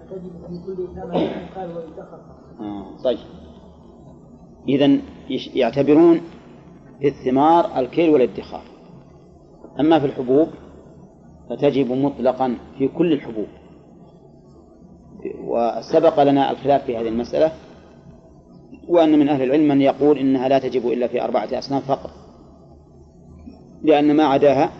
فتجب 0.00 0.32
في 0.48 0.66
كل 0.66 0.76
ثمن 0.94 1.30
قال 1.56 1.76
ويدخر 1.76 2.20
آه. 2.60 3.02
طيب. 3.04 3.18
إذا 4.68 4.98
يعتبرون 5.54 6.20
في 7.00 7.08
الثمار 7.08 7.78
الكيل 7.78 8.10
والادخار. 8.10 8.62
أما 9.80 9.98
في 10.00 10.06
الحبوب 10.06 10.48
فتجب 11.50 11.92
مطلقا 11.92 12.56
في 12.78 12.88
كل 12.88 13.12
الحبوب 13.12 13.46
وسبق 15.40 16.22
لنا 16.22 16.50
الخلاف 16.50 16.84
في 16.84 16.96
هذه 16.96 17.08
المسألة. 17.08 17.52
وأن 18.88 19.18
من 19.18 19.28
أهل 19.28 19.42
العلم 19.42 19.68
من 19.68 19.80
يقول 19.80 20.18
إنها 20.18 20.48
لا 20.48 20.58
تجب 20.58 20.88
إلا 20.88 21.06
في 21.06 21.22
أربعة 21.22 21.48
أصناف 21.58 21.88
فقط. 21.88 22.10
لأن 23.82 24.16
ما 24.16 24.24
عداها 24.24 24.70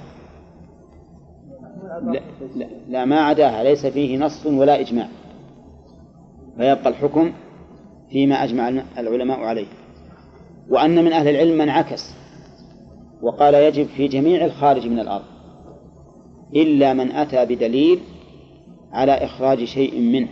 لا, 2.03 2.21
لا, 2.57 2.67
لا 2.89 3.05
ما 3.05 3.21
عداها 3.21 3.65
ليس 3.65 3.87
فيه 3.87 4.19
نص 4.19 4.47
ولا 4.47 4.81
إجماع. 4.81 5.09
فيبقى 6.57 6.89
الحكم 6.89 7.33
فيما 8.11 8.45
أجمع 8.45 8.69
العلماء 8.99 9.41
عليه. 9.41 9.67
وأن 10.71 11.05
من 11.05 11.13
أهل 11.13 11.29
العلم 11.29 11.59
من 11.59 11.69
عكس 11.69 12.15
وقال 13.23 13.55
يجب 13.55 13.87
في 13.87 14.09
جميع 14.09 14.45
الخارج 14.45 14.87
من 14.87 14.99
الأرض 14.99 15.25
إلا 16.55 16.93
من 16.93 17.13
أتى 17.13 17.45
بدليل 17.45 18.01
على 18.93 19.13
إخراج 19.13 19.65
شيء 19.65 20.01
منه. 20.01 20.29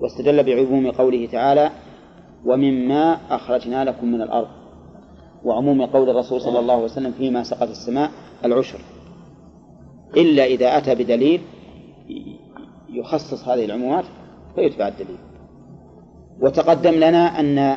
واستدل 0.00 0.42
بعموم 0.42 0.90
قوله 0.90 1.26
تعالى 1.26 1.70
ومما 2.44 3.18
أخرجنا 3.30 3.84
لكم 3.84 4.06
من 4.06 4.22
الأرض. 4.22 4.48
وعموم 5.44 5.86
قول 5.86 6.10
الرسول 6.10 6.40
صلى 6.40 6.58
الله 6.58 6.74
عليه 6.74 6.84
وسلم 6.84 7.12
فيما 7.12 7.42
سقط 7.42 7.68
السماء 7.68 8.10
العشر. 8.44 8.80
إلا 10.16 10.44
إذا 10.44 10.78
أتى 10.78 10.94
بدليل 10.94 11.40
يخصص 12.90 13.48
هذه 13.48 13.64
العمومات 13.64 14.04
فيتبع 14.54 14.88
الدليل. 14.88 15.18
وتقدم 16.40 16.94
لنا 16.94 17.40
أن 17.40 17.76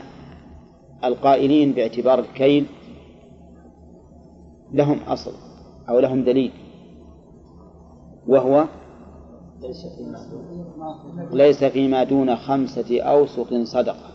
القائلين 1.03 1.71
باعتبار 1.71 2.19
الكيل 2.19 2.65
لهم 4.73 4.99
أصل 5.07 5.31
أو 5.89 5.99
لهم 5.99 6.23
دليل 6.23 6.51
وهو 8.27 8.65
ليس 11.31 11.63
فيما 11.63 12.03
دون 12.03 12.35
خمسة 12.35 13.01
أوسق 13.01 13.63
صدقة. 13.63 14.10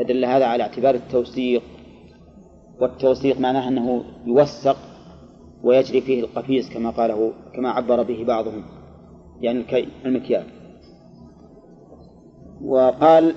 فدل 0.00 0.24
هذا 0.24 0.44
على 0.44 0.62
اعتبار 0.62 0.94
التوثيق. 0.94 1.62
والتوثيق 2.80 3.40
معناه 3.40 3.68
أنه 3.68 4.04
يوثق 4.26 4.76
ويجري 5.62 6.00
فيه 6.00 6.20
القفيز 6.20 6.70
كما 6.70 6.90
قاله 6.90 7.32
كما 7.54 7.70
عبر 7.70 8.02
به 8.02 8.24
بعضهم 8.24 8.62
يعني 9.40 9.58
الكي 9.58 9.88
المكيال. 10.04 10.44
وقال 12.64 13.34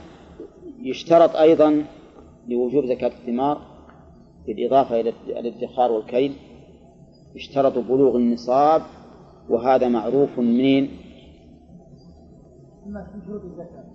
يشترط 0.82 1.36
أيضا 1.36 1.86
لوجوب 2.48 2.86
زكاة 2.86 3.08
الثمار 3.08 3.62
بالإضافة 4.48 5.00
إلى 5.00 5.14
الادخار 5.28 5.92
والكيل 5.92 6.34
يشترط 7.36 7.78
بلوغ 7.78 8.16
النصاب 8.16 8.82
وهذا 9.50 9.88
معروف 9.88 10.40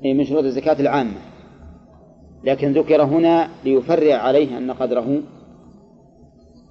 أي 0.05 0.15
من 0.15 0.24
شروط 0.24 0.45
الزكاة 0.45 0.81
العامة. 0.81 1.38
لكن 2.44 2.73
ذكر 2.73 3.02
هنا 3.02 3.48
ليفرع 3.65 4.15
عليه 4.15 4.59
أن 4.59 4.70
قدره 4.70 5.20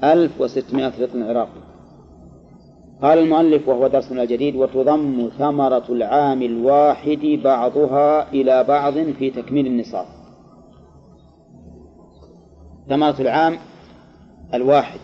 ألف 0.04 0.42
وستمائة 0.42 1.04
رطل 1.04 1.24
عراقي 1.24 1.68
قال 3.02 3.20
المؤلف 3.20 3.68
وهو 3.68 3.88
درسنا 3.88 4.24
الجديد 4.24 4.56
وتضم 4.56 5.30
ثمرة 5.38 5.86
العام 5.90 6.42
الواحد 6.42 7.40
بعضها 7.44 8.32
إلى 8.32 8.64
بعض 8.64 8.94
في 8.94 9.30
تكميل 9.30 9.68
النصاب. 9.68 10.06
ثمرة 12.90 13.22
العام 13.22 13.58
الواحد 14.54 15.00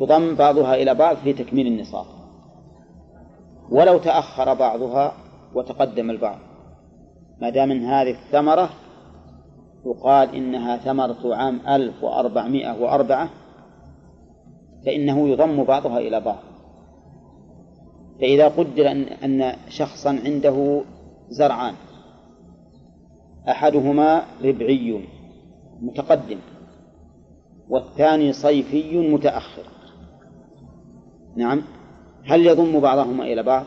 تضم 0.00 0.34
بعضها 0.34 0.74
إلى 0.74 0.94
بعض 0.94 1.16
في 1.16 1.32
تكميل 1.32 1.66
النصاب. 1.66 2.06
ولو 3.70 3.98
تأخر 3.98 4.54
بعضها 4.54 5.12
وتقدم 5.54 6.10
البعض. 6.10 6.38
ما 7.40 7.50
دام 7.50 7.68
من 7.68 7.84
هذه 7.84 8.10
الثمرة 8.10 8.70
يقال 9.86 10.34
إنها 10.34 10.76
ثمرة 10.76 11.34
عام 11.34 11.60
ألف 11.68 12.04
وأربعمائة 12.04 12.82
وأربعة 12.82 13.30
فإنه 14.86 15.28
يضم 15.28 15.64
بعضها 15.64 15.98
إلى 15.98 16.20
بعض. 16.20 16.38
فإذا 18.20 18.48
قدر 18.48 18.90
أن 18.90 19.02
أن 19.02 19.56
شخصا 19.68 20.20
عنده 20.24 20.82
زرعان 21.28 21.74
أحدهما 23.48 24.22
ربعي 24.44 25.04
متقدم 25.80 26.38
والثاني 27.68 28.32
صيفي 28.32 28.98
متأخر. 28.98 29.64
نعم 31.36 31.62
هل 32.24 32.46
يضم 32.46 32.80
بعضهما 32.80 33.24
إلى 33.24 33.42
بعض 33.42 33.66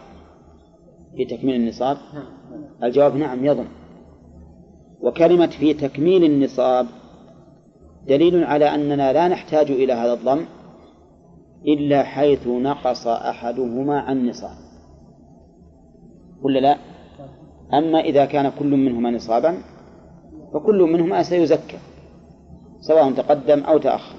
في 1.15 1.26
تكميل 1.26 1.56
النصاب؟ 1.56 1.98
الجواب 2.84 3.15
نعم 3.15 3.45
يضم. 3.45 3.65
وكلمة 5.02 5.48
في 5.48 5.73
تكميل 5.73 6.23
النصاب 6.23 6.88
دليل 8.07 8.44
على 8.44 8.65
أننا 8.65 9.14
لا 9.14 9.28
نحتاج 9.28 9.72
إلى 9.72 9.94
هذا 9.94 10.14
الضم 10.14 10.45
إلا 11.68 12.03
حيث 12.03 12.48
نقص 12.48 13.07
أحدهما 13.07 13.99
عن 13.99 14.28
نصاب. 14.30 14.57
ولا 16.41 16.60
لا؟ 16.60 16.78
أما 17.73 17.99
إذا 17.99 18.26
كان 18.26 18.52
كل 18.60 18.72
منهما 18.72 19.11
نصابا 19.11 19.57
فكل 20.53 20.82
منهما 20.82 21.23
سيزكى 21.23 21.78
سواء 22.80 23.11
تقدم 23.11 23.60
أو 23.64 23.78
تأخر. 23.78 24.15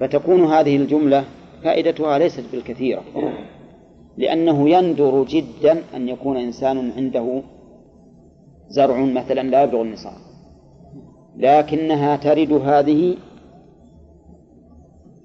فتكون 0.00 0.44
هذه 0.44 0.76
الجملة 0.76 1.24
فائدتها 1.64 2.18
ليست 2.18 2.44
بالكثيرة. 2.52 3.02
لأنه 4.18 4.70
يندر 4.70 5.24
جدا 5.24 5.82
أن 5.94 6.08
يكون 6.08 6.36
إنسان 6.36 6.90
عنده 6.90 7.42
زرع 8.68 9.00
مثلا 9.00 9.40
لا 9.40 9.62
يبلغ 9.62 9.82
النصاب. 9.82 10.18
لكنها 11.36 12.16
ترد 12.16 12.52
هذه 12.52 13.16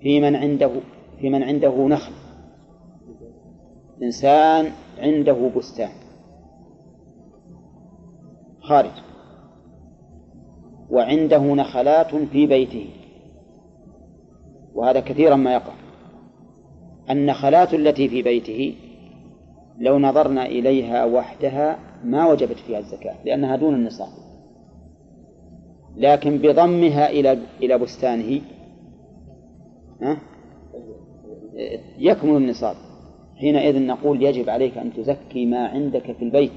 في 0.01 0.19
من 0.19 0.35
عنده 0.35 0.71
في 1.19 1.29
من 1.29 1.43
عنده 1.43 1.87
نخل. 1.87 2.13
إنسان 4.03 4.71
عنده 4.99 5.51
بستان. 5.55 5.91
خارج. 8.61 8.91
وعنده 10.89 11.43
نخلات 11.43 12.15
في 12.15 12.47
بيته. 12.47 12.89
وهذا 14.73 14.99
كثيرا 14.99 15.35
ما 15.35 15.53
يقع. 15.53 15.73
النخلات 17.09 17.73
التي 17.73 18.09
في 18.09 18.21
بيته 18.21 18.75
لو 19.79 19.99
نظرنا 19.99 20.45
إليها 20.45 21.05
وحدها 21.05 21.79
ما 22.03 22.27
وجبت 22.27 22.57
فيها 22.57 22.79
الزكاة 22.79 23.15
لأنها 23.25 23.55
دون 23.55 23.75
النصاب. 23.75 24.07
لكن 25.97 26.37
بضمها 26.37 27.09
إلى 27.09 27.39
إلى 27.61 27.77
بستانه 27.77 28.41
يكمل 31.97 32.37
النصاب. 32.37 32.75
حينئذ 33.35 33.85
نقول 33.85 34.23
يجب 34.23 34.49
عليك 34.49 34.77
أن 34.77 34.93
تزكي 34.93 35.45
ما 35.45 35.67
عندك 35.67 36.11
في 36.11 36.25
البيت 36.25 36.51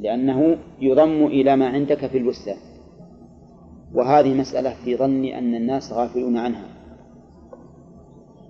لأنه 0.00 0.56
يضم 0.80 1.26
إلى 1.26 1.56
ما 1.56 1.68
عندك 1.68 2.06
في 2.06 2.18
البستان. 2.18 2.56
وهذه 3.94 4.34
مسألة 4.34 4.74
في 4.84 4.96
ظني 4.96 5.38
أن 5.38 5.54
الناس 5.54 5.92
غافلون 5.92 6.36
عنها. 6.36 6.66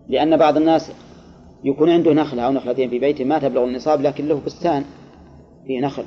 لأن 0.08 0.36
بعض 0.36 0.56
الناس 0.56 0.92
يكون 1.64 1.90
عنده 1.90 2.12
نخلة 2.12 2.42
أو 2.42 2.52
نخلتين 2.52 2.90
في 2.90 2.98
بيته 2.98 3.24
ما 3.24 3.38
تبلغ 3.38 3.64
النصاب 3.64 4.00
لكن 4.00 4.28
له 4.28 4.40
بستان 4.46 4.84
فيه 5.66 5.80
نخل 5.80 6.04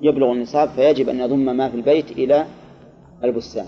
يبلغ 0.00 0.32
النصاب 0.32 0.68
فيجب 0.68 1.08
أن 1.08 1.20
يضم 1.20 1.56
ما 1.56 1.68
في 1.68 1.76
البيت 1.76 2.10
إلى 2.10 2.46
البستان. 3.24 3.66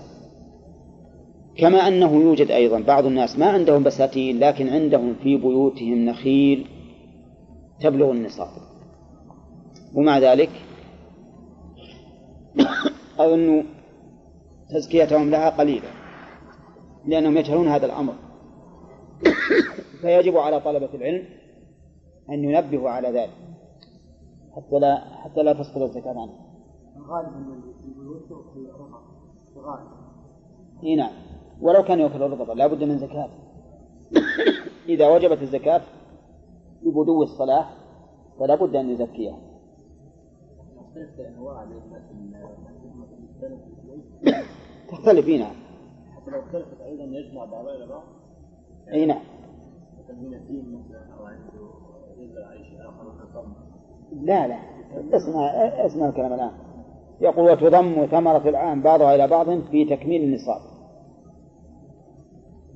كما 1.57 1.87
أنه 1.87 2.15
يوجد 2.15 2.51
أيضا 2.51 2.79
بعض 2.79 3.05
الناس 3.05 3.39
ما 3.39 3.49
عندهم 3.49 3.83
بساتين 3.83 4.39
لكن 4.39 4.69
عندهم 4.69 5.15
في 5.23 5.37
بيوتهم 5.37 6.05
نخيل 6.05 6.67
تبلغ 7.81 8.11
النصاب. 8.11 8.47
ومع 9.95 10.19
ذلك 10.19 10.49
أظن 13.19 13.63
تزكيتهم 14.69 15.29
لها 15.29 15.49
قليلة 15.49 15.89
لأنهم 17.05 17.37
يجهلون 17.37 17.67
هذا 17.67 17.85
الأمر. 17.85 18.13
فيجب 20.01 20.37
على 20.37 20.59
طلبة 20.59 20.89
العلم 20.93 21.25
أن 22.29 22.43
ينبهوا 22.43 22.89
على 22.89 23.07
ذلك 23.07 23.33
حتى 24.55 24.79
لا 24.79 24.99
حتى 25.15 25.43
لا 25.43 25.53
تسقط 25.53 25.81
الزكاة 25.81 26.21
عنه. 26.21 26.33
الغالب 26.97 27.27
أن 27.27 27.61
البيوت 27.85 28.31
الغالب. 29.55 29.87
إي 30.83 30.95
نعم 30.95 31.11
ولو 31.61 31.83
كان 31.83 31.99
يوكل 31.99 32.23
الرطب 32.23 32.51
لا 32.51 32.67
بد 32.67 32.83
من 32.83 32.97
زكاة 32.97 33.29
إذا 34.89 35.07
وجبت 35.09 35.41
الزكاة 35.41 35.81
ببدو 36.83 37.23
الصلاح 37.23 37.73
فلا 38.39 38.55
بد 38.55 38.75
أن 38.75 38.89
يزكيها 38.89 39.39
تختلف 44.91 45.27
نعم 45.27 45.55
حتى 46.15 46.31
لو 46.31 46.39
اختلفت 46.39 46.81
أيضا 46.81 47.03
يجمع 47.03 47.45
بعضها 47.45 47.75
إلى 47.75 47.87
بعض 47.87 48.03
أي 48.93 49.05
نعم. 49.05 49.21
لا 54.21 54.47
لا. 54.47 54.59
اسمع 55.13 55.49
اسمع 55.85 56.09
الكلام 56.09 56.33
الآن. 56.33 56.51
يقول 57.21 57.51
وتضم 57.51 58.05
ثمرة 58.05 58.49
العام 58.49 58.81
بعضها 58.81 59.15
إلى 59.15 59.27
بعض 59.27 59.61
في 59.61 59.85
تكميل 59.85 60.23
النصاب. 60.23 60.61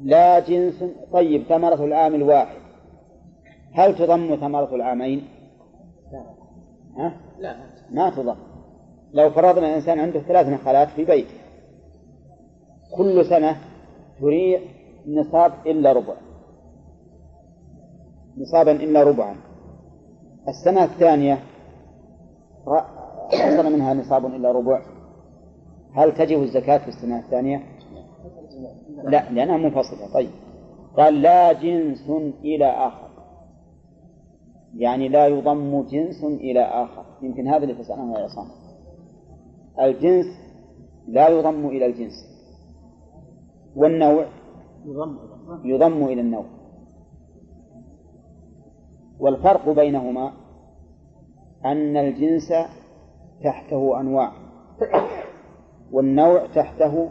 لا 0.03 0.39
جنس. 0.39 0.83
طيب 1.13 1.43
ثمرة 1.43 1.85
العام 1.85 2.15
الواحد. 2.15 2.57
هل 3.73 3.95
تضم 3.95 4.35
ثمرة 4.35 4.75
العامين؟ 4.75 5.27
لا 6.11 6.23
ها؟ 6.97 7.13
لا 7.39 7.55
ما 7.91 8.09
تضم. 8.09 8.35
لو 9.13 9.29
فرضنا 9.29 9.67
الإنسان 9.69 9.99
عنده 9.99 10.19
ثلاث 10.19 10.47
نخلات 10.47 10.87
في 10.87 11.05
بيته 11.05 11.35
كل 12.97 13.25
سنة 13.25 13.57
تريع 14.19 14.59
نصاب 15.07 15.51
إلا 15.65 15.93
ربع 15.93 16.13
نصابا 18.37 18.71
إلا 18.71 19.03
ربعا. 19.03 19.35
السنة 20.47 20.83
الثانية 20.83 21.39
حصل 23.31 23.73
منها 23.73 23.93
نصاب 23.93 24.25
إلا 24.25 24.51
ربع. 24.51 24.81
هل 25.93 26.15
تجب 26.15 26.41
الزكاة 26.41 26.77
في 26.77 26.87
السنة 26.87 27.19
الثانية؟ 27.19 27.63
لا 29.03 29.31
لأنها 29.31 29.57
منفصلة. 29.57 30.13
طيب. 30.13 30.29
قال 30.97 31.21
لا 31.21 31.53
جنس 31.53 32.09
إلى 32.43 32.65
آخر. 32.65 33.09
يعني 34.75 35.09
لا 35.09 35.27
يضم 35.27 35.81
جنس 35.81 36.23
إلى 36.23 36.61
آخر. 36.61 37.05
يمكن 37.21 37.47
هذا 37.47 37.63
اللي 37.63 37.73
تسألونه 37.73 38.13
يا 38.19 38.23
عصام. 38.23 38.47
الجنس 39.79 40.25
لا 41.07 41.29
يضم 41.29 41.67
إلى 41.67 41.85
الجنس. 41.85 42.13
والنوع 43.75 44.25
يضم. 44.85 45.17
يضم 45.63 46.03
إلى 46.03 46.21
النوع 46.21 46.45
والفرق 49.19 49.69
بينهما 49.69 50.33
أن 51.65 51.97
الجنس 51.97 52.53
تحته 53.43 53.99
أنواع 53.99 54.31
والنوع 55.91 56.47
تحته 56.47 57.09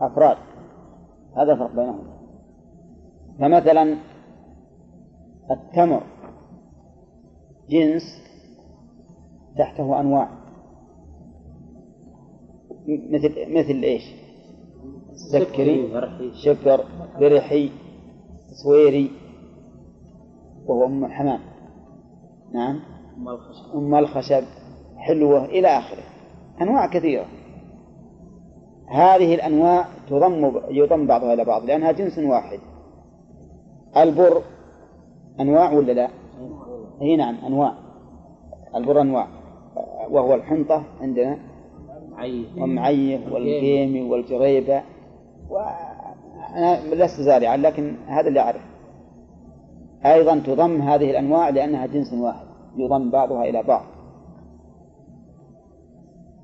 أفراد. 0.00 0.36
هذا 1.36 1.52
الفرق 1.52 1.70
بينهما. 1.70 2.20
فمثلا 3.38 3.96
التمر 5.50 6.02
جنس 7.68 8.02
تحته 9.58 10.00
أنواع. 10.00 10.28
مثل 12.88 13.58
مثل 13.58 13.82
إيش؟ 13.82 14.19
سكري 15.28 15.92
شكر 16.44 16.84
برحي 17.20 17.70
سويري 18.62 19.10
وهو 20.66 20.86
أم 20.86 21.04
الحمام. 21.04 21.40
نعم. 22.52 22.80
أم 23.74 23.94
الخشب. 23.94 24.44
حلوة 24.96 25.44
إلى 25.44 25.68
آخره. 25.68 26.02
أنواع 26.62 26.86
كثيرة. 26.86 27.26
هذه 28.88 29.34
الأنواع 29.34 29.88
تضم 30.08 30.60
يضم 30.70 31.06
بعضها 31.06 31.34
إلى 31.34 31.44
بعض 31.44 31.64
لأنها 31.64 31.92
جنس 31.92 32.18
واحد. 32.18 32.58
البر 33.96 34.42
أنواع 35.40 35.72
ولا 35.72 35.92
لا؟ 35.92 36.08
أي 37.02 37.16
نعم 37.16 37.34
أنواع. 37.46 37.74
البر 38.74 39.00
أنواع. 39.00 39.28
وهو 40.10 40.34
الحنطة 40.34 40.84
عندنا. 41.00 41.38
عيه 42.14 42.62
والمعية 42.62 43.32
والقيمي 43.32 44.02
والجريبة. 44.02 44.82
وأنا 45.50 46.94
لست 46.94 47.20
زارعا 47.20 47.56
لكن 47.56 47.96
هذا 48.06 48.28
اللي 48.28 48.40
أعرف 48.40 48.62
أيضا 50.06 50.38
تضم 50.38 50.82
هذه 50.82 51.10
الأنواع 51.10 51.48
لأنها 51.48 51.86
جنس 51.86 52.12
واحد 52.12 52.46
يضم 52.76 53.10
بعضها 53.10 53.44
إلى 53.44 53.62
بعض. 53.62 53.84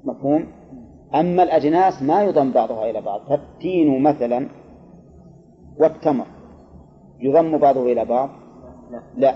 مفهوم؟ 0.05 0.47
أما 1.15 1.43
الأجناس 1.43 2.03
ما 2.03 2.23
يضم 2.23 2.53
بعضها 2.53 2.91
إلى 2.91 3.01
بعض. 3.01 3.21
فالتين 3.21 4.03
مثلا 4.03 4.49
والتمر 5.79 6.27
يضم 7.21 7.59
بعضه 7.59 7.93
إلى 7.93 8.05
بعض؟ 8.05 8.31
لا 9.17 9.35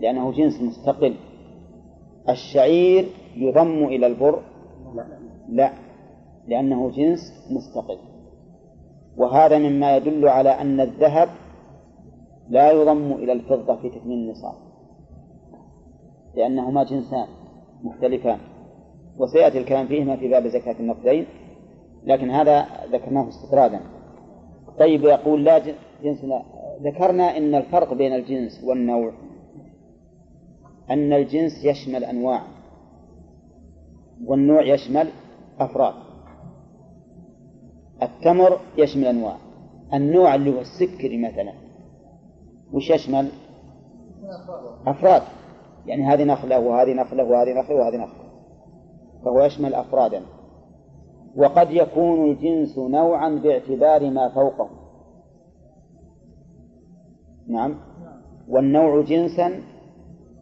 لأنه 0.00 0.32
جنس 0.32 0.62
مستقل. 0.62 1.14
الشعير 2.28 3.08
يضم 3.36 3.84
إلى 3.84 4.06
البر؟ 4.06 4.42
لا 5.48 5.72
لأنه 6.48 6.90
جنس 6.90 7.20
مستقل. 7.50 7.98
وهذا 9.18 9.58
مما 9.58 9.96
يدل 9.96 10.28
على 10.28 10.50
أن 10.50 10.80
الذهب 10.80 11.28
لا 12.48 12.72
يضم 12.72 13.12
إلى 13.12 13.32
الفضة 13.32 13.76
في 13.76 13.90
تكميل 13.90 14.18
النصاب 14.18 14.54
لأنهما 16.34 16.84
جنسان 16.84 17.26
مختلفان 17.82 18.38
وسيأتي 19.18 19.58
الكلام 19.58 19.86
فيهما 19.86 20.16
في 20.16 20.28
باب 20.28 20.46
زكاة 20.46 20.80
النقدين 20.80 21.26
لكن 22.04 22.30
هذا 22.30 22.66
ذكرناه 22.92 23.28
استطرادا. 23.28 23.80
طيب 24.78 25.04
يقول 25.04 25.44
لا 25.44 25.58
جنس 26.02 26.24
لا 26.24 26.42
ذكرنا 26.82 27.36
أن 27.36 27.54
الفرق 27.54 27.94
بين 27.94 28.14
الجنس 28.14 28.64
والنوع 28.64 29.12
أن 30.90 31.12
الجنس 31.12 31.64
يشمل 31.64 32.04
أنواع 32.04 32.42
والنوع 34.26 34.62
يشمل 34.62 35.08
أفراد. 35.60 35.94
التمر 38.02 38.60
يشمل 38.76 39.04
أنواع. 39.04 39.36
النوع 39.94 40.34
اللي 40.34 40.56
هو 40.56 40.60
السكري 40.60 41.18
مثلا. 41.28 41.52
وش 42.72 42.90
يشمل؟ 42.90 43.28
أفراد. 44.86 45.22
يعني 45.86 46.04
هذه 46.04 46.24
نخلة 46.24 46.60
وهذه 46.60 46.92
نخلة 46.92 47.24
وهذه 47.24 47.60
نخلة 47.60 47.76
وهذه 47.76 47.96
نخلة. 47.96 48.28
فهو 49.24 49.40
يشمل 49.44 49.74
أفرادا. 49.74 50.22
وقد 51.36 51.70
يكون 51.70 52.30
الجنس 52.30 52.78
نوعا 52.78 53.28
باعتبار 53.28 54.10
ما 54.10 54.28
فوقه. 54.28 54.70
نعم. 57.48 57.74
والنوع 58.48 59.02
جنسا 59.02 59.62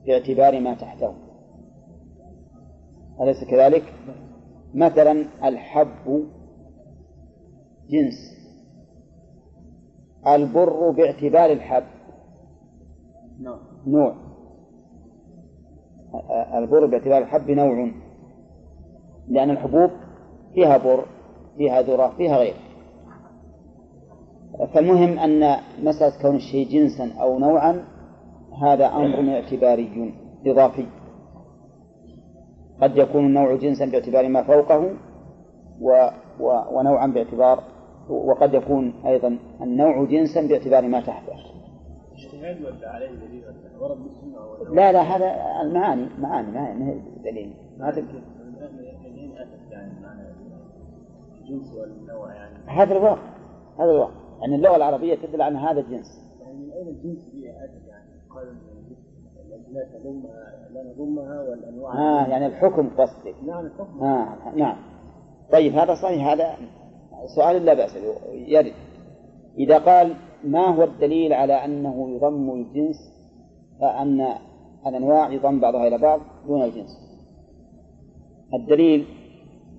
باعتبار 0.07 0.61
ما 0.61 0.75
تحته. 0.75 1.15
أليس 3.21 3.45
كذلك؟ 3.45 3.83
مثلا 4.75 5.25
الحب 5.45 6.27
جنس. 7.91 8.37
البر 10.27 10.91
باعتبار 10.91 11.53
الحب. 11.53 11.85
نوع. 13.87 14.15
البر 16.59 16.87
باعتبار 16.87 17.19
الحب 17.19 17.51
نوع. 17.51 17.91
لأن 19.29 19.51
الحبوب 19.51 19.91
فيها 20.55 20.77
بر 20.77 21.05
فيها 21.57 21.83
ذرة 21.83 22.15
فيها 22.17 22.37
غير. 22.37 22.55
فالمهم 24.75 25.19
أن 25.19 25.57
مسألة 25.83 26.23
كون 26.23 26.37
الشيء 26.37 26.69
جنسا 26.69 27.21
أو 27.21 27.39
نوعا 27.39 27.85
هذا 28.63 28.87
أمر 28.87 29.35
اعتباري 29.35 30.15
إضافي. 30.47 30.87
قد 32.83 32.97
يكون 32.97 33.27
النوع 33.27 33.57
جنسا 33.57 33.87
باعتبار 33.87 34.29
ما 34.29 34.43
فوقه 34.43 34.95
و 35.81 36.09
و 36.41 36.79
ونوعا 36.79 37.07
باعتبار 37.07 37.63
وقد 38.09 38.55
يكون 38.55 38.95
أيضا 39.07 39.39
النوع 39.61 40.05
جنسا 40.05 40.47
باعتبار 40.47 40.89
ما 40.89 41.01
تحته 41.01 41.33
اجتهاد 42.13 42.63
ولا 42.63 42.89
عليه 42.89 43.11
دليل؟ 43.11 43.45
ورد 43.81 43.97
بالسنة 43.97 44.75
لا؟ 44.75 44.93
لا 44.93 45.01
هذا 45.01 45.61
المعاني 45.63 46.07
معاني 46.19 46.51
ما 46.51 46.89
هي 46.89 47.01
دليل. 47.25 47.55
ما 47.79 47.87
يعني 49.71 51.63
والنوع 51.77 52.35
يعني؟ 52.35 52.59
هذا 52.67 52.97
الواقع 52.97 53.37
هذا 53.79 53.91
الواقع. 53.91 54.15
يعني 54.41 54.55
اللغة 54.55 54.77
العربية 54.77 55.15
تدل 55.15 55.43
على 55.43 55.59
هذا 55.59 55.81
الجنس. 55.81 56.07
يعني 56.41 56.59
من 56.59 56.73
أين 56.73 56.89
الجنس 56.89 57.35
يعني؟ 57.35 57.71
قال 58.31 58.57
لا 60.73 60.83
نضمها 60.83 61.43
والأنواع 61.43 61.93
آه 61.95 62.27
يعني 62.27 62.47
الحكم 62.47 62.91
قصدك 62.99 63.35
نعم 63.47 63.67
الحكم. 63.67 64.05
آه 64.05 64.37
نعم. 64.57 64.77
طيب 65.53 65.73
هذا 65.73 65.95
صحيح 65.95 66.29
هذا 66.29 66.57
سؤال 67.27 67.65
لا 67.65 67.75
بأس 67.75 67.97
يرد. 68.33 68.73
إذا 69.59 69.79
قال 69.79 70.15
ما 70.45 70.67
هو 70.67 70.85
الدليل 70.85 71.33
على 71.33 71.65
أنه 71.65 72.11
يضم 72.11 72.51
الجنس 72.51 72.97
أن 73.83 74.29
الأنواع 74.87 75.33
يضم 75.33 75.61
بعضها 75.61 75.89
إلى 75.89 75.99
بعض 75.99 76.21
دون 76.47 76.63
الجنس. 76.63 76.91
الدليل 78.55 79.07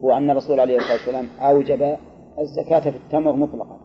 هو 0.04 0.12
أن 0.12 0.30
الرسول 0.30 0.60
عليه 0.60 0.78
الصلاة 0.78 0.94
والسلام 0.94 1.28
أوجب 1.40 1.98
الزكاة 2.40 2.80
في 2.80 2.98
التمر 2.98 3.34
مطلقا. 3.34 3.80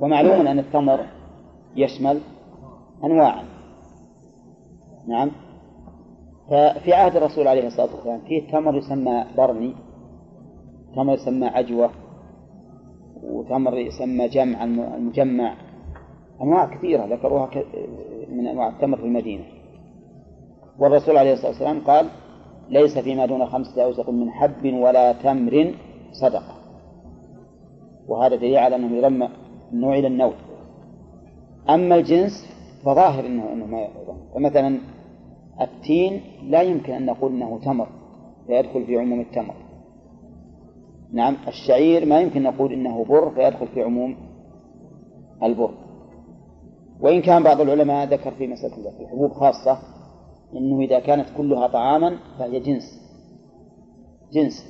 ومعلوم 0.00 0.46
أن 0.46 0.58
التمر 0.58 1.00
يشمل 1.76 2.20
أنواعا. 3.04 3.44
نعم. 5.08 5.30
ففي 6.50 6.92
عهد 6.92 7.16
الرسول 7.16 7.48
عليه 7.48 7.66
الصلاة 7.66 7.94
والسلام 7.94 8.20
فيه 8.20 8.52
تمر 8.52 8.76
يسمى 8.76 9.24
برني 9.36 9.74
تمر 10.96 11.14
يسمى 11.14 11.46
عجوة 11.46 11.90
وتمر 13.24 13.78
يسمى 13.78 14.28
جمع 14.28 14.64
المجمع. 14.64 15.54
أنواع 16.42 16.74
كثيرة 16.74 17.04
ذكروها 17.04 17.50
من 18.32 18.46
أنواع 18.46 18.68
التمر 18.68 18.96
في 18.96 19.04
المدينة. 19.04 19.44
والرسول 20.78 21.16
عليه 21.16 21.32
الصلاة 21.32 21.50
والسلام 21.50 21.80
قال 21.80 22.06
ليس 22.68 22.98
فيما 22.98 23.26
دون 23.26 23.46
خمسة 23.46 23.84
أوسق 23.84 24.10
من 24.10 24.30
حب 24.30 24.74
ولا 24.74 25.12
تمر 25.12 25.74
صدقة. 26.12 26.54
وهذا 28.08 28.36
دليل 28.36 28.56
على 28.56 28.76
أنه 28.76 28.96
يضم 28.96 29.28
النوع 29.72 29.98
إلى 29.98 30.06
النوع. 30.06 30.34
أما 31.70 31.94
الجنس 31.94 32.32
فظاهر 32.84 33.26
أنه 33.26 33.52
أنه 33.52 33.66
ما 33.66 33.80
يضم 33.80 34.16
فمثلا 34.34 34.78
التين 35.60 36.20
لا 36.48 36.62
يمكن 36.62 36.92
أن 36.92 37.06
نقول 37.06 37.32
أنه 37.32 37.58
تمر 37.58 37.88
فيدخل 38.46 38.86
في 38.86 38.96
عموم 38.96 39.20
التمر. 39.20 39.54
نعم 41.12 41.36
الشعير 41.48 42.06
ما 42.06 42.20
يمكن 42.20 42.42
نقول 42.42 42.72
إنه 42.72 43.04
بر 43.04 43.30
فيدخل 43.30 43.68
في 43.68 43.82
عموم 43.82 44.16
البر. 45.42 45.74
وإن 47.00 47.22
كان 47.22 47.42
بعض 47.42 47.60
العلماء 47.60 48.06
ذكر 48.08 48.30
في 48.30 48.46
مسألة 48.46 49.00
الحبوب 49.00 49.32
خاصة 49.32 49.78
إنه 50.56 50.80
إذا 50.80 50.98
كانت 50.98 51.26
كلها 51.36 51.66
طعاما 51.66 52.18
فهي 52.38 52.60
جنس. 52.60 52.82
جنس. 54.32 54.64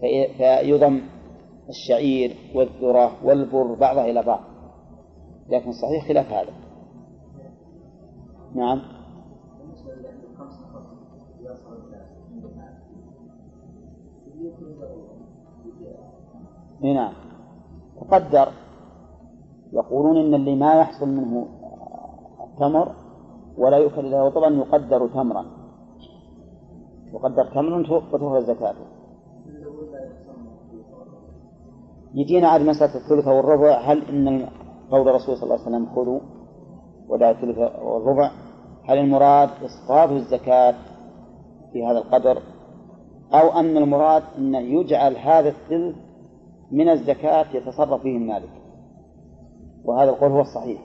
في- 0.00 0.28
فيضم 0.38 1.00
الشعير 1.68 2.36
والذرة 2.54 3.24
والبر 3.26 3.74
بعضها 3.74 4.04
إلى 4.10 4.22
بعض. 4.22 4.40
لكن 5.48 5.72
صحيح 5.72 6.08
خلاف 6.08 6.32
هذا. 6.32 6.52
نعم. 8.54 8.82
إي 14.40 15.15
نعم. 16.80 17.12
تقدر. 18.00 18.48
يقولون 19.72 20.16
إن 20.16 20.34
اللي 20.34 20.54
ما 20.54 20.74
يحصل 20.74 21.08
منه 21.08 21.46
التمر 22.44 22.92
ولا 23.58 23.76
يؤكل 23.76 24.06
إلا 24.06 24.28
رطبا 24.28 24.48
يقدر 24.48 25.08
تمرا. 25.08 25.44
يقدر 27.14 27.44
تمرا 27.44 27.78
وتخرج 27.78 28.42
زكاته 28.42 28.86
يجينا 32.14 32.48
عاد 32.48 32.60
مسألة 32.60 32.94
الثلث 32.96 33.28
والربع. 33.28 33.78
هل 33.78 34.08
إن 34.08 34.48
قول 34.90 35.08
الرسول 35.08 35.36
صلى 35.36 35.42
الله 35.42 35.66
عليه 35.66 35.76
وسلم 35.76 35.86
خذوا 35.94 36.20
ودع 37.08 37.30
الثلث 37.30 37.58
والربع؟ 37.58 38.30
هل 38.84 38.98
المراد 38.98 39.48
إسقاط 39.64 40.10
الزكاة 40.10 40.74
في 41.72 41.86
هذا 41.86 41.98
القدر؟ 41.98 42.42
أو 43.32 43.60
أن 43.60 43.76
المراد 43.76 44.22
أن 44.38 44.54
يجعل 44.54 45.16
هذا 45.16 45.48
الثلث 45.48 46.05
من 46.70 46.88
الزكاة 46.88 47.46
يتصرف 47.54 48.02
فيه 48.02 48.16
المالك. 48.16 48.50
وهذا 49.84 50.10
القول 50.10 50.30
هو 50.30 50.40
الصحيح. 50.40 50.80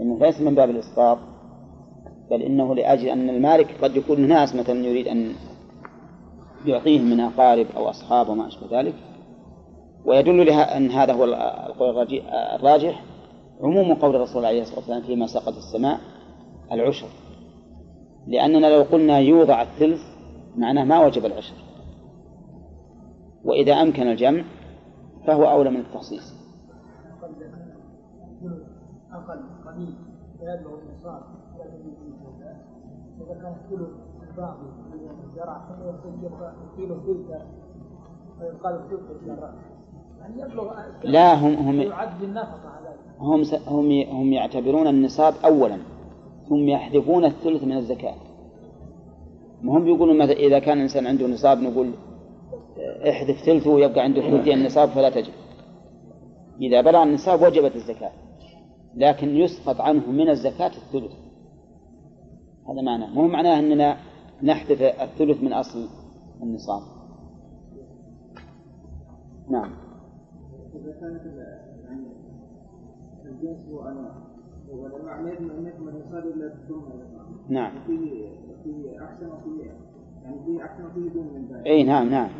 إنه 0.00 0.18
ليس 0.18 0.40
من 0.40 0.54
باب 0.54 0.70
الإسقاط 0.70 1.18
بل 2.30 2.42
إنه 2.42 2.74
لأجل 2.74 3.08
أن 3.08 3.28
المالك 3.30 3.84
قد 3.84 3.96
يكون 3.96 4.20
ناس 4.20 4.54
مثلا 4.54 4.78
يريد 4.86 5.08
أن 5.08 5.32
يعطيهم 6.66 7.10
من 7.10 7.20
أقارب 7.20 7.66
أو 7.76 7.90
أصحاب 7.90 8.28
وما 8.28 8.46
أشبه 8.46 8.80
ذلك. 8.80 8.94
ويدل 10.04 10.46
لها 10.46 10.76
أن 10.76 10.90
هذا 10.90 11.12
هو 11.12 11.24
القول 11.24 12.20
الراجح- 12.54 13.02
عموم 13.60 13.94
قول 13.94 14.16
الرسول 14.16 14.44
عليه 14.44 14.62
الصلاة 14.62 14.78
والسلام 14.78 15.02
فيما 15.02 15.26
سقط 15.26 15.54
السماء 15.56 16.00
العشر. 16.72 17.06
لأننا 18.26 18.66
لو 18.76 18.82
قلنا 18.82 19.18
يوضع 19.18 19.62
الثلث 19.62 20.00
معناه 20.56 20.84
ما 20.84 21.06
وجب 21.06 21.26
العشر. 21.26 21.54
وإذا 23.44 23.72
أمكن 23.72 24.02
الجمع 24.02 24.44
فهو 25.26 25.50
أولى 25.50 25.70
من 25.70 25.80
التخصيص. 25.80 26.34
أقل 29.12 29.40
قليل 29.66 29.94
كان 40.24 40.38
يبلغ 40.38 40.72
لا 41.04 41.34
هم 41.34 41.54
هم 41.54 41.92
هم 43.20 43.42
هم 43.68 43.90
هم 43.90 44.32
يعتبرون 44.32 44.86
النصاب 44.86 45.34
أولا. 45.44 45.78
ثم 46.48 46.68
يحذفون 46.68 47.24
الثلث 47.24 47.64
من 47.64 47.76
الزكاة. 47.76 48.14
ما 49.62 49.76
هم 49.78 49.84
بيقولون 49.84 50.18
مثلا 50.18 50.32
إذا 50.32 50.58
كان 50.58 50.76
الإنسان 50.76 51.06
عنده 51.06 51.26
نصاب 51.26 51.58
نقول 51.62 51.90
احذف 52.78 53.36
ثلثه 53.46 53.70
ويبقى 53.70 54.00
عنده 54.00 54.20
ثلثي 54.20 54.54
النصاب 54.54 54.88
فلا 54.88 55.10
تجب. 55.10 55.32
إذا 56.60 56.80
بلغ 56.80 57.02
النصاب 57.02 57.42
وجبت 57.42 57.76
الزكاة 57.76 58.12
لكن 58.94 59.28
يسقط 59.28 59.80
عنه 59.80 60.10
من 60.10 60.28
الزكاة 60.30 60.70
الثلث. 60.76 61.12
هذا 62.68 62.82
معناه. 62.82 63.14
مو 63.14 63.26
معناه 63.28 63.58
أننا 63.58 63.96
نحذف 64.42 64.82
الثلث 64.82 65.42
من 65.42 65.52
أصل 65.52 65.88
النصاب. 66.42 66.82
نعم. 69.50 69.72
إذا 70.74 70.92
كانت 71.00 71.22
ال- 71.26 71.64
الجنس 73.24 73.68
هو 73.68 73.88
يجمع 74.86 75.20
أن 75.20 75.28
يكمل 75.28 75.88
النصاب 75.88 76.24
إلا 76.24 76.54
نعم 77.48 77.72
أحسن 79.04 79.26
ذلك 80.24 81.66
أي 81.66 81.82
نعم 81.82 82.10
نعم؟ 82.10 82.30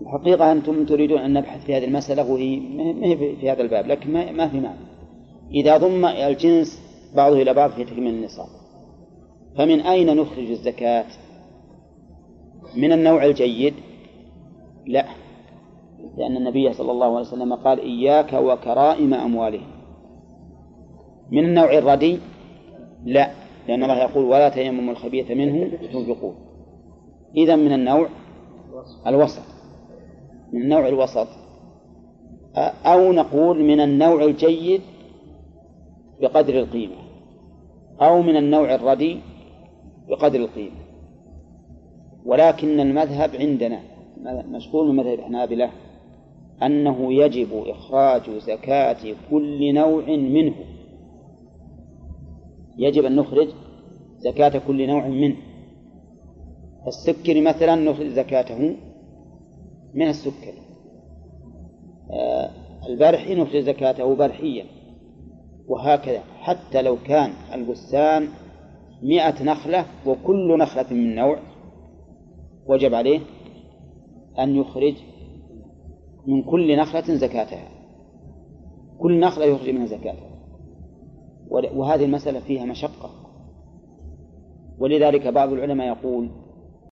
الحقيقة 0.00 0.52
أنتم 0.52 0.86
تريدون 0.86 1.18
أن 1.18 1.32
نبحث 1.32 1.64
في 1.64 1.76
هذه 1.76 1.84
المسألة 1.84 2.32
وهي 2.32 2.60
ما 2.60 3.06
هي 3.06 3.36
في 3.36 3.50
هذا 3.50 3.62
الباب 3.62 3.86
لكن 3.86 4.12
ما 4.12 4.32
ما 4.32 4.48
في 4.48 4.60
معنى 4.60 4.78
إذا 5.50 5.76
ضم 5.76 6.04
الجنس 6.04 6.82
بعضه 7.16 7.42
إلى 7.42 7.54
بعض 7.54 7.70
في 7.70 7.84
تكميل 7.84 8.14
النصاب 8.14 8.48
فمن 9.56 9.80
أين 9.80 10.16
نخرج 10.16 10.50
الزكاة؟ 10.50 11.06
من 12.76 12.92
النوع 12.92 13.24
الجيد؟ 13.24 13.74
لا 14.86 15.04
لأن 16.16 16.36
النبي 16.36 16.72
صلى 16.72 16.92
الله 16.92 17.06
عليه 17.06 17.26
وسلم 17.26 17.54
قال 17.54 17.80
إياك 17.80 18.32
وكرائم 18.32 19.14
أموالهم 19.14 19.70
من 21.30 21.44
النوع 21.44 21.78
الردي؟ 21.78 22.18
لا 23.04 23.30
لأن 23.68 23.82
الله 23.82 23.98
يقول 23.98 24.24
ولا 24.24 24.48
تيمموا 24.48 24.92
الخبيث 24.92 25.30
منه 25.30 25.70
تنفقون 25.92 26.34
إذا 27.36 27.56
من 27.56 27.72
النوع 27.72 28.08
الوسط. 29.06 29.42
من 30.52 30.62
النوع 30.62 30.88
الوسط. 30.88 31.26
أو 32.86 33.12
نقول 33.12 33.64
من 33.64 33.80
النوع 33.80 34.24
الجيد 34.24 34.80
بقدر 36.20 36.58
القيمة. 36.58 36.96
أو 38.00 38.22
من 38.22 38.36
النوع 38.36 38.74
الردي 38.74 39.20
بقدر 40.08 40.38
القيمة. 40.38 40.76
ولكن 42.26 42.80
المذهب 42.80 43.30
عندنا 43.36 43.80
مشغول 44.48 44.88
من 44.88 44.96
مذهب 44.96 45.18
الحنابلة 45.18 45.70
أنه 46.62 47.12
يجب 47.12 47.48
إخراج 47.66 48.30
زكاة 48.30 49.14
كل 49.30 49.74
نوع 49.74 50.04
منه. 50.06 50.54
يجب 52.78 53.04
أن 53.04 53.16
نخرج 53.16 53.48
زكاة 54.18 54.58
كل 54.66 54.86
نوع 54.86 55.08
منه 55.08 55.36
السكر 56.86 57.40
مثلا 57.40 57.74
نخرج 57.74 58.06
زكاته 58.06 58.76
من 59.94 60.08
السكر. 60.08 60.52
آه 62.10 62.50
البرحي 62.86 63.34
نخرج 63.34 63.60
زكاته 63.60 64.14
برحيا 64.14 64.64
وهكذا. 65.68 66.20
حتى 66.20 66.82
لو 66.82 66.96
كان 67.06 67.30
البستان 67.54 68.28
مئة 69.02 69.44
نخلة 69.44 69.86
وكل 70.06 70.58
نخلة 70.58 70.92
من 70.92 71.14
نوع 71.14 71.38
وجب 72.66 72.94
عليه 72.94 73.20
أن 74.38 74.56
يخرج 74.56 74.94
من 76.26 76.42
كل 76.42 76.76
نخلة 76.76 77.14
زكاتها. 77.14 77.68
كل 78.98 79.20
نخلة 79.20 79.44
يخرج 79.44 79.70
منها 79.70 79.86
زكاتها. 79.86 80.27
وهذه 81.50 82.04
المسألة 82.04 82.40
فيها 82.40 82.64
مشقة. 82.64 83.10
ولذلك 84.78 85.26
بعض 85.26 85.52
العلماء 85.52 85.86
يقول 85.86 86.30